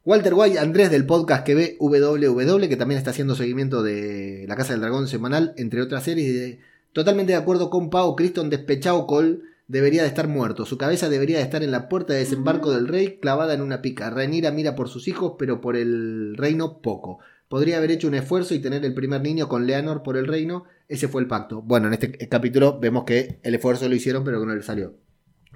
Walter 0.07 0.35
White, 0.35 0.61
Andrés 0.61 0.89
del 0.93 1.05
podcast 1.05 1.45
que 1.45 1.57
ve 1.57 1.77
WWW, 1.81 2.69
que 2.69 2.77
también 2.77 2.97
está 2.99 3.11
haciendo 3.11 3.35
seguimiento 3.35 3.83
de 3.83 4.45
La 4.47 4.55
Casa 4.55 4.73
del 4.73 4.81
Dragón 4.81 5.09
semanal, 5.09 5.53
entre 5.57 5.83
otras 5.83 6.05
series. 6.05 6.33
de- 6.33 6.61
totalmente 6.93 7.33
de 7.33 7.39
acuerdo 7.39 7.71
con 7.71 7.91
Pau, 7.91 8.15
Criston 8.15 8.49
despechado 8.49 9.05
Cole 9.09 9.41
debería 9.67 10.03
de 10.03 10.09
estar 10.09 10.29
muerto. 10.29 10.65
Su 10.65 10.79
cabeza 10.79 11.09
debería 11.09 11.39
de 11.39 11.43
estar 11.43 11.65
en 11.65 11.73
la 11.73 11.89
puerta 11.89 12.13
de 12.13 12.21
desembarco 12.21 12.71
del 12.71 12.87
rey, 12.87 13.19
clavada 13.21 13.53
en 13.53 13.63
una 13.63 13.83
pica. 13.83 14.09
Rhaenyra 14.09 14.53
mira 14.53 14.77
por 14.77 14.89
sus 14.89 15.09
hijos, 15.09 15.33
pero 15.41 15.61
por 15.61 15.77
el 15.77 16.37
reino 16.37 16.79
poco. 16.81 17.19
Podría 17.49 17.79
haber 17.79 17.91
hecho 17.91 18.07
un 18.07 18.15
esfuerzo 18.15 18.55
y 18.55 18.61
tener 18.61 18.85
el 18.85 18.95
primer 18.95 19.23
niño 19.23 19.49
con 19.49 19.67
Leonor 19.67 20.05
por 20.05 20.17
el 20.17 20.29
reino. 20.29 20.65
Ese 20.89 21.09
fue 21.09 21.21
el 21.21 21.27
pacto. 21.27 21.63
Bueno, 21.63 21.89
en 21.89 21.95
este 21.95 22.29
capítulo 22.29 22.79
vemos 22.79 23.03
que 23.05 23.41
el 23.43 23.57
esfuerzo 23.57 23.89
lo 23.89 23.95
hicieron, 23.97 24.23
pero 24.23 24.39
que 24.41 24.47
no 24.47 24.55
le 24.55 24.63
salió. 24.63 24.95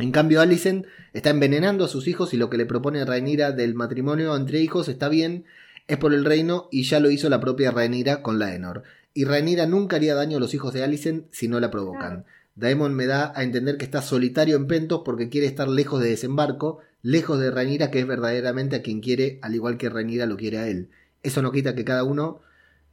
En 0.00 0.12
cambio, 0.12 0.40
Alicent 0.40 0.86
está 1.12 1.30
envenenando 1.30 1.84
a 1.84 1.88
sus 1.88 2.08
hijos 2.08 2.32
y 2.32 2.36
lo 2.36 2.48
que 2.48 2.56
le 2.56 2.66
propone 2.66 3.04
Rhaenyra 3.04 3.52
del 3.52 3.74
matrimonio 3.74 4.34
entre 4.34 4.60
hijos 4.60 4.88
está 4.88 5.08
bien, 5.08 5.44
es 5.88 5.98
por 5.98 6.14
el 6.14 6.24
reino 6.24 6.68
y 6.70 6.84
ya 6.84 7.00
lo 7.00 7.10
hizo 7.10 7.28
la 7.28 7.40
propia 7.40 7.70
Rhaenyra 7.70 8.22
con 8.22 8.38
Laenor. 8.38 8.84
Y 9.12 9.24
Rhaenyra 9.24 9.66
nunca 9.66 9.96
haría 9.96 10.14
daño 10.14 10.38
a 10.38 10.40
los 10.40 10.54
hijos 10.54 10.72
de 10.72 10.84
Alicent 10.84 11.26
si 11.32 11.48
no 11.48 11.60
la 11.60 11.70
provocan. 11.70 12.24
Daemon 12.54 12.94
me 12.94 13.06
da 13.06 13.32
a 13.34 13.42
entender 13.42 13.76
que 13.76 13.84
está 13.84 14.02
solitario 14.02 14.56
en 14.56 14.66
Pentos 14.66 15.02
porque 15.04 15.28
quiere 15.28 15.46
estar 15.46 15.68
lejos 15.68 16.00
de 16.00 16.10
desembarco, 16.10 16.78
lejos 17.02 17.38
de 17.38 17.50
Rhaenyra 17.50 17.90
que 17.90 18.00
es 18.00 18.06
verdaderamente 18.06 18.76
a 18.76 18.82
quien 18.82 19.00
quiere, 19.00 19.38
al 19.42 19.54
igual 19.54 19.76
que 19.78 19.88
Rhaenyra 19.88 20.26
lo 20.26 20.36
quiere 20.36 20.58
a 20.58 20.68
él. 20.68 20.90
Eso 21.22 21.42
no 21.42 21.52
quita 21.52 21.74
que 21.74 21.84
cada 21.84 22.04
uno 22.04 22.40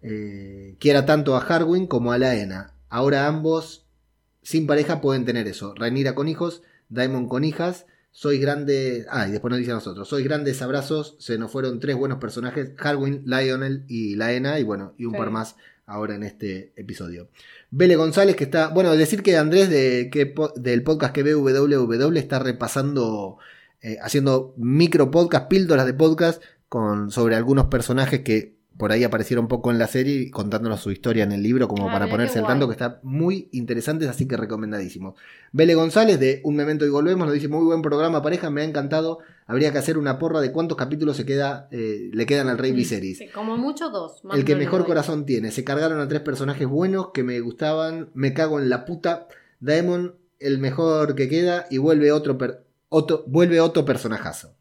eh, 0.01 0.75
quiera 0.79 1.05
tanto 1.05 1.35
a 1.35 1.41
Harwin 1.41 1.87
como 1.87 2.11
a 2.11 2.17
Laena. 2.17 2.73
Ahora 2.89 3.27
ambos 3.27 3.85
sin 4.41 4.67
pareja 4.67 5.01
pueden 5.01 5.25
tener 5.25 5.47
eso. 5.47 5.73
Rhaenyra 5.75 6.15
con 6.15 6.27
hijos, 6.27 6.63
Daemon 6.89 7.27
con 7.27 7.43
hijas. 7.43 7.85
Sois 8.11 8.39
grandes. 8.41 9.05
Ah, 9.09 9.27
y 9.27 9.31
después 9.31 9.49
nos 9.51 9.59
dice 9.59 9.71
a 9.71 9.75
nosotros. 9.75 10.07
Sois 10.07 10.23
grandes 10.25 10.61
abrazos. 10.61 11.15
Se 11.19 11.37
nos 11.37 11.51
fueron 11.51 11.79
tres 11.79 11.95
buenos 11.95 12.17
personajes: 12.19 12.71
Harwin, 12.79 13.21
Lionel 13.25 13.83
y 13.87 14.15
Laena. 14.15 14.59
Y 14.59 14.63
bueno, 14.63 14.93
y 14.97 15.05
un 15.05 15.11
Sí. 15.13 15.17
par 15.19 15.29
más 15.29 15.55
ahora 15.85 16.15
en 16.15 16.23
este 16.23 16.73
episodio. 16.75 17.29
Vele 17.69 17.95
González, 17.95 18.35
que 18.35 18.45
está. 18.45 18.69
Bueno, 18.69 18.95
decir 18.95 19.21
que 19.21 19.37
Andrés 19.37 19.69
de, 19.69 20.09
que, 20.11 20.33
del 20.55 20.83
podcast 20.83 21.13
que 21.13 21.23
ve 21.23 21.35
WWW 21.35 22.17
está 22.17 22.39
repasando. 22.39 23.37
eh, 23.81 23.97
haciendo 24.01 24.55
micro 24.57 25.11
podcast, 25.11 25.47
píldoras 25.47 25.85
de 25.85 25.93
podcast. 25.93 26.41
Con, 26.69 27.11
sobre 27.11 27.35
algunos 27.35 27.67
personajes 27.67 28.21
que 28.21 28.56
por 28.77 28.91
ahí 28.91 29.03
aparecieron 29.03 29.47
poco 29.47 29.71
en 29.71 29.79
la 29.79 29.87
serie 29.87 30.29
contándonos 30.31 30.79
su 30.81 30.91
historia 30.91 31.23
en 31.23 31.31
el 31.31 31.41
libro 31.43 31.67
como 31.67 31.89
Ah, 31.89 31.93
para 31.93 32.07
ponerse 32.09 32.39
al 32.39 32.45
tanto 32.47 32.67
que 32.67 32.73
está 32.73 32.99
muy 33.03 33.49
interesantes, 33.51 34.07
así 34.07 34.27
que 34.27 34.37
recomendadísimo. 34.37 35.15
Vele 35.51 35.73
González 35.75 36.19
de 36.19 36.41
Un 36.43 36.55
Memento 36.55 36.85
y 36.85 36.89
Volvemos 36.89 37.25
nos 37.25 37.33
dice 37.33 37.47
muy 37.47 37.63
buen 37.65 37.81
programa 37.81 38.21
pareja, 38.21 38.49
me 38.49 38.61
ha 38.61 38.65
encantado. 38.65 39.19
Habría 39.47 39.71
que 39.71 39.77
hacer 39.77 39.97
una 39.97 40.19
porra 40.19 40.41
de 40.41 40.51
cuántos 40.51 40.77
capítulos 40.77 41.15
se 41.17 41.25
queda, 41.25 41.69
eh, 41.71 42.09
le 42.13 42.25
quedan 42.25 42.49
al 42.49 42.57
Rey 42.57 42.71
Viserys. 42.73 43.17
Sí, 43.19 43.27
como 43.33 43.57
mucho 43.57 43.89
dos. 43.89 44.23
más 44.25 44.37
El 44.37 44.43
que 44.45 44.55
mejor 44.55 44.79
doy. 44.81 44.87
corazón 44.87 45.25
tiene. 45.25 45.51
Se 45.51 45.63
cargaron 45.63 45.99
a 46.01 46.07
tres 46.07 46.21
personajes 46.21 46.67
buenos 46.67 47.11
que 47.13 47.23
me 47.23 47.39
gustaban. 47.39 48.09
Me 48.13 48.33
cago 48.33 48.59
en 48.59 48.69
la 48.69 48.85
puta. 48.85 49.27
Daemon, 49.61 50.15
el 50.39 50.57
mejor 50.59 51.15
que 51.15 51.29
queda. 51.29 51.65
Y 51.71 51.77
vuelve 51.77 52.11
otro, 52.11 52.37
per- 52.37 52.65
otro, 52.89 53.23
vuelve 53.27 53.61
otro 53.61 53.85
personajazo. 53.85 54.53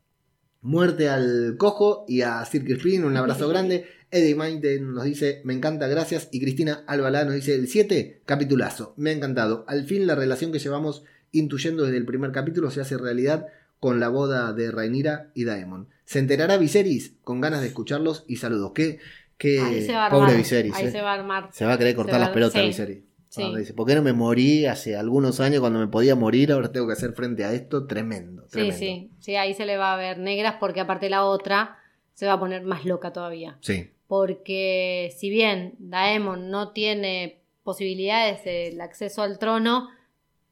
Muerte 0.67 1.09
al 1.09 1.55
cojo 1.59 2.05
y 2.09 2.23
a 2.23 2.45
Sir 2.45 2.65
Crispin. 2.65 3.05
Un 3.05 3.17
abrazo 3.17 3.49
grande. 3.51 3.87
Eddie 4.11 4.35
Maiten 4.35 4.95
nos 4.95 5.05
dice, 5.05 5.41
me 5.45 5.55
encanta, 5.55 5.87
gracias. 5.87 6.29
Y 6.33 6.41
Cristina 6.41 6.83
Albalá 6.89 7.25
nos 7.25 7.35
dice, 7.35 7.55
el 7.55 7.69
7, 7.69 8.23
capitulazo. 8.27 8.93
Me 8.97 9.11
ha 9.11 9.13
encantado. 9.13 9.65
Al 9.69 9.85
fin 9.85 10.09
la 10.09 10.17
relación 10.17 10.51
que 10.51 10.59
llevamos 10.59 11.05
intuyendo 11.31 11.85
desde 11.85 11.99
el 11.99 12.05
primer 12.05 12.33
capítulo 12.33 12.73
se 12.73 12.81
hace 12.81 12.99
realidad 12.99 13.47
con 13.79 14.01
la 14.01 14.09
boda 14.09 14.53
de 14.53 14.73
Rhaenyra 14.73 15.31
y 15.35 15.45
Daemon. 15.45 15.89
¿Se 16.05 16.19
enterará 16.19 16.57
Viserys? 16.57 17.15
Con 17.23 17.41
ganas 17.41 17.61
de 17.61 17.69
escucharlos 17.69 18.25
y 18.27 18.37
saludos. 18.37 18.73
Qué, 18.75 18.99
qué 19.39 19.61
Ahí 19.61 19.87
se 19.87 19.93
va 19.93 20.07
a 20.07 20.11
pobre 20.11 20.25
armar. 20.25 20.37
Viserys. 20.39 20.75
Ahí 20.75 20.87
eh. 20.87 20.91
se 20.91 21.01
va 21.01 21.13
a 21.13 21.15
armar. 21.15 21.51
Se 21.53 21.65
va 21.65 21.75
a 21.75 21.79
querer 21.79 21.95
cortar 21.95 22.19
las 22.19 22.31
pelotas 22.31 22.61
sí. 22.61 22.67
Viserys. 22.67 23.05
Sí. 23.29 23.43
Cuando 23.43 23.59
dice, 23.59 23.75
¿por 23.75 23.87
qué 23.87 23.95
no 23.95 24.03
me 24.03 24.13
morí 24.13 24.67
hace 24.67 24.97
algunos 24.97 25.41
años 25.41 25.61
cuando 25.61 25.79
me 25.79 25.89
podía 25.89 26.15
morir? 26.15 26.53
Ahora 26.53 26.73
tengo 26.73 26.87
que 26.87 26.95
hacer 26.95 27.13
frente 27.13 27.45
a 27.45 27.53
esto. 27.53 27.87
Tremendo. 27.87 28.43
Sí, 28.45 28.53
tremendo. 28.53 28.79
sí. 28.79 29.11
Sí, 29.19 29.37
ahí 29.37 29.55
se 29.55 29.67
le 29.67 29.77
va 29.77 29.95
a 29.95 29.97
ver 29.97 30.19
negras 30.19 30.57
porque 30.61 30.81
aparte 30.81 31.11
la 31.11 31.25
otra 31.25 31.79
se 32.15 32.27
va 32.27 32.35
a 32.35 32.41
poner 32.41 32.63
más 32.63 32.85
loca 32.85 33.13
todavía. 33.13 33.59
Sí. 33.61 33.91
Porque 34.07 35.13
si 35.17 35.31
bien 35.31 35.75
Daemon 35.79 36.51
no 36.51 36.71
tiene 36.73 37.41
posibilidades 37.63 38.45
del 38.45 38.81
acceso 38.81 39.23
al 39.23 39.39
trono, 39.39 39.89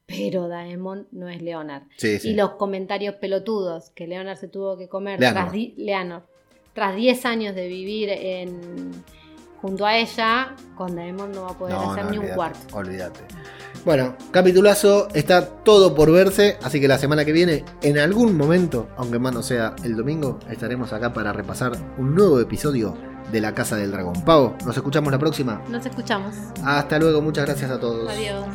pero 0.05 0.47
Daemon 0.47 1.07
no 1.11 1.29
es 1.29 1.41
Leonard. 1.41 1.83
Sí, 1.97 2.19
sí. 2.19 2.29
Y 2.29 2.33
los 2.35 2.51
comentarios 2.51 3.15
pelotudos 3.15 3.89
que 3.91 4.05
Leonard 4.05 4.37
se 4.37 4.47
tuvo 4.47 4.77
que 4.77 4.87
comer 4.87 5.19
Leonor. 5.19 5.49
tras, 5.49 5.77
Leonor, 5.77 6.23
tras 6.73 6.95
10 6.95 7.25
años 7.25 7.55
de 7.55 7.67
vivir 7.67 8.09
en, 8.09 8.91
junto 9.65 9.83
a 9.83 9.97
ella, 9.97 10.53
con 10.75 10.95
Daemon 10.95 11.31
no 11.31 11.41
va 11.41 11.49
a 11.49 11.57
poder 11.57 11.73
No, 11.73 11.91
hacer 11.91 12.05
no, 12.05 12.11
ni 12.11 12.17
un 12.19 12.27
cuarto. 12.27 12.59
Olvídate. 12.77 13.21
Bueno, 13.83 14.15
capitulazo, 14.29 15.07
está 15.15 15.47
todo 15.47 15.95
por 15.95 16.11
verse, 16.11 16.59
así 16.61 16.79
que 16.79 16.87
la 16.87 16.99
semana 16.99 17.25
que 17.25 17.31
viene, 17.31 17.65
en 17.81 17.97
algún 17.97 18.37
momento, 18.37 18.87
aunque 18.95 19.17
más 19.17 19.33
no 19.33 19.41
sea 19.41 19.75
el 19.83 19.95
domingo, 19.95 20.37
estaremos 20.51 20.93
acá 20.93 21.13
para 21.13 21.33
repasar 21.33 21.71
un 21.97 22.13
nuevo 22.13 22.39
episodio 22.39 22.95
de 23.31 23.41
La 23.41 23.55
Casa 23.55 23.75
del 23.75 23.91
Dragón. 23.91 24.23
Pavo, 24.23 24.55
nos 24.67 24.77
escuchamos 24.77 25.11
la 25.11 25.17
próxima. 25.17 25.63
Nos 25.67 25.83
escuchamos. 25.83 26.35
Hasta 26.63 26.99
luego, 26.99 27.23
muchas 27.23 27.45
gracias 27.47 27.71
a 27.71 27.79
todos. 27.79 28.07
Adiós. 28.07 28.45